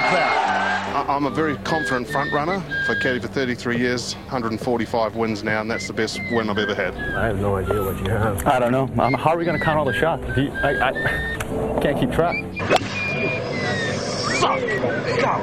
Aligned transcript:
like 0.00 0.10
that? 0.12 1.06
I'm 1.08 1.26
a 1.26 1.30
very 1.30 1.56
confident 1.58 2.08
front 2.08 2.32
runner. 2.32 2.62
I 2.88 2.94
caddy 3.00 3.18
for 3.18 3.28
33 3.28 3.78
years, 3.78 4.14
145 4.14 5.16
wins 5.16 5.42
now, 5.42 5.60
and 5.60 5.70
that's 5.70 5.86
the 5.86 5.92
best 5.92 6.20
win 6.30 6.50
I've 6.50 6.58
ever 6.58 6.74
had. 6.74 6.94
I 6.94 7.26
have 7.26 7.40
no 7.40 7.56
idea 7.56 7.82
what 7.82 7.98
you 7.98 8.10
have. 8.10 8.46
I 8.46 8.58
don't 8.58 8.72
know. 8.72 8.90
Um, 9.02 9.14
how 9.14 9.30
are 9.30 9.38
we 9.38 9.44
going 9.44 9.58
to 9.58 9.64
count 9.64 9.78
all 9.78 9.84
the 9.84 9.92
shots? 9.92 10.24
You, 10.36 10.50
I, 10.50 10.90
I 10.90 11.80
can't 11.80 11.98
keep 11.98 12.12
track. 12.12 12.36
Fuck! 14.40 14.60
God 15.20 15.40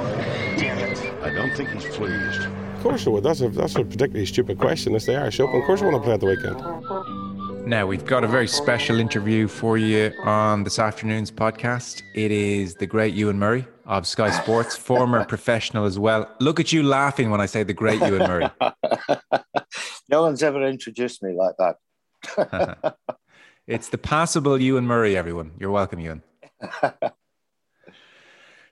damn 0.57 0.77
it! 0.79 1.23
I 1.23 1.33
don't 1.33 1.55
think 1.55 1.69
he's 1.69 1.85
pleased. 1.95 2.41
Of 2.41 2.83
course 2.83 3.07
I 3.07 3.09
would. 3.09 3.23
That's 3.23 3.41
a 3.41 3.49
that's 3.49 3.75
a 3.75 3.83
particularly 3.83 4.25
stupid 4.25 4.59
question. 4.59 4.95
It's 4.95 5.05
the 5.05 5.15
Irish 5.15 5.39
Open. 5.39 5.59
Of 5.59 5.65
course 5.65 5.81
I 5.81 5.85
want 5.85 5.97
to 5.97 6.01
play 6.03 6.13
at 6.13 6.19
the 6.19 6.27
weekend. 6.27 7.67
Now, 7.67 7.87
we've 7.87 8.05
got 8.05 8.23
a 8.23 8.27
very 8.27 8.47
special 8.47 8.99
interview 8.99 9.47
for 9.47 9.79
you 9.79 10.13
on 10.23 10.63
this 10.63 10.77
afternoon's 10.77 11.31
podcast. 11.31 12.03
It 12.13 12.31
is 12.31 12.75
the 12.75 12.85
great 12.85 13.15
Ewen 13.15 13.39
Murray 13.39 13.65
of 13.85 14.07
Sky 14.07 14.29
Sports, 14.31 14.75
former 14.91 15.25
professional 15.25 15.85
as 15.85 15.97
well. 15.99 16.29
Look 16.39 16.59
at 16.59 16.73
you 16.73 16.83
laughing 16.83 17.29
when 17.29 17.41
I 17.41 17.45
say 17.45 17.63
the 17.63 17.73
great 17.73 18.01
Ewen 18.01 18.19
Murray. 18.19 18.49
no 20.09 20.21
one's 20.21 20.43
ever 20.43 20.65
introduced 20.67 21.23
me 21.23 21.33
like 21.33 21.55
that. 21.57 22.95
it's 23.67 23.89
the 23.89 23.97
passable 23.97 24.59
Ewen 24.59 24.85
Murray, 24.85 25.15
everyone. 25.15 25.51
You're 25.59 25.71
welcome, 25.71 25.99
Ewen. 25.99 26.23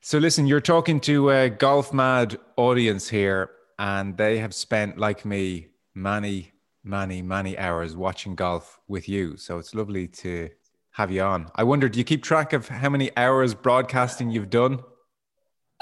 so, 0.02 0.18
listen, 0.18 0.48
you're 0.48 0.62
talking 0.62 1.00
to 1.02 1.30
a 1.30 1.50
golf 1.50 1.94
mad 1.94 2.38
audience 2.58 3.10
here, 3.10 3.52
and 3.78 4.18
they 4.18 4.40
have 4.40 4.54
spent, 4.54 4.98
like 4.98 5.26
me, 5.26 5.68
many 5.94 6.54
many, 6.84 7.22
many 7.22 7.58
hours 7.58 7.96
watching 7.96 8.36
golf 8.36 8.80
with 8.88 9.08
you. 9.08 9.38
So 9.38 9.58
it's 9.58 9.74
lovely 9.74 10.08
to 10.08 10.50
have 10.92 11.12
you 11.12 11.22
on. 11.22 11.50
I 11.56 11.64
wonder, 11.64 11.90
do 11.90 11.98
you 11.98 12.06
keep 12.06 12.24
track 12.24 12.54
of 12.54 12.68
how 12.68 12.90
many 12.90 13.16
hours 13.18 13.54
broadcasting 13.54 14.30
you've 14.30 14.50
done? 14.50 14.84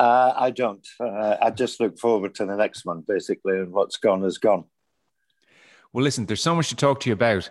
Uh, 0.02 0.34
I 0.36 0.50
don't. 0.50 0.88
Uh, 1.00 1.38
I 1.40 1.52
just 1.52 1.80
look 1.80 2.00
forward 2.00 2.34
to 2.36 2.46
the 2.48 2.56
next 2.56 2.86
one, 2.86 3.04
basically, 3.08 3.60
and 3.60 3.72
what's 3.72 3.98
gone 3.98 4.24
is 4.24 4.40
gone. 4.40 4.64
Well, 5.94 6.04
listen, 6.04 6.26
there's 6.26 6.42
so 6.42 6.56
much 6.56 6.70
to 6.70 6.76
talk 6.76 7.02
to 7.02 7.10
you 7.10 7.14
about. 7.14 7.48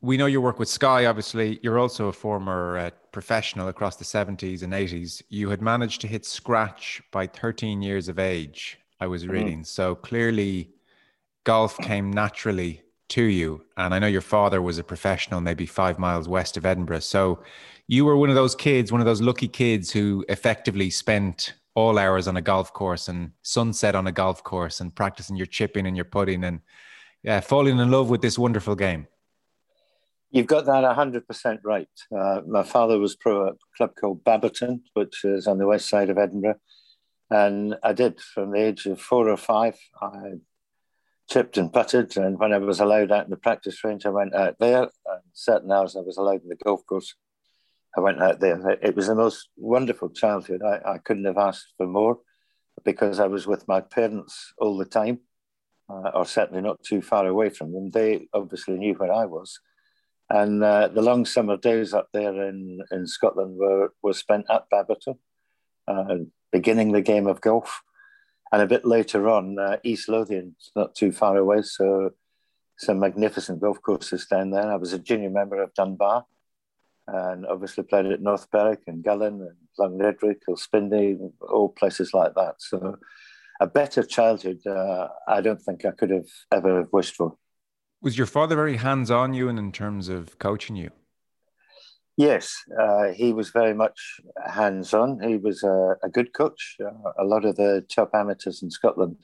We 0.00 0.16
know 0.16 0.24
your 0.24 0.40
work 0.40 0.58
with 0.58 0.70
Sky, 0.70 1.04
obviously. 1.04 1.60
You're 1.62 1.78
also 1.78 2.08
a 2.08 2.14
former 2.14 2.78
uh, 2.78 2.90
professional 3.12 3.68
across 3.68 3.96
the 3.96 4.06
70s 4.06 4.62
and 4.62 4.72
80s. 4.72 5.20
You 5.28 5.50
had 5.50 5.60
managed 5.60 6.00
to 6.00 6.08
hit 6.08 6.24
scratch 6.24 7.02
by 7.12 7.26
13 7.26 7.82
years 7.82 8.08
of 8.08 8.18
age, 8.18 8.78
I 8.98 9.06
was 9.06 9.24
mm-hmm. 9.24 9.32
reading. 9.32 9.60
Mm. 9.60 9.66
So 9.66 9.94
clearly, 9.94 10.70
golf 11.44 11.76
came 11.76 12.10
naturally 12.10 12.80
to 13.10 13.22
you. 13.22 13.66
And 13.76 13.92
I 13.92 13.98
know 13.98 14.06
your 14.06 14.22
father 14.22 14.62
was 14.62 14.78
a 14.78 14.84
professional, 14.84 15.42
maybe 15.42 15.66
five 15.66 15.98
miles 15.98 16.26
west 16.26 16.56
of 16.56 16.64
Edinburgh. 16.64 17.00
So 17.00 17.42
you 17.90 18.04
were 18.04 18.16
one 18.16 18.28
of 18.28 18.36
those 18.36 18.54
kids, 18.54 18.92
one 18.92 19.00
of 19.00 19.04
those 19.04 19.20
lucky 19.20 19.48
kids 19.48 19.90
who 19.90 20.24
effectively 20.28 20.90
spent 20.90 21.54
all 21.74 21.98
hours 21.98 22.28
on 22.28 22.36
a 22.36 22.40
golf 22.40 22.72
course 22.72 23.08
and 23.08 23.32
sunset 23.42 23.96
on 23.96 24.06
a 24.06 24.12
golf 24.12 24.44
course 24.44 24.80
and 24.80 24.94
practicing 24.94 25.34
your 25.34 25.46
chipping 25.46 25.88
and 25.88 25.96
your 25.96 26.04
putting 26.04 26.44
and 26.44 26.60
yeah, 27.24 27.40
falling 27.40 27.80
in 27.80 27.90
love 27.90 28.08
with 28.08 28.22
this 28.22 28.38
wonderful 28.38 28.76
game. 28.76 29.08
You've 30.30 30.46
got 30.46 30.66
that 30.66 30.84
100% 30.84 31.58
right. 31.64 31.88
Uh, 32.16 32.42
my 32.46 32.62
father 32.62 32.96
was 32.96 33.16
pro 33.16 33.48
at 33.48 33.54
a 33.54 33.76
club 33.76 33.90
called 34.00 34.22
Baberton, 34.22 34.82
which 34.94 35.24
is 35.24 35.48
on 35.48 35.58
the 35.58 35.66
west 35.66 35.88
side 35.88 36.10
of 36.10 36.18
Edinburgh. 36.18 36.60
And 37.28 37.74
I 37.82 37.92
did 37.92 38.20
from 38.20 38.52
the 38.52 38.60
age 38.60 38.86
of 38.86 39.00
four 39.00 39.28
or 39.28 39.36
five. 39.36 39.76
I 40.00 40.34
chipped 41.28 41.56
and 41.56 41.72
putted. 41.72 42.16
And 42.16 42.38
when 42.38 42.52
I 42.52 42.58
was 42.58 42.78
allowed 42.78 43.10
out 43.10 43.24
in 43.24 43.30
the 43.30 43.36
practice 43.36 43.82
range, 43.82 44.06
I 44.06 44.10
went 44.10 44.32
out 44.32 44.60
there. 44.60 44.82
And 44.82 45.22
certain 45.32 45.72
hours 45.72 45.96
I 45.96 46.02
was 46.02 46.18
allowed 46.18 46.44
in 46.44 46.48
the 46.48 46.56
golf 46.64 46.86
course, 46.86 47.16
I 47.96 48.00
went 48.00 48.22
out 48.22 48.40
there. 48.40 48.78
It 48.82 48.94
was 48.94 49.08
the 49.08 49.14
most 49.14 49.48
wonderful 49.56 50.10
childhood. 50.10 50.62
I, 50.62 50.94
I 50.94 50.98
couldn't 50.98 51.24
have 51.24 51.38
asked 51.38 51.74
for 51.76 51.86
more 51.86 52.18
because 52.84 53.18
I 53.18 53.26
was 53.26 53.46
with 53.46 53.66
my 53.66 53.80
parents 53.80 54.52
all 54.58 54.76
the 54.78 54.84
time, 54.84 55.20
uh, 55.88 56.10
or 56.14 56.24
certainly 56.24 56.62
not 56.62 56.82
too 56.82 57.02
far 57.02 57.26
away 57.26 57.50
from 57.50 57.72
them. 57.72 57.90
They 57.90 58.28
obviously 58.32 58.78
knew 58.78 58.94
where 58.94 59.12
I 59.12 59.24
was. 59.26 59.58
And 60.28 60.62
uh, 60.62 60.88
the 60.88 61.02
long 61.02 61.26
summer 61.26 61.56
days 61.56 61.92
up 61.92 62.08
there 62.12 62.48
in, 62.48 62.78
in 62.92 63.06
Scotland 63.06 63.56
were, 63.56 63.92
were 64.02 64.12
spent 64.12 64.46
at 64.48 64.70
Baberton, 64.72 65.18
uh, 65.88 66.18
beginning 66.52 66.92
the 66.92 67.02
game 67.02 67.26
of 67.26 67.40
golf 67.40 67.82
and 68.52 68.62
a 68.62 68.66
bit 68.66 68.84
later 68.84 69.28
on, 69.28 69.58
uh, 69.58 69.76
East 69.84 70.08
Lothian, 70.08 70.56
is 70.60 70.70
not 70.74 70.94
too 70.94 71.12
far 71.12 71.36
away. 71.36 71.62
So 71.62 72.10
some 72.78 72.98
magnificent 72.98 73.60
golf 73.60 73.80
courses 73.80 74.26
down 74.26 74.50
there. 74.50 74.70
I 74.70 74.76
was 74.76 74.92
a 74.92 74.98
junior 74.98 75.30
member 75.30 75.62
of 75.62 75.74
Dunbar 75.74 76.24
and 77.12 77.46
obviously 77.46 77.84
played 77.84 78.06
at 78.06 78.20
North 78.20 78.50
Berwick 78.50 78.82
and 78.86 79.02
Gullane 79.02 79.40
and 79.40 79.56
Longniddry, 79.78 80.36
Kilspindie, 80.46 81.18
all 81.40 81.70
places 81.70 82.14
like 82.14 82.34
that. 82.34 82.56
So 82.58 82.96
a 83.60 83.66
better 83.66 84.02
childhood, 84.02 84.60
uh, 84.66 85.08
I 85.28 85.40
don't 85.40 85.60
think 85.60 85.84
I 85.84 85.90
could 85.90 86.10
have 86.10 86.28
ever 86.52 86.88
wished 86.92 87.14
for. 87.14 87.36
Was 88.00 88.16
your 88.16 88.26
father 88.26 88.56
very 88.56 88.76
hands 88.76 89.10
on 89.10 89.34
you 89.34 89.48
and 89.48 89.58
in 89.58 89.72
terms 89.72 90.08
of 90.08 90.38
coaching 90.38 90.76
you? 90.76 90.90
Yes, 92.16 92.54
uh, 92.78 93.08
he 93.08 93.32
was 93.32 93.50
very 93.50 93.74
much 93.74 94.20
hands 94.46 94.92
on. 94.92 95.20
He 95.22 95.36
was 95.36 95.62
a, 95.62 95.96
a 96.02 96.08
good 96.08 96.32
coach. 96.32 96.76
Uh, 96.82 97.12
a 97.18 97.24
lot 97.24 97.44
of 97.44 97.56
the 97.56 97.84
top 97.94 98.10
amateurs 98.14 98.62
in 98.62 98.70
Scotland 98.70 99.16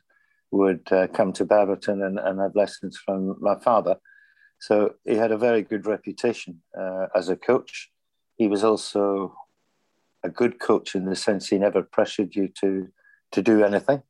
would 0.50 0.90
uh, 0.90 1.06
come 1.08 1.32
to 1.34 1.44
Baberton 1.44 2.06
and, 2.06 2.18
and 2.18 2.40
have 2.40 2.54
lessons 2.54 2.96
from 2.96 3.36
my 3.40 3.58
father. 3.60 3.96
So 4.58 4.94
he 5.04 5.16
had 5.16 5.32
a 5.32 5.38
very 5.38 5.62
good 5.62 5.86
reputation 5.86 6.62
uh, 6.78 7.06
as 7.14 7.28
a 7.28 7.36
coach. 7.36 7.90
He 8.36 8.48
was 8.48 8.64
also 8.64 9.36
a 10.22 10.28
good 10.28 10.58
coach 10.58 10.94
in 10.94 11.04
the 11.04 11.16
sense 11.16 11.48
he 11.48 11.58
never 11.58 11.82
pressured 11.82 12.34
you 12.34 12.48
to, 12.60 12.88
to 13.32 13.42
do 13.42 13.62
anything, 13.64 14.02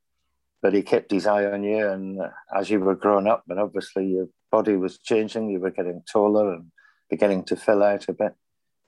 but 0.63 0.73
he 0.73 0.83
kept 0.83 1.11
his 1.11 1.27
eye 1.27 1.45
on 1.45 1.65
you. 1.65 1.87
And 1.87 2.21
as 2.57 2.71
you 2.71 2.81
were 2.81 2.95
growing 2.95 3.27
up, 3.27 3.45
and 3.49 3.59
obviously 3.59 4.07
your 4.07 4.29
body 4.51 4.77
was 4.77 4.99
changing, 4.99 5.51
you 5.51 5.61
were 5.61 5.71
getting 5.71 6.03
taller 6.11 6.55
and 6.55 6.71
beginning 7.11 7.45
to 7.45 7.57
fill 7.57 7.83
out 7.83 8.09
a 8.09 8.13
bit 8.13 8.35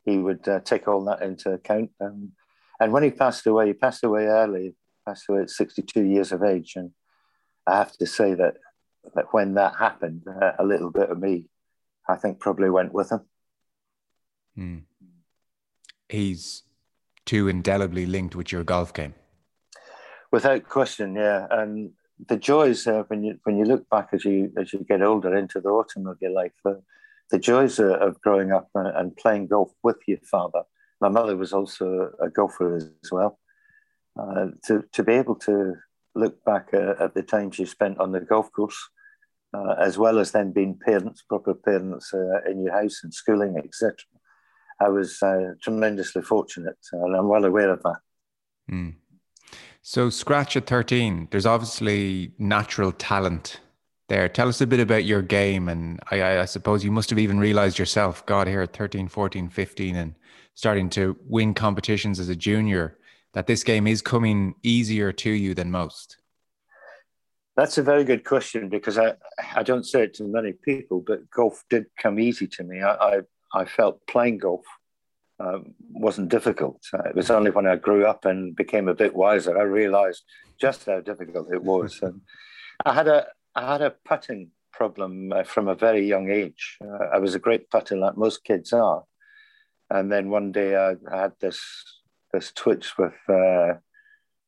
he 0.08 0.18
would 0.18 0.48
uh, 0.48 0.60
take 0.60 0.88
all 0.88 1.04
that 1.04 1.22
into 1.22 1.52
account. 1.52 1.90
And 2.00 2.92
when 2.92 3.02
he 3.02 3.10
passed 3.10 3.46
away, 3.46 3.68
he 3.68 3.72
passed 3.72 4.04
away 4.04 4.24
early, 4.24 4.74
passed 5.06 5.28
away 5.28 5.42
at 5.42 5.50
62 5.50 6.02
years 6.02 6.32
of 6.32 6.42
age. 6.42 6.74
And 6.76 6.92
I 7.66 7.76
have 7.76 7.92
to 7.98 8.06
say 8.06 8.34
that, 8.34 8.56
that 9.14 9.26
when 9.32 9.54
that 9.54 9.74
happened, 9.78 10.22
uh, 10.28 10.52
a 10.58 10.64
little 10.64 10.90
bit 10.90 11.10
of 11.10 11.18
me, 11.18 11.46
I 12.08 12.16
think, 12.16 12.40
probably 12.40 12.70
went 12.70 12.92
with 12.92 13.12
him. 13.12 13.20
Hmm. 14.54 14.78
He's 16.08 16.62
too 17.26 17.48
indelibly 17.48 18.06
linked 18.06 18.34
with 18.34 18.50
your 18.50 18.64
golf 18.64 18.94
game. 18.94 19.14
Without 20.32 20.64
question, 20.64 21.14
yeah. 21.14 21.46
And 21.50 21.92
the 22.28 22.36
joys 22.36 22.86
uh, 22.86 23.04
when 23.08 23.22
you 23.22 23.38
when 23.44 23.56
you 23.56 23.64
look 23.64 23.88
back 23.88 24.08
as 24.12 24.24
you 24.24 24.52
as 24.58 24.72
you 24.72 24.84
get 24.88 25.02
older 25.02 25.36
into 25.36 25.60
the 25.60 25.68
autumn 25.68 26.06
of 26.06 26.18
your 26.20 26.32
life, 26.32 26.52
uh, 26.64 26.74
the 27.30 27.38
joys 27.38 27.78
of 27.78 28.20
growing 28.20 28.52
up 28.52 28.68
and 28.74 29.16
playing 29.16 29.48
golf 29.48 29.70
with 29.82 29.98
your 30.06 30.18
father. 30.30 30.62
My 31.00 31.08
mother 31.08 31.36
was 31.36 31.52
also 31.52 32.10
a 32.20 32.28
golfer 32.28 32.76
as 32.76 33.12
well. 33.12 33.38
Uh, 34.18 34.48
to, 34.64 34.82
to 34.92 35.02
be 35.04 35.12
able 35.12 35.36
to 35.36 35.74
look 36.14 36.42
back 36.44 36.70
uh, 36.74 36.94
at 36.98 37.14
the 37.14 37.22
times 37.22 37.58
you 37.58 37.66
spent 37.66 37.98
on 38.00 38.10
the 38.10 38.20
golf 38.20 38.50
course, 38.50 38.88
uh, 39.54 39.74
as 39.78 39.98
well 39.98 40.18
as 40.18 40.32
then 40.32 40.52
being 40.52 40.78
parents, 40.78 41.22
proper 41.22 41.54
parents 41.54 42.12
uh, 42.12 42.42
in 42.50 42.62
your 42.62 42.72
house 42.72 43.00
and 43.02 43.12
schooling, 43.12 43.56
etc. 43.56 43.94
I 44.80 44.88
was 44.88 45.22
uh, 45.22 45.54
tremendously 45.62 46.22
fortunate, 46.22 46.78
and 46.92 47.16
I'm 47.16 47.28
well 47.28 47.44
aware 47.44 47.70
of 47.70 47.82
that. 47.82 47.98
Mm. 48.70 48.94
So, 49.82 50.10
scratch 50.10 50.56
at 50.56 50.66
13, 50.66 51.28
there's 51.30 51.46
obviously 51.46 52.32
natural 52.38 52.92
talent 52.92 53.60
there. 54.08 54.28
Tell 54.28 54.48
us 54.48 54.60
a 54.60 54.66
bit 54.66 54.80
about 54.80 55.04
your 55.04 55.22
game. 55.22 55.68
And 55.68 56.00
I, 56.10 56.38
I, 56.38 56.44
suppose 56.44 56.84
you 56.84 56.90
must 56.90 57.10
have 57.10 57.18
even 57.18 57.38
realized 57.38 57.78
yourself, 57.78 58.24
God, 58.26 58.46
here 58.46 58.62
at 58.62 58.76
13, 58.76 59.08
14, 59.08 59.48
15, 59.48 59.96
and 59.96 60.14
starting 60.54 60.90
to 60.90 61.16
win 61.26 61.54
competitions 61.54 62.18
as 62.18 62.28
a 62.28 62.36
junior, 62.36 62.98
that 63.34 63.46
this 63.46 63.62
game 63.62 63.86
is 63.86 64.02
coming 64.02 64.54
easier 64.62 65.12
to 65.12 65.30
you 65.30 65.54
than 65.54 65.70
most. 65.70 66.16
That's 67.58 67.76
a 67.76 67.82
very 67.82 68.04
good 68.04 68.24
question 68.24 68.68
because 68.68 68.98
I, 68.98 69.14
I 69.52 69.64
don't 69.64 69.84
say 69.84 70.04
it 70.04 70.14
to 70.14 70.24
many 70.24 70.52
people, 70.52 71.02
but 71.04 71.28
golf 71.28 71.64
did 71.68 71.86
come 72.00 72.20
easy 72.20 72.46
to 72.46 72.62
me. 72.62 72.82
I, 72.82 72.92
I, 72.92 73.20
I 73.52 73.64
felt 73.64 74.06
playing 74.06 74.38
golf 74.38 74.64
um, 75.40 75.74
wasn't 75.90 76.28
difficult. 76.28 76.80
It 77.04 77.16
was 77.16 77.32
only 77.32 77.50
when 77.50 77.66
I 77.66 77.74
grew 77.74 78.06
up 78.06 78.24
and 78.26 78.54
became 78.54 78.86
a 78.86 78.94
bit 78.94 79.12
wiser 79.12 79.58
I 79.58 79.62
realized 79.62 80.22
just 80.60 80.86
how 80.86 81.00
difficult 81.00 81.52
it 81.52 81.64
was. 81.64 81.98
and 82.02 82.20
I 82.86 82.94
had 82.94 83.08
a, 83.08 83.26
I 83.56 83.72
had 83.72 83.82
a 83.82 83.94
putting 84.04 84.52
problem 84.72 85.32
uh, 85.32 85.42
from 85.42 85.66
a 85.66 85.74
very 85.74 86.06
young 86.06 86.30
age. 86.30 86.78
Uh, 86.80 87.06
I 87.12 87.18
was 87.18 87.34
a 87.34 87.40
great 87.40 87.70
putter, 87.70 87.96
like 87.96 88.16
most 88.16 88.44
kids 88.44 88.72
are. 88.72 89.02
And 89.90 90.12
then 90.12 90.30
one 90.30 90.52
day 90.52 90.76
I, 90.76 90.92
I 91.12 91.22
had 91.22 91.32
this 91.40 91.60
this 92.32 92.52
twitch 92.52 92.96
with 92.96 93.18
uh, 93.28 93.78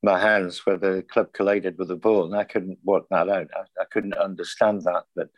my 0.03 0.19
hands 0.19 0.65
where 0.65 0.79
the 0.79 1.05
club 1.11 1.33
collided 1.33 1.79
with 1.79 1.89
the 1.89 1.97
ball, 1.97 2.25
and 2.25 2.35
I 2.35 2.45
couldn't 2.45 2.79
work 2.85 3.05
that 3.11 3.29
out. 3.29 3.49
I, 3.55 3.83
I 3.83 3.85
couldn't 3.91 4.15
understand 4.15 4.83
that, 4.83 5.05
but 5.15 5.29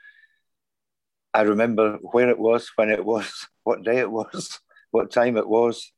I 1.34 1.42
remember 1.42 1.98
where 2.02 2.28
it 2.28 2.38
was, 2.38 2.70
when 2.76 2.90
it 2.90 3.04
was, 3.04 3.48
what 3.64 3.82
day 3.82 3.98
it 3.98 4.10
was, 4.10 4.60
what 4.90 5.10
time 5.10 5.36
it 5.36 5.48
was, 5.48 5.92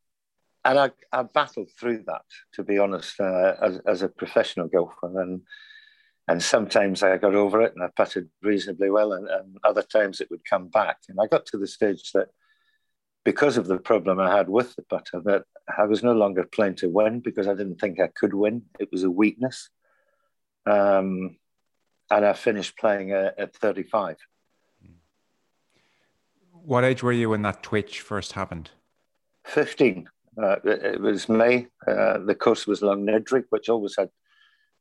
and 0.65 0.79
I, 0.79 0.91
I 1.13 1.25
battled 1.25 1.71
through 1.79 2.05
that, 2.07 2.25
to 2.55 2.63
be 2.63 2.79
honest, 2.79 3.21
uh, 3.21 3.55
as, 3.61 3.81
as 3.87 4.03
a 4.03 4.09
professional 4.09 4.69
golfer. 4.69 5.21
And 5.21 5.43
and 6.27 6.43
sometimes 6.43 7.03
I 7.03 7.19
got 7.19 7.35
over 7.35 7.61
it 7.61 7.75
and 7.75 7.85
I 7.85 7.89
putted 7.95 8.31
reasonably 8.43 8.91
well, 8.91 9.13
and, 9.13 9.29
and 9.29 9.59
other 9.63 9.83
times 9.83 10.21
it 10.21 10.31
would 10.31 10.49
come 10.49 10.69
back. 10.69 10.97
And 11.09 11.19
I 11.21 11.27
got 11.27 11.45
to 11.47 11.59
the 11.59 11.67
stage 11.67 12.13
that 12.13 12.29
because 13.25 13.57
of 13.57 13.67
the 13.67 13.79
problem 13.79 14.21
I 14.21 14.37
had 14.37 14.49
with 14.49 14.77
the 14.77 14.83
putter, 14.83 15.21
that 15.25 15.45
I 15.79 15.85
was 15.85 16.03
no 16.03 16.13
longer 16.13 16.45
playing 16.45 16.77
to 16.77 16.89
win 16.89 17.21
because 17.21 17.49
I 17.49 17.55
didn't 17.55 17.81
think 17.81 17.99
I 17.99 18.09
could 18.09 18.35
win. 18.35 18.63
It 18.79 18.91
was 18.93 19.03
a 19.03 19.11
weakness. 19.11 19.71
Um, 20.67 21.37
and 22.11 22.25
I 22.25 22.35
finished 22.35 22.79
playing 22.79 23.13
at, 23.13 23.39
at 23.39 23.57
35. 23.57 24.19
What 26.51 26.85
age 26.85 27.03
were 27.03 27.13
you 27.13 27.31
when 27.31 27.43
that 27.43 27.63
twitch 27.63 28.01
first 28.01 28.33
happened? 28.33 28.71
15. 29.47 30.09
Uh, 30.43 30.57
it, 30.65 31.01
was 31.01 31.29
May. 31.29 31.69
Uh, 31.87 32.19
the 32.19 32.35
course 32.35 32.67
was 32.67 32.81
Longniddry, 32.81 33.45
which 33.51 33.69
always 33.69 33.95
had 33.97 34.09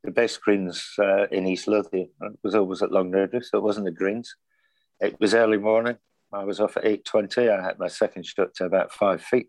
the 0.02 0.10
best 0.10 0.40
greens 0.40 0.94
uh, 0.98 1.26
in 1.28 1.46
East 1.46 1.68
Lothian. 1.68 2.08
It 2.20 2.38
was 2.42 2.54
always 2.54 2.82
at 2.82 2.90
Longniddry, 2.90 3.44
so 3.44 3.58
it 3.58 3.64
wasn't 3.64 3.86
the 3.86 3.92
greens. 3.92 4.34
It 5.00 5.18
was 5.20 5.34
early 5.34 5.58
morning. 5.58 5.96
I 6.34 6.44
was 6.44 6.60
off 6.60 6.76
at 6.76 6.84
8.20. 6.84 7.50
I 7.50 7.62
had 7.62 7.78
my 7.78 7.88
second 7.88 8.26
shot 8.26 8.54
to 8.56 8.64
about 8.64 8.92
five 8.92 9.22
feet. 9.22 9.48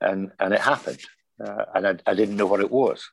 And, 0.00 0.32
and 0.40 0.52
it 0.52 0.60
happened. 0.60 1.00
Uh, 1.42 1.64
and 1.74 1.86
I, 1.86 1.96
I 2.06 2.14
didn't 2.14 2.36
know 2.36 2.46
what 2.46 2.60
it 2.60 2.70
was. 2.70 3.08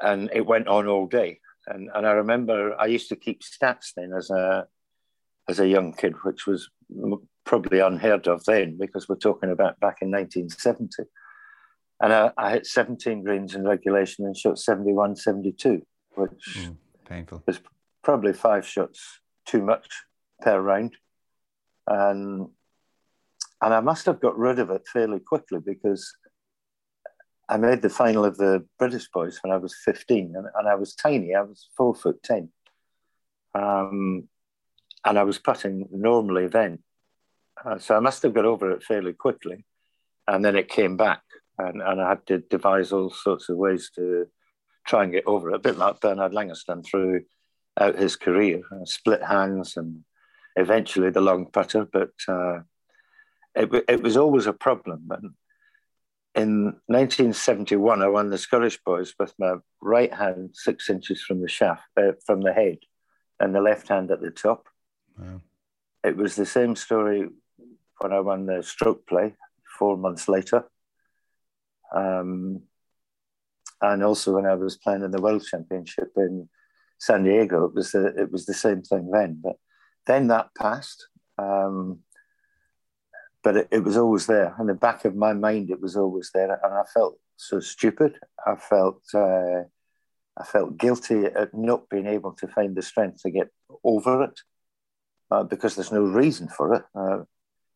And 0.00 0.30
it 0.32 0.46
went 0.46 0.68
on 0.68 0.86
all 0.86 1.06
day. 1.06 1.40
And, 1.66 1.90
and 1.94 2.06
I 2.06 2.12
remember 2.12 2.78
I 2.78 2.86
used 2.86 3.08
to 3.08 3.16
keep 3.16 3.42
stats 3.42 3.92
then 3.96 4.12
as 4.16 4.30
a, 4.30 4.66
as 5.48 5.60
a 5.60 5.68
young 5.68 5.92
kid, 5.92 6.14
which 6.22 6.46
was 6.46 6.68
probably 7.44 7.78
unheard 7.78 8.26
of 8.26 8.44
then 8.44 8.76
because 8.78 9.08
we're 9.08 9.16
talking 9.16 9.50
about 9.50 9.80
back 9.80 9.98
in 10.02 10.10
1970. 10.10 11.04
And 12.00 12.12
I, 12.12 12.32
I 12.36 12.50
hit 12.50 12.66
17 12.66 13.24
greens 13.24 13.54
in 13.54 13.64
regulation 13.64 14.26
and 14.26 14.36
shot 14.36 14.58
71, 14.58 15.16
72, 15.16 15.82
which 16.14 16.30
mm, 16.58 16.76
painful. 17.06 17.42
was 17.46 17.60
probably 18.02 18.32
five 18.32 18.66
shots 18.66 19.20
too 19.46 19.62
much 19.62 19.88
per 20.42 20.60
round. 20.60 20.94
And, 21.86 22.48
and 23.62 23.74
I 23.74 23.80
must 23.80 24.06
have 24.06 24.20
got 24.20 24.38
rid 24.38 24.58
of 24.58 24.70
it 24.70 24.86
fairly 24.92 25.20
quickly 25.20 25.60
because 25.64 26.14
I 27.48 27.56
made 27.56 27.82
the 27.82 27.90
final 27.90 28.24
of 28.24 28.36
the 28.36 28.66
British 28.78 29.08
Boys 29.08 29.38
when 29.42 29.52
I 29.52 29.56
was 29.56 29.74
15 29.84 30.34
and, 30.36 30.46
and 30.54 30.68
I 30.68 30.74
was 30.74 30.94
tiny. 30.94 31.34
I 31.34 31.42
was 31.42 31.68
four 31.76 31.94
foot 31.94 32.22
10. 32.22 32.50
Um, 33.54 34.28
and 35.04 35.18
I 35.18 35.22
was 35.22 35.38
putting 35.38 35.88
normally 35.92 36.48
then. 36.48 36.80
Uh, 37.64 37.78
so 37.78 37.96
I 37.96 38.00
must 38.00 38.22
have 38.22 38.34
got 38.34 38.44
over 38.44 38.72
it 38.72 38.82
fairly 38.82 39.12
quickly. 39.12 39.64
And 40.26 40.44
then 40.44 40.56
it 40.56 40.68
came 40.68 40.96
back, 40.96 41.22
and, 41.56 41.80
and 41.80 42.02
I 42.02 42.08
had 42.08 42.26
to 42.26 42.38
devise 42.38 42.90
all 42.90 43.10
sorts 43.10 43.48
of 43.48 43.56
ways 43.56 43.90
to 43.94 44.26
try 44.84 45.04
and 45.04 45.12
get 45.12 45.24
over 45.26 45.50
it, 45.50 45.54
a 45.54 45.60
bit 45.60 45.78
like 45.78 46.00
Bernard 46.00 46.32
Langerston 46.32 46.84
through 46.84 47.22
out 47.78 47.96
his 47.96 48.16
career, 48.16 48.62
uh, 48.72 48.84
split 48.84 49.22
hands 49.22 49.76
and 49.76 50.04
eventually 50.56 51.10
the 51.10 51.20
long 51.20 51.46
putter. 51.46 51.86
But 51.90 52.12
uh, 52.28 52.60
it, 53.54 53.84
it 53.88 54.02
was 54.02 54.16
always 54.16 54.46
a 54.46 54.52
problem. 54.52 55.08
And 55.10 55.34
in 56.34 56.64
1971, 56.86 58.02
I 58.02 58.08
won 58.08 58.30
the 58.30 58.38
Scottish 58.38 58.78
Boys 58.84 59.14
with 59.18 59.34
my 59.38 59.54
right 59.80 60.12
hand 60.12 60.50
six 60.52 60.90
inches 60.90 61.22
from 61.22 61.40
the 61.40 61.48
shaft, 61.48 61.82
uh, 61.96 62.12
from 62.24 62.42
the 62.42 62.52
head, 62.52 62.78
and 63.40 63.54
the 63.54 63.60
left 63.60 63.88
hand 63.88 64.10
at 64.10 64.20
the 64.20 64.30
top. 64.30 64.66
Wow. 65.18 65.40
It 66.04 66.16
was 66.16 66.36
the 66.36 66.46
same 66.46 66.76
story 66.76 67.28
when 67.98 68.12
I 68.12 68.20
won 68.20 68.46
the 68.46 68.62
stroke 68.62 69.06
play 69.06 69.34
four 69.78 69.96
months 69.96 70.28
later. 70.28 70.64
Um, 71.94 72.62
and 73.80 74.02
also 74.02 74.34
when 74.34 74.46
I 74.46 74.54
was 74.54 74.76
playing 74.76 75.02
in 75.02 75.10
the 75.10 75.20
World 75.20 75.44
Championship 75.44 76.12
in 76.16 76.48
San 76.98 77.24
Diego, 77.24 77.64
it 77.64 77.74
was 77.74 77.92
the, 77.92 78.06
it 78.06 78.32
was 78.32 78.46
the 78.46 78.54
same 78.54 78.82
thing 78.82 79.10
then. 79.10 79.40
But 79.42 79.56
then 80.06 80.28
that 80.28 80.54
passed, 80.54 81.08
um, 81.38 82.00
but 83.42 83.56
it, 83.56 83.68
it, 83.70 83.84
was 83.84 83.96
always 83.96 84.26
there. 84.26 84.54
In 84.58 84.66
the 84.66 84.74
back 84.74 85.04
of 85.04 85.14
my 85.14 85.32
mind, 85.32 85.70
it 85.70 85.80
was 85.80 85.96
always 85.96 86.30
there, 86.32 86.52
and 86.52 86.74
I 86.74 86.82
felt 86.92 87.18
so 87.36 87.60
stupid. 87.60 88.18
I 88.46 88.56
felt 88.56 89.02
uh, 89.14 89.62
I 90.38 90.44
felt 90.44 90.78
guilty 90.78 91.26
at 91.26 91.54
not 91.54 91.88
being 91.88 92.06
able 92.06 92.32
to 92.32 92.48
find 92.48 92.74
the 92.76 92.82
strength 92.82 93.22
to 93.22 93.30
get 93.30 93.48
over 93.84 94.24
it 94.24 94.40
uh, 95.30 95.44
because 95.44 95.74
there's 95.74 95.92
no 95.92 96.02
reason 96.02 96.48
for 96.48 96.74
it. 96.74 96.84
Uh, 96.94 97.24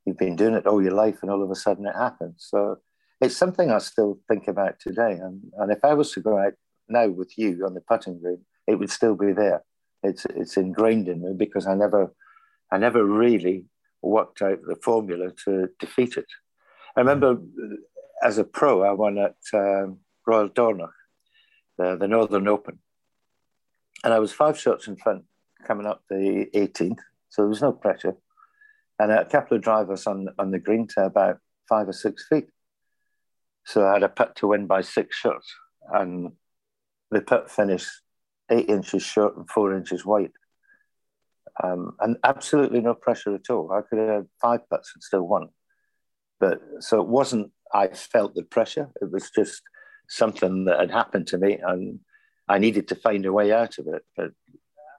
you've 0.05 0.19
been 0.19 0.37
doing 0.37 0.55
it 0.55 0.67
all 0.67 0.83
your 0.83 0.93
life, 0.93 1.19
and 1.23 1.31
all 1.31 1.43
of 1.43 1.51
a 1.51 1.57
sudden 1.57 1.87
it 1.87 1.97
happens. 1.97 2.47
So 2.49 2.79
it's 3.21 3.37
something 3.37 3.71
I 3.71 3.79
still 3.79 4.19
think 4.29 4.49
about 4.49 4.81
today. 4.81 5.13
And, 5.13 5.43
and 5.59 5.71
if 5.71 5.85
I 5.85 5.95
was 5.95 6.13
to 6.13 6.21
go 6.21 6.39
out 6.39 6.55
now 6.89 7.09
with 7.09 7.37
you 7.37 7.65
on 7.67 7.75
the 7.75 7.81
putting 7.81 8.21
green, 8.21 8.45
it 8.67 8.77
would 8.77 8.91
still 8.91 9.15
be 9.15 9.33
there. 9.33 9.63
It's 10.03 10.25
it's 10.27 10.57
ingrained 10.57 11.09
in 11.09 11.23
me 11.23 11.33
because 11.37 11.67
I 11.67 11.75
never 11.75 12.15
I 12.71 12.79
never 12.79 13.05
really 13.05 13.67
worked 14.03 14.41
out 14.43 14.59
the 14.67 14.77
formula 14.77 15.31
to 15.45 15.69
defeat 15.79 16.17
it. 16.17 16.27
I 16.97 17.01
remember 17.01 17.39
as 18.23 18.39
a 18.39 18.45
pro, 18.45 18.83
I 18.83 18.93
won 18.93 19.19
at 19.19 19.37
um, 19.55 19.99
Royal 20.27 20.49
Dornoch, 20.49 20.95
the, 21.79 21.97
the 21.97 22.09
Northern 22.09 22.49
Open, 22.49 22.79
and 24.05 24.13
I 24.13 24.19
was 24.19 24.33
five 24.33 24.59
shots 24.59 24.89
in 24.89 24.97
front 24.97 25.25
coming 25.67 25.87
up 25.87 26.03
the 26.09 26.47
18th 26.55 26.99
so 27.31 27.43
there 27.43 27.49
was 27.49 27.63
no 27.63 27.73
pressure. 27.73 28.17
And 28.99 29.11
a 29.11 29.25
couple 29.25 29.57
of 29.57 29.63
drivers 29.63 30.07
on, 30.07 30.29
on 30.39 30.51
the 30.51 30.59
green 30.59 30.87
to 30.89 31.07
about 31.07 31.39
five 31.69 31.89
or 31.89 31.93
six 31.93 32.27
feet. 32.29 32.49
So 33.65 33.87
I 33.87 33.95
had 33.95 34.03
a 34.03 34.09
putt 34.09 34.37
to 34.37 34.49
win 34.49 34.67
by 34.67 34.83
six 34.83 35.17
shots. 35.17 35.55
And 35.91 36.33
the 37.11 37.23
putt 37.23 37.51
finished 37.51 37.89
eight 38.51 38.69
inches 38.69 39.03
short 39.03 39.37
and 39.37 39.49
four 39.49 39.75
inches 39.75 40.05
wide. 40.05 40.33
Um, 41.63 41.97
and 42.01 42.17
absolutely 42.25 42.81
no 42.81 42.95
pressure 42.95 43.35
at 43.35 43.51
all. 43.51 43.73
I 43.73 43.83
could 43.83 43.99
have 43.99 44.09
had 44.09 44.27
five 44.41 44.69
putts 44.69 44.93
and 44.95 45.03
still 45.03 45.27
won. 45.27 45.49
But 46.39 46.61
so 46.81 47.01
it 47.01 47.07
wasn't, 47.07 47.53
I 47.73 47.89
felt 47.89 48.35
the 48.35 48.43
pressure. 48.43 48.89
It 49.01 49.11
was 49.11 49.31
just 49.31 49.63
something 50.09 50.65
that 50.65 50.81
had 50.81 50.91
happened 50.91 51.27
to 51.29 51.39
me 51.39 51.59
and 51.63 52.01
I 52.49 52.59
needed 52.59 52.89
to 52.89 52.95
find 52.95 53.25
a 53.27 53.33
way 53.33 53.53
out 53.53 53.79
of 53.79 53.87
it. 53.89 54.05
But 54.17 54.33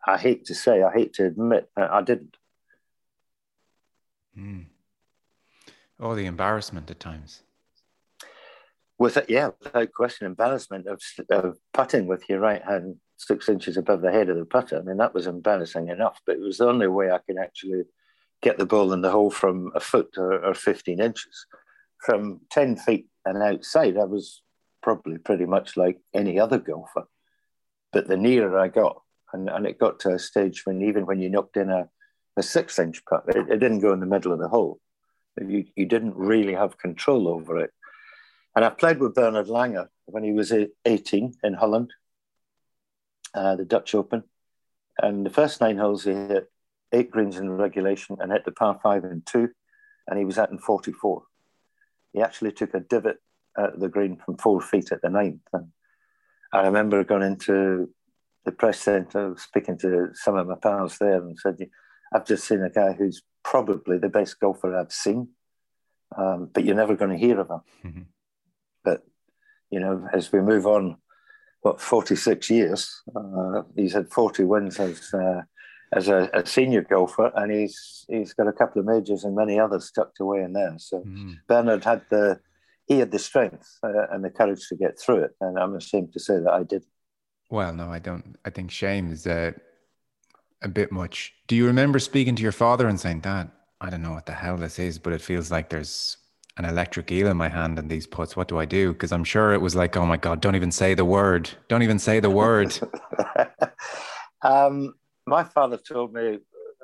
I 0.05 0.17
hate 0.17 0.45
to 0.45 0.55
say, 0.55 0.83
I 0.83 0.91
hate 0.91 1.13
to 1.15 1.25
admit, 1.25 1.69
I 1.75 2.01
didn't. 2.01 2.37
Mm. 4.37 4.65
Oh, 5.99 6.15
the 6.15 6.25
embarrassment 6.25 6.89
at 6.89 6.99
times. 6.99 7.43
With 8.97 9.17
it, 9.17 9.29
yeah, 9.29 9.49
without 9.63 9.91
question, 9.91 10.27
embarrassment 10.27 10.87
of, 10.87 11.01
of 11.29 11.57
putting 11.73 12.07
with 12.07 12.29
your 12.29 12.39
right 12.39 12.63
hand 12.63 12.97
six 13.25 13.49
inches 13.49 13.77
above 13.77 14.01
the 14.01 14.11
head 14.11 14.29
of 14.29 14.37
the 14.37 14.45
putter. 14.45 14.79
I 14.79 14.81
mean, 14.81 14.97
that 14.97 15.13
was 15.13 15.27
embarrassing 15.27 15.89
enough, 15.89 16.19
but 16.25 16.37
it 16.37 16.41
was 16.41 16.57
the 16.57 16.67
only 16.67 16.87
way 16.87 17.11
I 17.11 17.19
could 17.19 17.37
actually 17.37 17.83
get 18.41 18.57
the 18.57 18.65
ball 18.65 18.93
in 18.93 19.01
the 19.01 19.11
hole 19.11 19.29
from 19.29 19.71
a 19.75 19.79
foot 19.79 20.15
or, 20.17 20.43
or 20.43 20.53
15 20.53 20.99
inches. 20.99 21.45
From 22.03 22.41
10 22.49 22.77
feet 22.77 23.07
and 23.25 23.41
outside, 23.41 23.97
I 23.97 24.05
was 24.05 24.41
probably 24.81 25.19
pretty 25.19 25.45
much 25.45 25.77
like 25.77 25.99
any 26.13 26.39
other 26.39 26.57
golfer. 26.57 27.07
But 27.93 28.07
the 28.07 28.17
nearer 28.17 28.57
I 28.57 28.69
got, 28.69 29.01
and, 29.33 29.49
and 29.49 29.67
it 29.67 29.79
got 29.79 29.99
to 30.01 30.13
a 30.13 30.19
stage 30.19 30.65
when 30.65 30.81
even 30.81 31.05
when 31.05 31.19
you 31.19 31.29
knocked 31.29 31.57
in 31.57 31.69
a, 31.69 31.89
a 32.37 32.43
six 32.43 32.79
inch 32.79 33.05
putt, 33.05 33.25
it, 33.27 33.49
it 33.49 33.59
didn't 33.59 33.81
go 33.81 33.93
in 33.93 33.99
the 33.99 34.05
middle 34.05 34.31
of 34.31 34.39
the 34.39 34.47
hole. 34.47 34.79
You, 35.39 35.65
you 35.75 35.85
didn't 35.85 36.15
really 36.15 36.53
have 36.53 36.77
control 36.77 37.27
over 37.27 37.59
it. 37.59 37.71
And 38.55 38.65
I 38.65 38.69
played 38.69 38.99
with 38.99 39.15
Bernard 39.15 39.47
Langer 39.47 39.87
when 40.05 40.23
he 40.23 40.33
was 40.33 40.51
18 40.85 41.33
in 41.43 41.53
Holland, 41.53 41.91
uh, 43.33 43.55
the 43.55 43.65
Dutch 43.65 43.95
Open. 43.95 44.23
And 45.01 45.25
the 45.25 45.29
first 45.29 45.61
nine 45.61 45.77
holes, 45.77 46.03
he 46.03 46.11
hit 46.11 46.51
eight 46.91 47.11
greens 47.11 47.37
in 47.37 47.51
regulation 47.51 48.17
and 48.19 48.31
hit 48.31 48.45
the 48.45 48.51
par 48.51 48.79
five 48.83 49.03
and 49.03 49.25
two, 49.25 49.49
and 50.07 50.19
he 50.19 50.25
was 50.25 50.37
at 50.37 50.51
in 50.51 50.57
44. 50.57 51.23
He 52.13 52.21
actually 52.21 52.51
took 52.51 52.73
a 52.73 52.79
divot 52.79 53.17
at 53.57 53.79
the 53.79 53.89
green 53.89 54.17
from 54.17 54.37
four 54.37 54.61
feet 54.61 54.91
at 54.91 55.01
the 55.01 55.09
ninth. 55.09 55.41
And 55.53 55.67
I 56.53 56.65
remember 56.65 57.03
going 57.03 57.23
into 57.23 57.89
the 58.45 58.51
press 58.51 58.79
centre, 58.79 59.35
speaking 59.37 59.77
to 59.79 60.09
some 60.13 60.35
of 60.35 60.47
my 60.47 60.55
pals 60.55 60.97
there, 60.97 61.21
and 61.21 61.37
said, 61.37 61.57
"I've 62.13 62.25
just 62.25 62.47
seen 62.47 62.61
a 62.61 62.69
guy 62.69 62.93
who's 62.93 63.23
probably 63.43 63.97
the 63.97 64.09
best 64.09 64.39
golfer 64.39 64.75
I've 64.75 64.91
seen, 64.91 65.29
um, 66.17 66.49
but 66.51 66.65
you're 66.65 66.75
never 66.75 66.95
going 66.95 67.11
to 67.11 67.17
hear 67.17 67.39
of 67.39 67.49
him." 67.49 67.61
Mm-hmm. 67.85 68.01
But 68.83 69.03
you 69.69 69.79
know, 69.79 70.07
as 70.11 70.31
we 70.31 70.41
move 70.41 70.65
on, 70.65 70.97
what 71.61 71.79
46 71.79 72.49
years, 72.49 73.01
uh, 73.15 73.63
he's 73.75 73.93
had 73.93 74.11
40 74.11 74.43
wins 74.45 74.79
as 74.79 75.13
uh, 75.13 75.41
as 75.93 76.07
a, 76.07 76.29
a, 76.33 76.45
senior 76.45 76.81
golfer, 76.81 77.31
and 77.35 77.51
he's 77.51 78.05
he's 78.07 78.33
got 78.33 78.47
a 78.47 78.53
couple 78.53 78.79
of 78.79 78.85
majors 78.85 79.23
and 79.23 79.35
many 79.35 79.59
others 79.59 79.91
tucked 79.91 80.19
away 80.19 80.41
in 80.41 80.53
there. 80.53 80.73
So 80.77 80.99
mm-hmm. 80.99 81.33
Bernard 81.47 81.83
had 81.83 82.03
the 82.09 82.39
he 82.87 82.99
had 82.99 83.11
the 83.11 83.19
strength 83.19 83.77
uh, 83.83 84.07
and 84.11 84.23
the 84.23 84.29
courage 84.29 84.67
to 84.69 84.75
get 84.75 84.99
through 84.99 85.23
it, 85.23 85.35
and 85.41 85.59
I'm 85.59 85.75
ashamed 85.75 86.13
to 86.13 86.19
say 86.19 86.39
that 86.39 86.51
I 86.51 86.63
did. 86.63 86.83
Well, 87.49 87.73
no, 87.73 87.89
I 87.89 87.99
don't. 87.99 88.37
I 88.45 88.49
think 88.49 88.71
shame 88.71 89.11
is 89.11 89.27
uh, 89.27 89.51
a 90.61 90.67
bit 90.67 90.91
much. 90.91 91.33
Do 91.47 91.55
you 91.55 91.67
remember 91.67 91.99
speaking 91.99 92.35
to 92.35 92.43
your 92.43 92.51
father 92.51 92.87
and 92.87 92.99
saying, 92.99 93.21
Dad, 93.21 93.51
I 93.79 93.89
don't 93.89 94.01
know 94.01 94.13
what 94.13 94.25
the 94.25 94.33
hell 94.33 94.57
this 94.57 94.79
is, 94.79 94.97
but 94.97 95.13
it 95.13 95.21
feels 95.21 95.51
like 95.51 95.69
there's 95.69 96.17
an 96.57 96.65
electric 96.65 97.11
eel 97.11 97.27
in 97.27 97.37
my 97.37 97.49
hand 97.49 97.79
and 97.79 97.89
these 97.89 98.07
putts. 98.07 98.35
What 98.35 98.47
do 98.47 98.59
I 98.59 98.65
do? 98.65 98.93
Because 98.93 99.11
I'm 99.11 99.23
sure 99.23 99.53
it 99.53 99.61
was 99.61 99.75
like, 99.75 99.95
oh 99.95 100.05
my 100.05 100.17
God, 100.17 100.41
don't 100.41 100.55
even 100.55 100.71
say 100.71 100.93
the 100.93 101.05
word. 101.05 101.49
Don't 101.69 101.83
even 101.83 101.99
say 101.99 102.19
the 102.19 102.29
word. 102.29 102.77
um, 104.41 104.93
my 105.25 105.43
father 105.43 105.77
told 105.77 106.13
me 106.13 106.39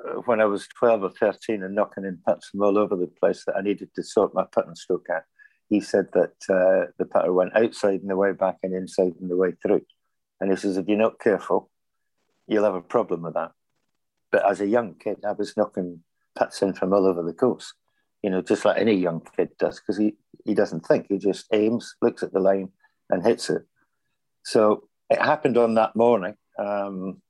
uh, 0.06 0.12
when 0.24 0.40
I 0.40 0.46
was 0.46 0.68
12 0.78 1.02
or 1.02 1.10
13 1.10 1.62
and 1.62 1.74
knocking 1.74 2.04
in 2.04 2.18
putts 2.24 2.48
from 2.48 2.62
all 2.62 2.78
over 2.78 2.96
the 2.96 3.10
place 3.20 3.44
that 3.46 3.56
I 3.56 3.60
needed 3.60 3.90
to 3.94 4.02
sort 4.02 4.34
my 4.34 4.44
putt 4.52 4.66
and 4.66 4.78
stroke 4.78 5.06
out. 5.12 5.22
He 5.68 5.80
said 5.80 6.06
that 6.14 6.34
uh, 6.48 6.90
the 6.98 7.04
putter 7.04 7.32
went 7.32 7.54
outside 7.54 8.00
and 8.00 8.08
the 8.08 8.16
way 8.16 8.32
back 8.32 8.56
and 8.62 8.74
inside 8.74 9.12
and 9.20 9.30
the 9.30 9.36
way 9.36 9.52
through. 9.62 9.82
And 10.40 10.50
he 10.50 10.56
says, 10.56 10.78
if 10.78 10.88
you're 10.88 10.96
not 10.96 11.20
careful, 11.20 11.70
you'll 12.46 12.64
have 12.64 12.74
a 12.74 12.80
problem 12.80 13.22
with 13.22 13.34
that. 13.34 13.52
But 14.32 14.50
as 14.50 14.62
a 14.62 14.66
young 14.66 14.94
kid, 14.94 15.18
I 15.26 15.32
was 15.32 15.56
knocking 15.56 16.02
putts 16.34 16.62
in 16.62 16.72
from 16.72 16.94
all 16.94 17.06
over 17.06 17.22
the 17.22 17.34
course 17.34 17.74
you 18.22 18.30
know, 18.30 18.42
just 18.42 18.64
like 18.64 18.78
any 18.78 18.94
young 18.94 19.22
kid 19.36 19.50
does, 19.58 19.80
because 19.80 19.96
he, 19.96 20.14
he 20.44 20.54
doesn't 20.54 20.86
think, 20.86 21.06
he 21.08 21.18
just 21.18 21.46
aims, 21.52 21.94
looks 22.02 22.22
at 22.22 22.32
the 22.32 22.40
line, 22.40 22.70
and 23.10 23.24
hits 23.24 23.50
it. 23.50 23.62
So 24.44 24.88
it 25.10 25.20
happened 25.20 25.56
on 25.56 25.74
that 25.74 25.94
morning. 25.94 26.34
Um, 26.58 27.22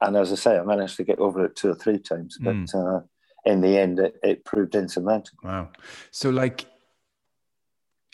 and 0.00 0.16
as 0.16 0.32
I 0.32 0.36
say, 0.36 0.58
I 0.58 0.62
managed 0.62 0.96
to 0.96 1.04
get 1.04 1.18
over 1.18 1.44
it 1.44 1.56
two 1.56 1.70
or 1.70 1.74
three 1.74 1.98
times, 1.98 2.38
but 2.40 2.54
mm. 2.54 2.74
uh, 2.74 3.00
in 3.44 3.60
the 3.60 3.78
end, 3.78 3.98
it, 3.98 4.16
it 4.22 4.44
proved 4.44 4.74
insurmountable. 4.74 5.38
Wow. 5.44 5.68
So, 6.10 6.30
like, 6.30 6.66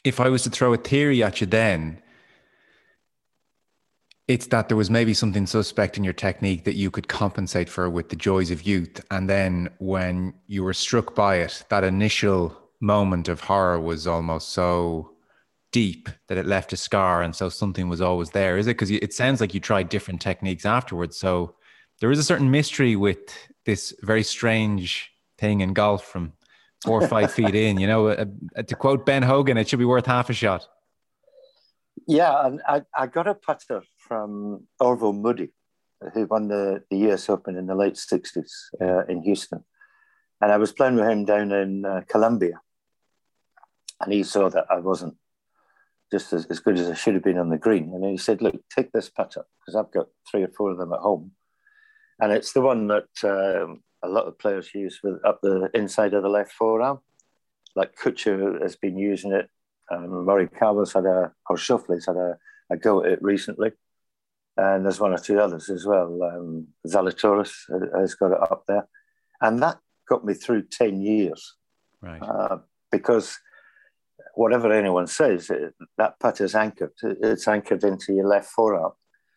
if 0.05 0.21
I 0.21 0.29
was 0.29 0.43
to 0.45 0.51
throw 0.51 0.73
a 0.73 0.77
theory 0.77 1.23
at 1.23 1.41
you 1.41 1.47
then, 1.47 2.03
it's 4.29 4.49
that 4.49 4.69
there 4.69 4.77
was 4.77 4.91
maybe 4.91 5.15
something 5.15 5.47
suspect 5.47 5.97
in 5.97 6.05
your 6.05 6.13
technique 6.13 6.65
that 6.65 6.77
you 6.77 6.91
could 6.91 7.09
compensate 7.09 7.69
for 7.69 7.89
with 7.89 8.11
the 8.11 8.17
joys 8.17 8.51
of 8.51 8.63
youth. 8.63 9.03
And 9.11 9.29
then 9.29 9.71
when 9.79 10.35
you 10.47 10.63
were 10.63 10.75
struck 10.75 11.15
by 11.15 11.37
it, 11.37 11.65
that 11.71 11.83
initial 11.83 12.57
moment 12.81 13.29
of 13.29 13.41
horror 13.41 13.81
was 13.81 14.07
almost 14.07 14.51
so 14.51 15.13
deep 15.73 16.11
that 16.29 16.37
it 16.37 16.45
left 16.45 16.75
a 16.75 16.77
scar. 16.77 17.23
And 17.23 17.35
so 17.35 17.49
something 17.49 17.89
was 17.89 18.03
always 18.03 18.31
there. 18.31 18.59
Is 18.59 18.67
it? 18.67 18.77
Because 18.77 18.91
it 18.91 19.15
sounds 19.15 19.41
like 19.41 19.55
you 19.55 19.61
tried 19.61 19.89
different 19.89 20.21
techniques 20.21 20.67
afterwards. 20.67 21.17
So 21.17 21.55
there 22.01 22.11
is 22.11 22.19
a 22.19 22.25
certain 22.25 22.51
mystery 22.51 22.97
with 22.97 23.19
this 23.65 23.95
very 24.03 24.23
strange 24.23 25.11
thing 25.39 25.63
in 25.63 25.73
golf 25.73 26.05
from 26.05 26.35
four 26.85 27.03
or 27.03 27.09
five 27.09 27.33
feet 27.33 27.55
in. 27.55 27.81
You 27.81 27.87
know, 27.87 28.09
uh, 28.09 28.27
uh, 28.55 28.63
to 28.63 28.75
quote 28.77 29.07
Ben 29.07 29.23
Hogan, 29.23 29.57
it 29.57 29.71
should 29.71 29.79
be 29.79 29.87
worth 29.87 30.07
half 30.07 30.29
a 30.29 30.35
shot. 30.35 30.69
Yeah, 32.07 32.47
and 32.47 32.61
I, 32.67 32.83
I 32.97 33.07
got 33.07 33.27
a 33.27 33.35
putter 33.35 33.83
from 34.09 34.67
Orville 34.81 35.13
Moody, 35.13 35.51
who 36.15 36.27
won 36.27 36.49
the, 36.49 36.83
the 36.91 37.11
US 37.11 37.29
Open 37.29 37.57
in 37.57 37.67
the 37.67 37.75
late 37.75 37.95
60s 37.95 38.51
uh, 38.81 39.05
in 39.07 39.23
Houston. 39.23 39.65
And 40.41 40.51
I 40.51 40.57
was 40.57 40.73
playing 40.73 40.97
with 40.97 41.09
him 41.09 41.25
down 41.25 41.53
in 41.53 41.85
uh, 41.85 42.01
Colombia. 42.09 42.61
And 44.01 44.13
he 44.13 44.23
saw 44.23 44.49
that 44.49 44.67
I 44.71 44.79
wasn't 44.79 45.17
just 46.11 46.33
as, 46.33 46.47
as 46.47 46.61
good 46.61 46.79
as 46.79 46.89
I 46.89 46.95
should 46.95 47.15
have 47.15 47.25
been 47.25 47.39
on 47.39 47.51
the 47.51 47.59
green. 47.59 47.93
And 47.93 48.05
he 48.05 48.17
said, 48.17 48.41
Look, 48.41 48.57
take 48.75 48.93
this 48.93 49.11
putter, 49.11 49.45
because 49.61 49.75
I've 49.75 49.93
got 49.93 50.07
three 50.31 50.43
or 50.43 50.51
four 50.57 50.71
of 50.71 50.79
them 50.79 50.93
at 50.93 51.01
home. 51.01 51.33
And 52.21 52.33
it's 52.33 52.53
the 52.53 52.63
one 52.63 52.87
that 52.89 53.09
um, 53.25 53.83
a 54.03 54.09
lot 54.09 54.27
of 54.27 54.39
players 54.39 54.75
use 54.75 55.01
with 55.03 55.25
up 55.25 55.41
the 55.43 55.69
inside 55.75 56.15
of 56.15 56.23
the 56.23 56.29
left 56.29 56.53
forearm. 56.53 57.01
Like 57.77 57.97
Kuchar 57.97 58.63
has 58.63 58.77
been 58.77 58.97
using 58.97 59.33
it. 59.33 59.51
Um, 59.91 60.27
Morikawa's 60.27 60.93
had 60.93 61.05
a, 61.05 61.33
or 61.51 61.57
Schauffele's 61.57 62.07
had 62.07 62.17
a, 62.17 62.39
a 62.71 62.77
go 62.77 63.05
at 63.05 63.13
it 63.13 63.23
recently 63.23 63.73
and 64.59 64.85
there's 64.85 65.01
one 65.01 65.13
or 65.13 65.19
two 65.19 65.41
others 65.41 65.71
as 65.71 65.87
well. 65.87 66.21
Um, 66.23 66.67
Zalatoris 66.87 67.55
has 67.99 68.15
got 68.15 68.33
it 68.33 68.43
up 68.43 68.65
there, 68.67 68.89
and 69.41 69.63
that 69.63 69.79
got 70.09 70.25
me 70.25 70.35
through 70.35 70.63
ten 70.63 71.01
years. 71.01 71.55
Right. 72.03 72.21
Uh, 72.21 72.59
because 72.91 73.39
whatever 74.35 74.73
anyone 74.73 75.07
says, 75.07 75.51
it, 75.51 75.75
that 75.97 76.19
putt 76.21 76.41
is 76.41 76.55
anchored. 76.55 76.93
It's 77.03 77.49
anchored 77.49 77.85
into 77.85 78.15
your 78.15 78.27
left 78.27 78.51
forearm. 78.51 78.93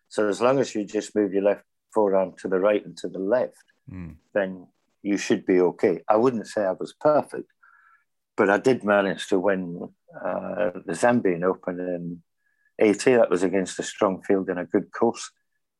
So 0.09 0.27
as 0.27 0.41
long 0.41 0.59
as 0.59 0.75
you 0.75 0.85
just 0.85 1.15
move 1.15 1.33
your 1.33 1.43
left 1.43 1.63
forearm 1.93 2.33
to 2.39 2.47
the 2.47 2.59
right 2.59 2.85
and 2.85 2.97
to 2.97 3.07
the 3.07 3.19
left, 3.19 3.63
mm. 3.91 4.15
then 4.33 4.67
you 5.03 5.17
should 5.17 5.45
be 5.45 5.59
okay. 5.59 6.01
I 6.07 6.17
wouldn't 6.17 6.47
say 6.47 6.63
I 6.63 6.73
was 6.73 6.93
perfect, 6.93 7.49
but 8.37 8.49
I 8.49 8.57
did 8.57 8.83
manage 8.83 9.27
to 9.27 9.39
win 9.39 9.89
uh, 10.15 10.71
the 10.85 10.93
Zambian 10.93 11.43
Open 11.43 11.79
in 11.79 12.21
80. 12.79 13.15
That 13.15 13.29
was 13.29 13.43
against 13.43 13.79
a 13.79 13.83
strong 13.83 14.21
field 14.23 14.49
in 14.49 14.57
a 14.57 14.65
good 14.65 14.91
course. 14.91 15.31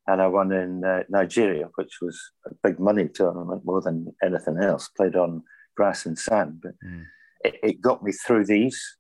And 0.08 0.22
I 0.22 0.28
won 0.28 0.52
in 0.52 0.84
uh, 0.84 1.04
Nigeria, 1.10 1.70
which 1.76 2.00
was 2.02 2.20
a 2.46 2.52
big 2.64 2.80
money 2.80 3.08
tournament 3.08 3.64
more 3.64 3.82
than 3.82 4.14
anything 4.24 4.58
else, 4.58 4.90
played 4.90 5.16
on 5.16 5.44
grass 5.76 6.06
and 6.06 6.18
sand. 6.18 6.62
But 6.62 6.74
mm. 6.84 7.06
it, 7.44 7.56
it, 7.64 7.82
got 7.82 8.04
me 8.04 8.12
through 8.12 8.46
these. 8.46 8.98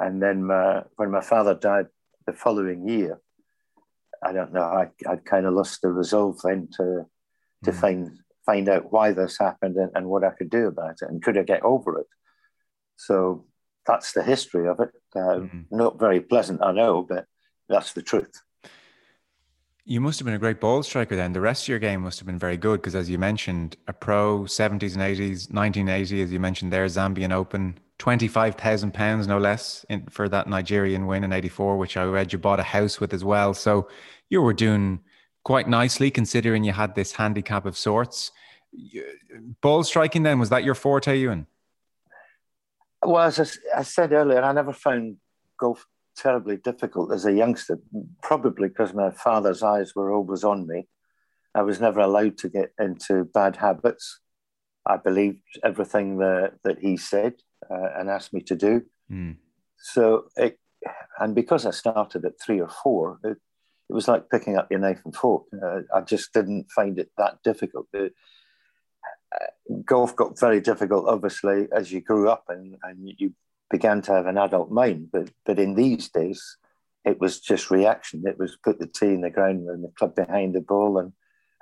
And 0.00 0.22
then 0.22 0.44
my, 0.44 0.82
when 0.96 1.10
my 1.10 1.20
father 1.20 1.54
died 1.54 1.86
the 2.26 2.32
following 2.32 2.88
year, 2.88 3.20
I 4.24 4.32
don't 4.32 4.52
know, 4.52 4.62
I, 4.62 4.88
I'd 5.08 5.24
kind 5.24 5.46
of 5.46 5.54
lost 5.54 5.82
the 5.82 5.90
resolve 5.90 6.40
then 6.42 6.68
to, 6.76 7.06
to 7.64 7.70
mm. 7.70 7.80
find, 7.80 8.10
find 8.44 8.68
out 8.68 8.92
why 8.92 9.12
this 9.12 9.38
happened 9.38 9.76
and, 9.76 9.90
and 9.94 10.06
what 10.06 10.24
I 10.24 10.30
could 10.30 10.50
do 10.50 10.66
about 10.66 10.96
it 11.02 11.08
and 11.08 11.22
could 11.22 11.38
I 11.38 11.42
get 11.44 11.62
over 11.62 12.00
it. 12.00 12.06
So 12.96 13.46
that's 13.86 14.12
the 14.12 14.22
history 14.22 14.68
of 14.68 14.80
it. 14.80 14.90
Uh, 15.14 15.46
mm. 15.46 15.64
Not 15.70 15.98
very 15.98 16.20
pleasant, 16.20 16.62
I 16.62 16.72
know, 16.72 17.02
but 17.02 17.26
that's 17.68 17.92
the 17.92 18.02
truth. 18.02 18.42
You 19.84 20.00
must 20.00 20.20
have 20.20 20.26
been 20.26 20.34
a 20.34 20.38
great 20.38 20.60
ball 20.60 20.82
striker 20.84 21.16
then. 21.16 21.32
The 21.32 21.40
rest 21.40 21.64
of 21.64 21.68
your 21.68 21.80
game 21.80 22.02
must 22.02 22.20
have 22.20 22.26
been 22.26 22.38
very 22.38 22.56
good 22.56 22.80
because, 22.80 22.94
as 22.94 23.10
you 23.10 23.18
mentioned, 23.18 23.76
a 23.88 23.92
pro 23.92 24.42
70s 24.42 24.94
and 24.94 25.02
80s, 25.02 25.50
1980, 25.52 26.22
as 26.22 26.32
you 26.32 26.38
mentioned 26.38 26.72
there, 26.72 26.86
Zambian 26.86 27.32
Open, 27.32 27.78
£25,000 27.98 29.26
no 29.26 29.38
less 29.38 29.84
in, 29.88 30.06
for 30.06 30.28
that 30.28 30.46
Nigerian 30.48 31.06
win 31.06 31.24
in 31.24 31.32
84, 31.32 31.76
which 31.78 31.96
I 31.96 32.04
read 32.04 32.32
you 32.32 32.38
bought 32.38 32.60
a 32.60 32.64
house 32.64 33.00
with 33.00 33.12
as 33.12 33.24
well. 33.24 33.54
So 33.54 33.88
you 34.28 34.40
were 34.40 34.52
doing 34.52 35.00
quite 35.44 35.68
nicely 35.68 36.12
considering 36.12 36.62
you 36.62 36.72
had 36.72 36.94
this 36.94 37.12
handicap 37.12 37.66
of 37.66 37.76
sorts. 37.76 38.30
Ball 39.60 39.82
striking 39.82 40.22
then, 40.22 40.38
was 40.38 40.50
that 40.50 40.62
your 40.62 40.76
forte, 40.76 41.18
Ewen? 41.18 41.46
Well, 43.02 43.24
as 43.24 43.40
I, 43.40 43.80
I 43.80 43.82
said 43.82 44.12
earlier, 44.12 44.42
I 44.42 44.52
never 44.52 44.72
found 44.72 45.16
golf 45.58 45.86
terribly 46.16 46.56
difficult 46.56 47.12
as 47.12 47.24
a 47.24 47.32
youngster, 47.32 47.78
probably 48.22 48.68
because 48.68 48.94
my 48.94 49.10
father's 49.10 49.62
eyes 49.62 49.94
were 49.94 50.12
always 50.12 50.44
on 50.44 50.66
me. 50.66 50.88
I 51.54 51.62
was 51.62 51.80
never 51.80 52.00
allowed 52.00 52.38
to 52.38 52.48
get 52.48 52.72
into 52.78 53.24
bad 53.24 53.56
habits. 53.56 54.20
I 54.86 54.96
believed 54.96 55.42
everything 55.64 56.18
that, 56.18 56.54
that 56.64 56.78
he 56.78 56.96
said 56.96 57.34
uh, 57.70 57.88
and 57.96 58.10
asked 58.10 58.32
me 58.32 58.40
to 58.42 58.56
do. 58.56 58.82
Mm. 59.10 59.36
So, 59.78 60.24
it, 60.36 60.58
and 61.18 61.34
because 61.34 61.66
I 61.66 61.70
started 61.70 62.24
at 62.24 62.40
three 62.40 62.60
or 62.60 62.68
four, 62.68 63.18
it, 63.24 63.38
it 63.90 63.92
was 63.92 64.08
like 64.08 64.30
picking 64.30 64.56
up 64.56 64.68
your 64.70 64.80
knife 64.80 65.00
and 65.04 65.14
fork. 65.14 65.44
Uh, 65.52 65.80
I 65.94 66.00
just 66.00 66.32
didn't 66.32 66.70
find 66.70 66.98
it 66.98 67.10
that 67.18 67.42
difficult. 67.42 67.86
It, 67.92 68.12
uh, 68.12 68.14
golf 69.84 70.14
got 70.16 70.38
very 70.38 70.60
difficult, 70.60 71.08
obviously, 71.08 71.68
as 71.72 71.92
you 71.92 72.00
grew 72.00 72.28
up 72.28 72.44
and, 72.48 72.76
and 72.82 73.12
you 73.18 73.32
began 73.70 74.02
to 74.02 74.12
have 74.12 74.26
an 74.26 74.38
adult 74.38 74.70
mind. 74.70 75.08
But 75.12 75.30
but 75.44 75.58
in 75.58 75.74
these 75.74 76.08
days, 76.08 76.56
it 77.04 77.20
was 77.20 77.40
just 77.40 77.70
reaction. 77.70 78.22
It 78.26 78.38
was 78.38 78.56
put 78.62 78.78
the 78.78 78.86
tee 78.86 79.06
in 79.06 79.22
the 79.22 79.30
ground 79.30 79.68
and 79.68 79.82
the 79.82 79.92
club 79.98 80.14
behind 80.14 80.54
the 80.54 80.60
ball 80.60 80.98
and 80.98 81.12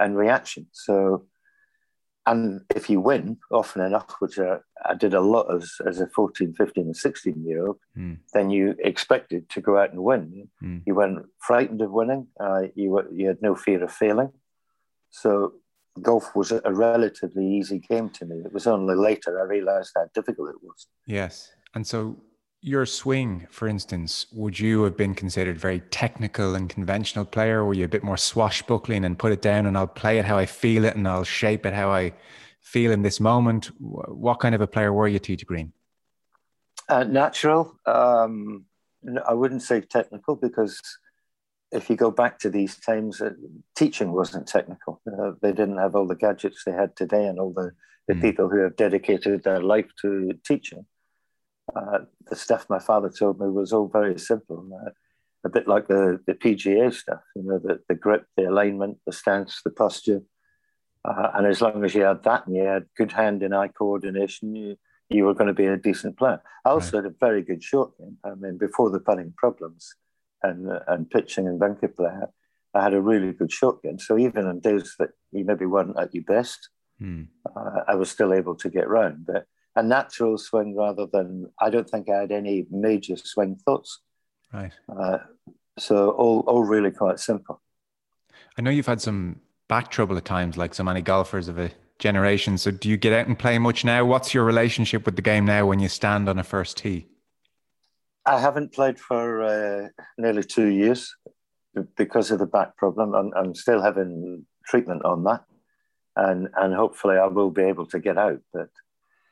and 0.00 0.16
reaction. 0.16 0.66
So, 0.72 1.26
and 2.26 2.62
if 2.74 2.90
you 2.90 3.00
win 3.00 3.38
often 3.50 3.82
enough, 3.82 4.16
which 4.18 4.38
I, 4.38 4.58
I 4.84 4.94
did 4.94 5.14
a 5.14 5.20
lot 5.20 5.54
as, 5.54 5.74
as 5.86 6.00
a 6.00 6.06
14, 6.08 6.54
15, 6.54 6.84
and 6.84 6.96
16 6.96 7.44
year 7.44 7.66
old, 7.66 7.78
mm. 7.96 8.18
then 8.32 8.50
you 8.50 8.74
expected 8.78 9.48
to 9.50 9.60
go 9.60 9.78
out 9.78 9.92
and 9.92 10.02
win. 10.02 10.48
Mm. 10.62 10.82
You 10.86 10.94
weren't 10.94 11.26
frightened 11.38 11.82
of 11.82 11.92
winning. 11.92 12.28
Uh, 12.38 12.62
you, 12.74 12.90
were, 12.90 13.12
you 13.12 13.28
had 13.28 13.42
no 13.42 13.54
fear 13.54 13.84
of 13.84 13.92
failing. 13.92 14.32
So 15.10 15.54
golf 16.02 16.34
was 16.34 16.52
a 16.52 16.72
relatively 16.72 17.46
easy 17.46 17.78
game 17.78 18.10
to 18.10 18.24
me. 18.24 18.36
It 18.44 18.52
was 18.52 18.66
only 18.66 18.94
later 18.94 19.40
I 19.40 19.44
realized 19.44 19.92
how 19.94 20.06
difficult 20.14 20.50
it 20.50 20.62
was. 20.62 20.86
Yes. 21.06 21.52
And 21.74 21.86
so 21.86 22.16
your 22.62 22.84
swing, 22.84 23.46
for 23.50 23.68
instance, 23.68 24.26
would 24.32 24.58
you 24.58 24.82
have 24.82 24.96
been 24.96 25.14
considered 25.14 25.58
very 25.58 25.80
technical 25.90 26.54
and 26.54 26.68
conventional 26.68 27.24
player? 27.24 27.64
Were 27.64 27.74
you 27.74 27.84
a 27.84 27.88
bit 27.88 28.04
more 28.04 28.18
swashbuckling 28.18 29.04
and 29.04 29.18
put 29.18 29.32
it 29.32 29.40
down 29.40 29.66
and 29.66 29.78
I'll 29.78 29.86
play 29.86 30.18
it 30.18 30.24
how 30.24 30.36
I 30.36 30.46
feel 30.46 30.84
it 30.84 30.96
and 30.96 31.08
I'll 31.08 31.24
shape 31.24 31.64
it 31.64 31.72
how 31.72 31.90
I 31.90 32.12
feel 32.60 32.92
in 32.92 33.02
this 33.02 33.20
moment? 33.20 33.70
What 33.78 34.40
kind 34.40 34.54
of 34.54 34.60
a 34.60 34.66
player 34.66 34.92
were 34.92 35.08
you, 35.08 35.18
T.J. 35.18 35.44
Green? 35.44 35.72
Uh, 36.88 37.04
natural. 37.04 37.78
Um, 37.86 38.66
I 39.26 39.32
wouldn't 39.32 39.62
say 39.62 39.80
technical 39.80 40.36
because 40.36 40.80
if 41.72 41.88
you 41.88 41.96
go 41.96 42.10
back 42.10 42.38
to 42.40 42.50
these 42.50 42.76
times, 42.78 43.20
uh, 43.20 43.30
teaching 43.76 44.12
wasn't 44.12 44.46
technical. 44.46 45.00
Uh, 45.06 45.32
they 45.42 45.52
didn't 45.52 45.78
have 45.78 45.94
all 45.94 46.06
the 46.06 46.16
gadgets 46.16 46.64
they 46.64 46.72
had 46.72 46.96
today 46.96 47.26
and 47.26 47.38
all 47.38 47.52
the, 47.52 47.70
the 48.08 48.14
mm. 48.14 48.20
people 48.20 48.48
who 48.48 48.58
have 48.58 48.76
dedicated 48.76 49.44
their 49.44 49.60
life 49.60 49.86
to 50.02 50.32
teaching 50.44 50.84
uh, 51.76 52.00
the 52.28 52.36
stuff 52.36 52.66
my 52.68 52.78
father 52.78 53.10
told 53.10 53.40
me 53.40 53.48
was 53.48 53.72
all 53.72 53.88
very 53.88 54.18
simple, 54.18 54.66
uh, 54.86 54.90
a 55.44 55.48
bit 55.48 55.68
like 55.68 55.88
the, 55.88 56.20
the 56.26 56.34
PGA 56.34 56.92
stuff, 56.92 57.20
you 57.34 57.42
know, 57.42 57.58
the, 57.58 57.80
the 57.88 57.94
grip, 57.94 58.26
the 58.36 58.44
alignment, 58.44 58.98
the 59.06 59.12
stance, 59.12 59.60
the 59.64 59.70
posture. 59.70 60.22
Uh, 61.04 61.30
and 61.34 61.46
as 61.46 61.60
long 61.60 61.82
as 61.84 61.94
you 61.94 62.02
had 62.02 62.22
that 62.24 62.46
and 62.46 62.56
you 62.56 62.62
had 62.62 62.84
good 62.96 63.12
hand 63.12 63.42
and 63.42 63.54
eye 63.54 63.68
coordination, 63.68 64.54
you, 64.54 64.76
you 65.08 65.24
were 65.24 65.34
going 65.34 65.48
to 65.48 65.54
be 65.54 65.66
a 65.66 65.76
decent 65.76 66.16
player. 66.18 66.42
I 66.64 66.70
also 66.70 66.98
right. 66.98 67.04
had 67.04 67.12
a 67.12 67.16
very 67.18 67.42
good 67.42 67.62
short 67.62 67.96
game. 67.98 68.18
I 68.24 68.34
mean, 68.34 68.58
before 68.58 68.90
the 68.90 69.00
putting 69.00 69.32
problems 69.36 69.94
and 70.42 70.68
and 70.88 71.10
pitching 71.10 71.46
and 71.46 71.58
bunker 71.58 71.88
play, 71.88 72.12
I 72.74 72.82
had 72.82 72.94
a 72.94 73.00
really 73.00 73.32
good 73.32 73.52
short 73.52 73.82
game. 73.82 73.98
So 73.98 74.18
even 74.18 74.46
on 74.46 74.60
days 74.60 74.94
that 74.98 75.10
you 75.32 75.44
maybe 75.44 75.66
weren't 75.66 75.98
at 75.98 76.14
your 76.14 76.24
best, 76.24 76.68
mm. 77.00 77.26
uh, 77.54 77.80
I 77.88 77.94
was 77.94 78.10
still 78.10 78.32
able 78.32 78.54
to 78.56 78.70
get 78.70 78.88
round. 78.88 79.26
But 79.26 79.46
a 79.76 79.82
natural 79.82 80.38
swing 80.38 80.76
rather 80.76 81.06
than 81.06 81.50
I 81.60 81.70
don't 81.70 81.88
think 81.88 82.08
I 82.08 82.20
had 82.20 82.32
any 82.32 82.66
major 82.70 83.16
swing 83.16 83.56
thoughts. 83.56 84.00
Right. 84.52 84.72
Uh, 84.88 85.18
so 85.78 86.10
all 86.10 86.40
all 86.40 86.64
really 86.64 86.90
quite 86.90 87.20
simple. 87.20 87.60
I 88.58 88.62
know 88.62 88.70
you've 88.70 88.86
had 88.86 89.00
some 89.00 89.40
back 89.68 89.90
trouble 89.90 90.16
at 90.16 90.24
times, 90.24 90.56
like 90.56 90.74
so 90.74 90.84
many 90.84 91.00
golfers 91.00 91.48
of 91.48 91.58
a 91.58 91.70
generation. 91.98 92.58
So 92.58 92.70
do 92.70 92.88
you 92.88 92.96
get 92.96 93.12
out 93.12 93.28
and 93.28 93.38
play 93.38 93.58
much 93.58 93.84
now? 93.84 94.04
What's 94.04 94.34
your 94.34 94.44
relationship 94.44 95.06
with 95.06 95.16
the 95.16 95.22
game 95.22 95.44
now 95.44 95.66
when 95.66 95.78
you 95.78 95.88
stand 95.88 96.28
on 96.28 96.38
a 96.38 96.44
first 96.44 96.76
tee? 96.76 97.06
I 98.26 98.38
haven't 98.38 98.72
played 98.72 98.98
for 98.98 99.42
uh, 99.42 99.88
nearly 100.18 100.44
two 100.44 100.66
years 100.66 101.14
because 101.96 102.30
of 102.30 102.38
the 102.38 102.46
back 102.46 102.76
problem. 102.76 103.14
I'm, 103.14 103.32
I'm 103.34 103.54
still 103.54 103.80
having 103.80 104.44
treatment 104.66 105.04
on 105.04 105.24
that, 105.24 105.44
and 106.16 106.48
and 106.56 106.74
hopefully 106.74 107.16
I 107.16 107.26
will 107.26 107.50
be 107.50 107.62
able 107.62 107.86
to 107.86 107.98
get 107.98 108.18
out. 108.18 108.40
But 108.52 108.68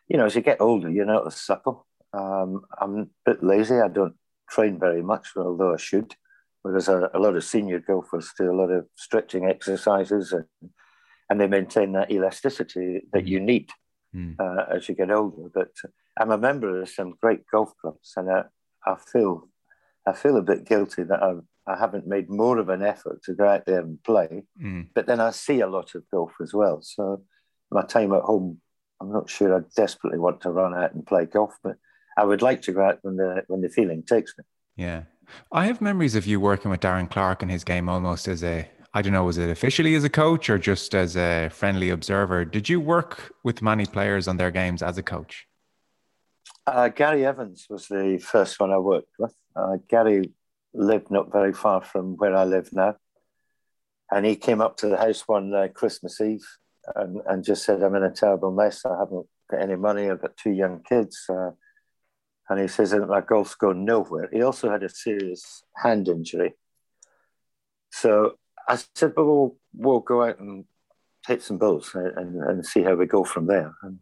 you 0.09 0.17
know, 0.17 0.27
as 0.27 0.35
you 0.35 0.41
get 0.41 0.61
older, 0.61 0.91
you're 0.91 1.05
not 1.05 1.27
as 1.27 1.37
supple. 1.37 1.87
Um, 2.13 2.63
I'm 2.81 2.99
a 2.99 3.07
bit 3.27 3.43
lazy. 3.43 3.77
I 3.77 3.89
don't 3.89 4.15
train 4.49 4.79
very 4.79 5.03
much, 5.03 5.29
although 5.37 5.75
I 5.75 5.79
should. 5.79 6.15
Whereas 6.63 6.89
a, 6.89 7.11
a 7.15 7.19
lot 7.19 7.37
of 7.37 7.45
senior 7.45 7.81
golfers 7.81 8.33
do 8.37 8.51
a 8.51 8.57
lot 8.57 8.71
of 8.71 8.87
stretching 8.97 9.47
exercises 9.47 10.33
and 10.33 10.71
and 11.31 11.41
they 11.41 11.47
maintain 11.47 11.93
that 11.93 12.11
elasticity 12.11 13.03
that 13.13 13.27
you 13.27 13.39
need 13.39 13.71
mm. 14.15 14.35
uh, 14.39 14.75
as 14.75 14.89
you 14.89 14.95
get 14.95 15.11
older. 15.11 15.51
But 15.53 15.73
I'm 16.19 16.31
a 16.31 16.39
member 16.39 16.81
of 16.81 16.89
some 16.89 17.15
great 17.21 17.41
golf 17.53 17.73
clubs, 17.81 18.15
and 18.17 18.31
I, 18.31 18.45
I 18.87 18.97
feel 18.97 19.49
I 20.07 20.13
feel 20.13 20.37
a 20.37 20.43
bit 20.43 20.67
guilty 20.67 21.03
that 21.03 21.23
I, 21.23 21.35
I 21.67 21.79
haven't 21.79 22.07
made 22.07 22.31
more 22.31 22.59
of 22.59 22.69
an 22.71 22.83
effort 22.83 23.23
to 23.25 23.35
go 23.35 23.47
out 23.47 23.67
there 23.67 23.81
and 23.81 24.03
play. 24.03 24.45
Mm. 24.63 24.89
But 24.95 25.07
then 25.07 25.21
I 25.21 25.31
see 25.31 25.61
a 25.61 25.67
lot 25.67 25.95
of 25.95 26.09
golf 26.11 26.33
as 26.41 26.55
well, 26.55 26.81
so 26.83 27.23
my 27.71 27.83
time 27.83 28.13
at 28.13 28.23
home, 28.23 28.61
I'm 29.01 29.13
not 29.13 29.29
sure 29.29 29.57
I 29.57 29.61
desperately 29.77 30.19
want 30.19 30.41
to 30.43 30.51
run 30.51 30.75
out 30.75 30.95
and 30.95 31.07
play 31.07 31.27
golf, 31.27 31.57
but 31.63 31.77
I 32.17 32.25
would 32.25 32.43
like 32.43 32.63
to 32.63 32.73
go 32.73 32.83
out 32.83 32.99
when 33.03 33.17
the 33.17 33.45
when 33.49 33.61
the 33.61 33.69
feeling 33.69 34.03
takes 34.03 34.35
me. 34.37 34.45
Yeah. 34.77 35.03
I 35.53 35.67
have 35.67 35.81
memories 35.81 36.15
of 36.15 36.27
you 36.27 36.41
working 36.41 36.71
with 36.71 36.81
Darren 36.81 37.11
Clarke 37.11 37.43
and 37.43 37.51
his 37.51 37.65
game 37.65 37.89
almost 37.89 38.29
as 38.29 38.43
a 38.43 38.69
I 38.95 39.03
don't 39.03 39.13
know, 39.13 39.25
was 39.25 39.39
it 39.39 39.51
officially 39.51 39.95
as 39.95 40.05
a 40.05 40.09
coach 40.09 40.49
or 40.49 40.59
just 40.59 40.95
as 40.95 41.17
a 41.17 41.51
friendly 41.51 41.91
observer? 41.91 42.45
Did 42.47 42.69
you 42.69 42.81
work 42.81 43.35
with 43.45 43.61
many 43.61 43.85
players 43.85 44.27
on 44.27 44.39
their 44.39 44.51
games 44.51 44.83
as 44.83 44.97
a 44.97 45.03
coach? 45.03 45.47
Uh, 46.69 46.89
Gary 46.89 47.25
Evans 47.25 47.67
was 47.71 47.89
the 47.89 48.19
first 48.19 48.61
one 48.61 48.71
I 48.71 48.79
worked 48.79 49.13
with. 49.19 49.35
Uh, 49.57 49.77
Gary 49.89 50.33
lived 50.75 51.11
not 51.11 51.33
very 51.33 51.53
far 51.53 51.83
from 51.83 52.17
where 52.17 52.37
I 52.37 52.45
live 52.45 52.73
now. 52.73 52.97
And 54.11 54.25
he 54.25 54.37
came 54.37 54.61
up 54.61 54.77
to 54.79 54.89
the 54.89 54.97
house 54.97 55.27
one 55.27 55.55
uh, 55.55 55.69
Christmas 55.75 56.21
Eve 56.21 56.47
and, 56.95 57.21
and, 57.27 57.45
just 57.45 57.65
said, 57.65 57.83
I'm 57.83 57.95
in 57.95 58.03
a 58.03 58.11
terrible 58.11 58.53
mess. 58.53 58.85
I 58.85 58.99
haven't 58.99 59.27
got 59.51 59.61
any 59.61 59.77
money. 59.77 60.11
I've 60.11 60.23
got 60.23 60.37
two 60.37 60.53
young 60.53 60.83
kids. 60.83 61.25
Uh, 61.29 61.51
and 62.49 62.61
he 62.61 62.69
says, 62.69 62.95
my 62.95 63.21
golf's 63.21 63.55
going 63.55 63.85
nowhere. 63.85 64.29
He 64.33 64.43
also 64.43 64.71
had 64.71 64.83
a 64.83 64.89
serious 64.89 65.63
hand 65.77 66.09
injury. 66.09 66.55
So 67.91 68.39
I 68.67 68.79
said, 68.95 69.15
but 69.15 69.27
we'll, 69.27 69.57
we'll 69.75 70.01
go 70.01 70.23
out 70.23 70.39
and 70.39 70.65
hit 71.27 71.43
some 71.43 71.59
balls 71.59 71.91
and, 71.95 72.37
and 72.43 72.65
see 72.65 72.83
how 72.83 72.95
we 72.95 73.07
go 73.07 73.25
from 73.25 73.47
there. 73.47 73.75
And 73.83 73.99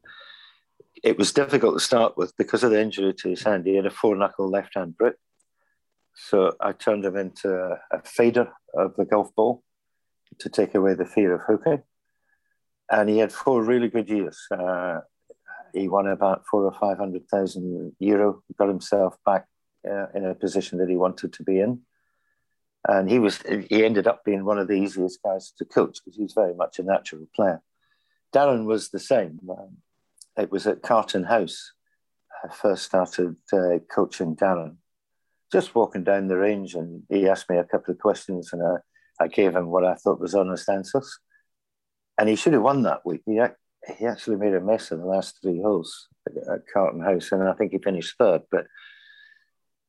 it 1.02 1.18
was 1.18 1.32
difficult 1.32 1.74
to 1.74 1.84
start 1.84 2.16
with 2.16 2.36
because 2.36 2.62
of 2.64 2.70
the 2.70 2.80
injury 2.80 3.14
to 3.14 3.28
his 3.28 3.42
hand. 3.42 3.66
He 3.66 3.76
had 3.76 3.86
a 3.86 3.90
four 3.90 4.16
knuckle 4.16 4.48
left 4.48 4.74
hand 4.74 4.96
grip. 4.96 5.16
So 6.14 6.54
I 6.60 6.72
turned 6.72 7.04
him 7.04 7.16
into 7.16 7.76
a, 7.92 8.02
fader 8.02 8.48
of 8.74 8.96
the 8.96 9.04
golf 9.04 9.34
ball 9.34 9.62
to 10.38 10.48
take 10.48 10.74
away 10.74 10.94
the 10.94 11.04
fear 11.04 11.34
of 11.34 11.42
hooking. 11.46 11.82
And 12.90 13.08
he 13.08 13.18
had 13.18 13.32
four 13.32 13.62
really 13.62 13.88
good 13.88 14.08
years. 14.08 14.38
Uh, 14.50 15.00
he 15.74 15.88
won 15.88 16.06
about 16.06 16.44
four 16.50 16.64
or 16.64 16.72
five 16.72 16.96
hundred 16.96 17.28
thousand 17.28 17.92
euro, 17.98 18.42
got 18.58 18.68
himself 18.68 19.16
back 19.26 19.46
uh, 19.88 20.06
in 20.14 20.24
a 20.24 20.34
position 20.34 20.78
that 20.78 20.88
he 20.88 20.96
wanted 20.96 21.34
to 21.34 21.42
be 21.42 21.60
in 21.60 21.82
and 22.88 23.10
he 23.10 23.18
was 23.18 23.42
he 23.68 23.84
ended 23.84 24.06
up 24.06 24.24
being 24.24 24.44
one 24.44 24.58
of 24.58 24.68
the 24.68 24.74
easiest 24.74 25.22
guys 25.22 25.52
to 25.58 25.64
coach 25.64 25.98
because 26.04 26.16
he 26.16 26.22
was 26.22 26.34
very 26.34 26.54
much 26.54 26.78
a 26.78 26.82
natural 26.82 27.26
player. 27.34 27.60
Darren 28.34 28.64
was 28.64 28.90
the 28.90 28.98
same. 28.98 29.40
Um, 29.50 29.78
it 30.36 30.50
was 30.50 30.66
at 30.66 30.82
Carton 30.82 31.24
House 31.24 31.72
I 32.44 32.54
first 32.54 32.84
started 32.84 33.36
uh, 33.52 33.78
coaching 33.90 34.36
Darren. 34.36 34.76
Just 35.52 35.74
walking 35.74 36.04
down 36.04 36.28
the 36.28 36.36
range, 36.36 36.74
and 36.74 37.02
he 37.08 37.28
asked 37.28 37.48
me 37.48 37.56
a 37.56 37.64
couple 37.64 37.92
of 37.92 38.00
questions, 38.00 38.52
and 38.52 38.62
I, 38.62 39.24
I 39.24 39.28
gave 39.28 39.54
him 39.54 39.68
what 39.68 39.84
I 39.84 39.94
thought 39.94 40.20
was 40.20 40.34
honest 40.34 40.68
answers. 40.68 41.18
And 42.18 42.28
he 42.28 42.36
should 42.36 42.52
have 42.54 42.62
won 42.62 42.82
that 42.82 43.06
week. 43.06 43.22
He, 43.26 43.40
he 43.96 44.06
actually 44.06 44.36
made 44.36 44.54
a 44.54 44.60
mess 44.60 44.90
of 44.90 44.98
the 44.98 45.06
last 45.06 45.38
three 45.40 45.60
holes 45.60 46.08
at, 46.26 46.36
at 46.36 46.62
Carton 46.72 47.00
House, 47.00 47.30
and 47.30 47.48
I 47.48 47.52
think 47.52 47.72
he 47.72 47.78
finished 47.78 48.16
third. 48.18 48.42
But 48.50 48.66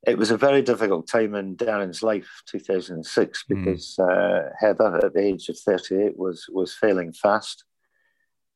it 0.05 0.17
was 0.17 0.29
a 0.29 0.37
very 0.37 0.61
difficult 0.61 1.07
time 1.07 1.33
in 1.33 1.57
Darren's 1.57 2.03
life, 2.03 2.43
2006, 2.49 3.43
hmm. 3.47 3.65
because 3.65 3.95
mm. 3.99 4.07
uh, 4.07 4.49
Heather, 4.59 5.03
at 5.03 5.13
the 5.13 5.21
age 5.21 5.49
of 5.49 5.57
38, 5.57 6.17
was 6.17 6.45
was 6.49 6.75
failing 6.75 7.13
fast, 7.13 7.63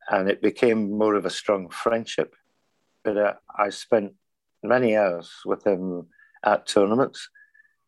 and 0.10 0.30
it 0.30 0.42
became 0.42 0.98
more 0.98 1.16
of 1.16 1.26
a 1.26 1.30
strong 1.30 1.70
friendship. 1.70 2.36
But 3.04 3.18
uh, 3.18 3.34
I 3.58 3.70
spent 3.70 4.14
many 4.64 4.96
hours 4.96 5.32
with 5.46 5.66
him 5.66 6.08
at 6.44 6.68
tournaments, 6.68 7.30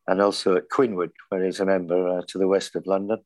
and 0.08 0.22
also 0.22 0.56
at 0.56 0.70
Queenwood, 0.70 1.12
where 1.30 1.44
he's 1.44 1.60
a 1.60 1.66
member 1.66 2.20
uh, 2.20 2.22
to 2.28 2.38
the 2.38 2.48
west 2.48 2.76
of 2.76 2.88
London, 2.88 3.20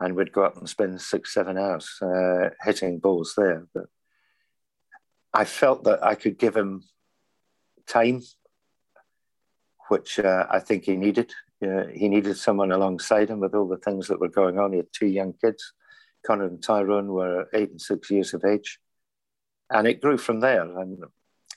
and 0.00 0.14
we'd 0.14 0.32
go 0.32 0.44
up 0.44 0.56
and 0.56 0.68
spend 0.68 1.00
six, 1.00 1.34
seven 1.34 1.58
hours 1.58 1.98
uh, 2.02 2.50
hitting 2.62 2.98
balls 2.98 3.34
there. 3.36 3.66
But 3.74 3.84
I 5.34 5.44
felt 5.44 5.84
that 5.84 6.04
I 6.04 6.14
could 6.14 6.38
give 6.38 6.56
him 6.56 6.82
time 7.86 8.22
which 9.88 10.18
uh, 10.18 10.46
I 10.50 10.58
think 10.58 10.84
he 10.84 10.96
needed. 10.96 11.32
Uh, 11.62 11.86
he 11.92 12.08
needed 12.08 12.36
someone 12.36 12.72
alongside 12.72 13.30
him 13.30 13.40
with 13.40 13.54
all 13.54 13.68
the 13.68 13.78
things 13.78 14.08
that 14.08 14.20
were 14.20 14.28
going 14.28 14.58
on. 14.58 14.72
He 14.72 14.78
had 14.78 14.92
two 14.92 15.06
young 15.06 15.32
kids. 15.40 15.72
Conor 16.26 16.46
and 16.46 16.62
Tyrone 16.62 17.08
were 17.08 17.48
eight 17.52 17.70
and 17.70 17.80
six 17.80 18.10
years 18.10 18.34
of 18.34 18.44
age. 18.44 18.78
And 19.70 19.86
it 19.86 20.00
grew 20.00 20.18
from 20.18 20.40
there. 20.40 20.62
And 20.62 21.04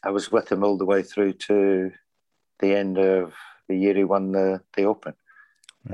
I 0.04 0.12
was 0.12 0.32
with 0.32 0.52
him 0.52 0.64
all 0.64 0.78
the 0.78 0.86
way 0.86 1.04
through 1.04 1.34
to 1.34 1.92
the 2.60 2.76
end 2.76 2.98
of 2.98 3.34
the 3.68 3.78
year 3.78 3.96
he 3.96 4.04
won 4.04 4.32
the, 4.32 4.62
the 4.76 4.84
Open. 4.84 5.14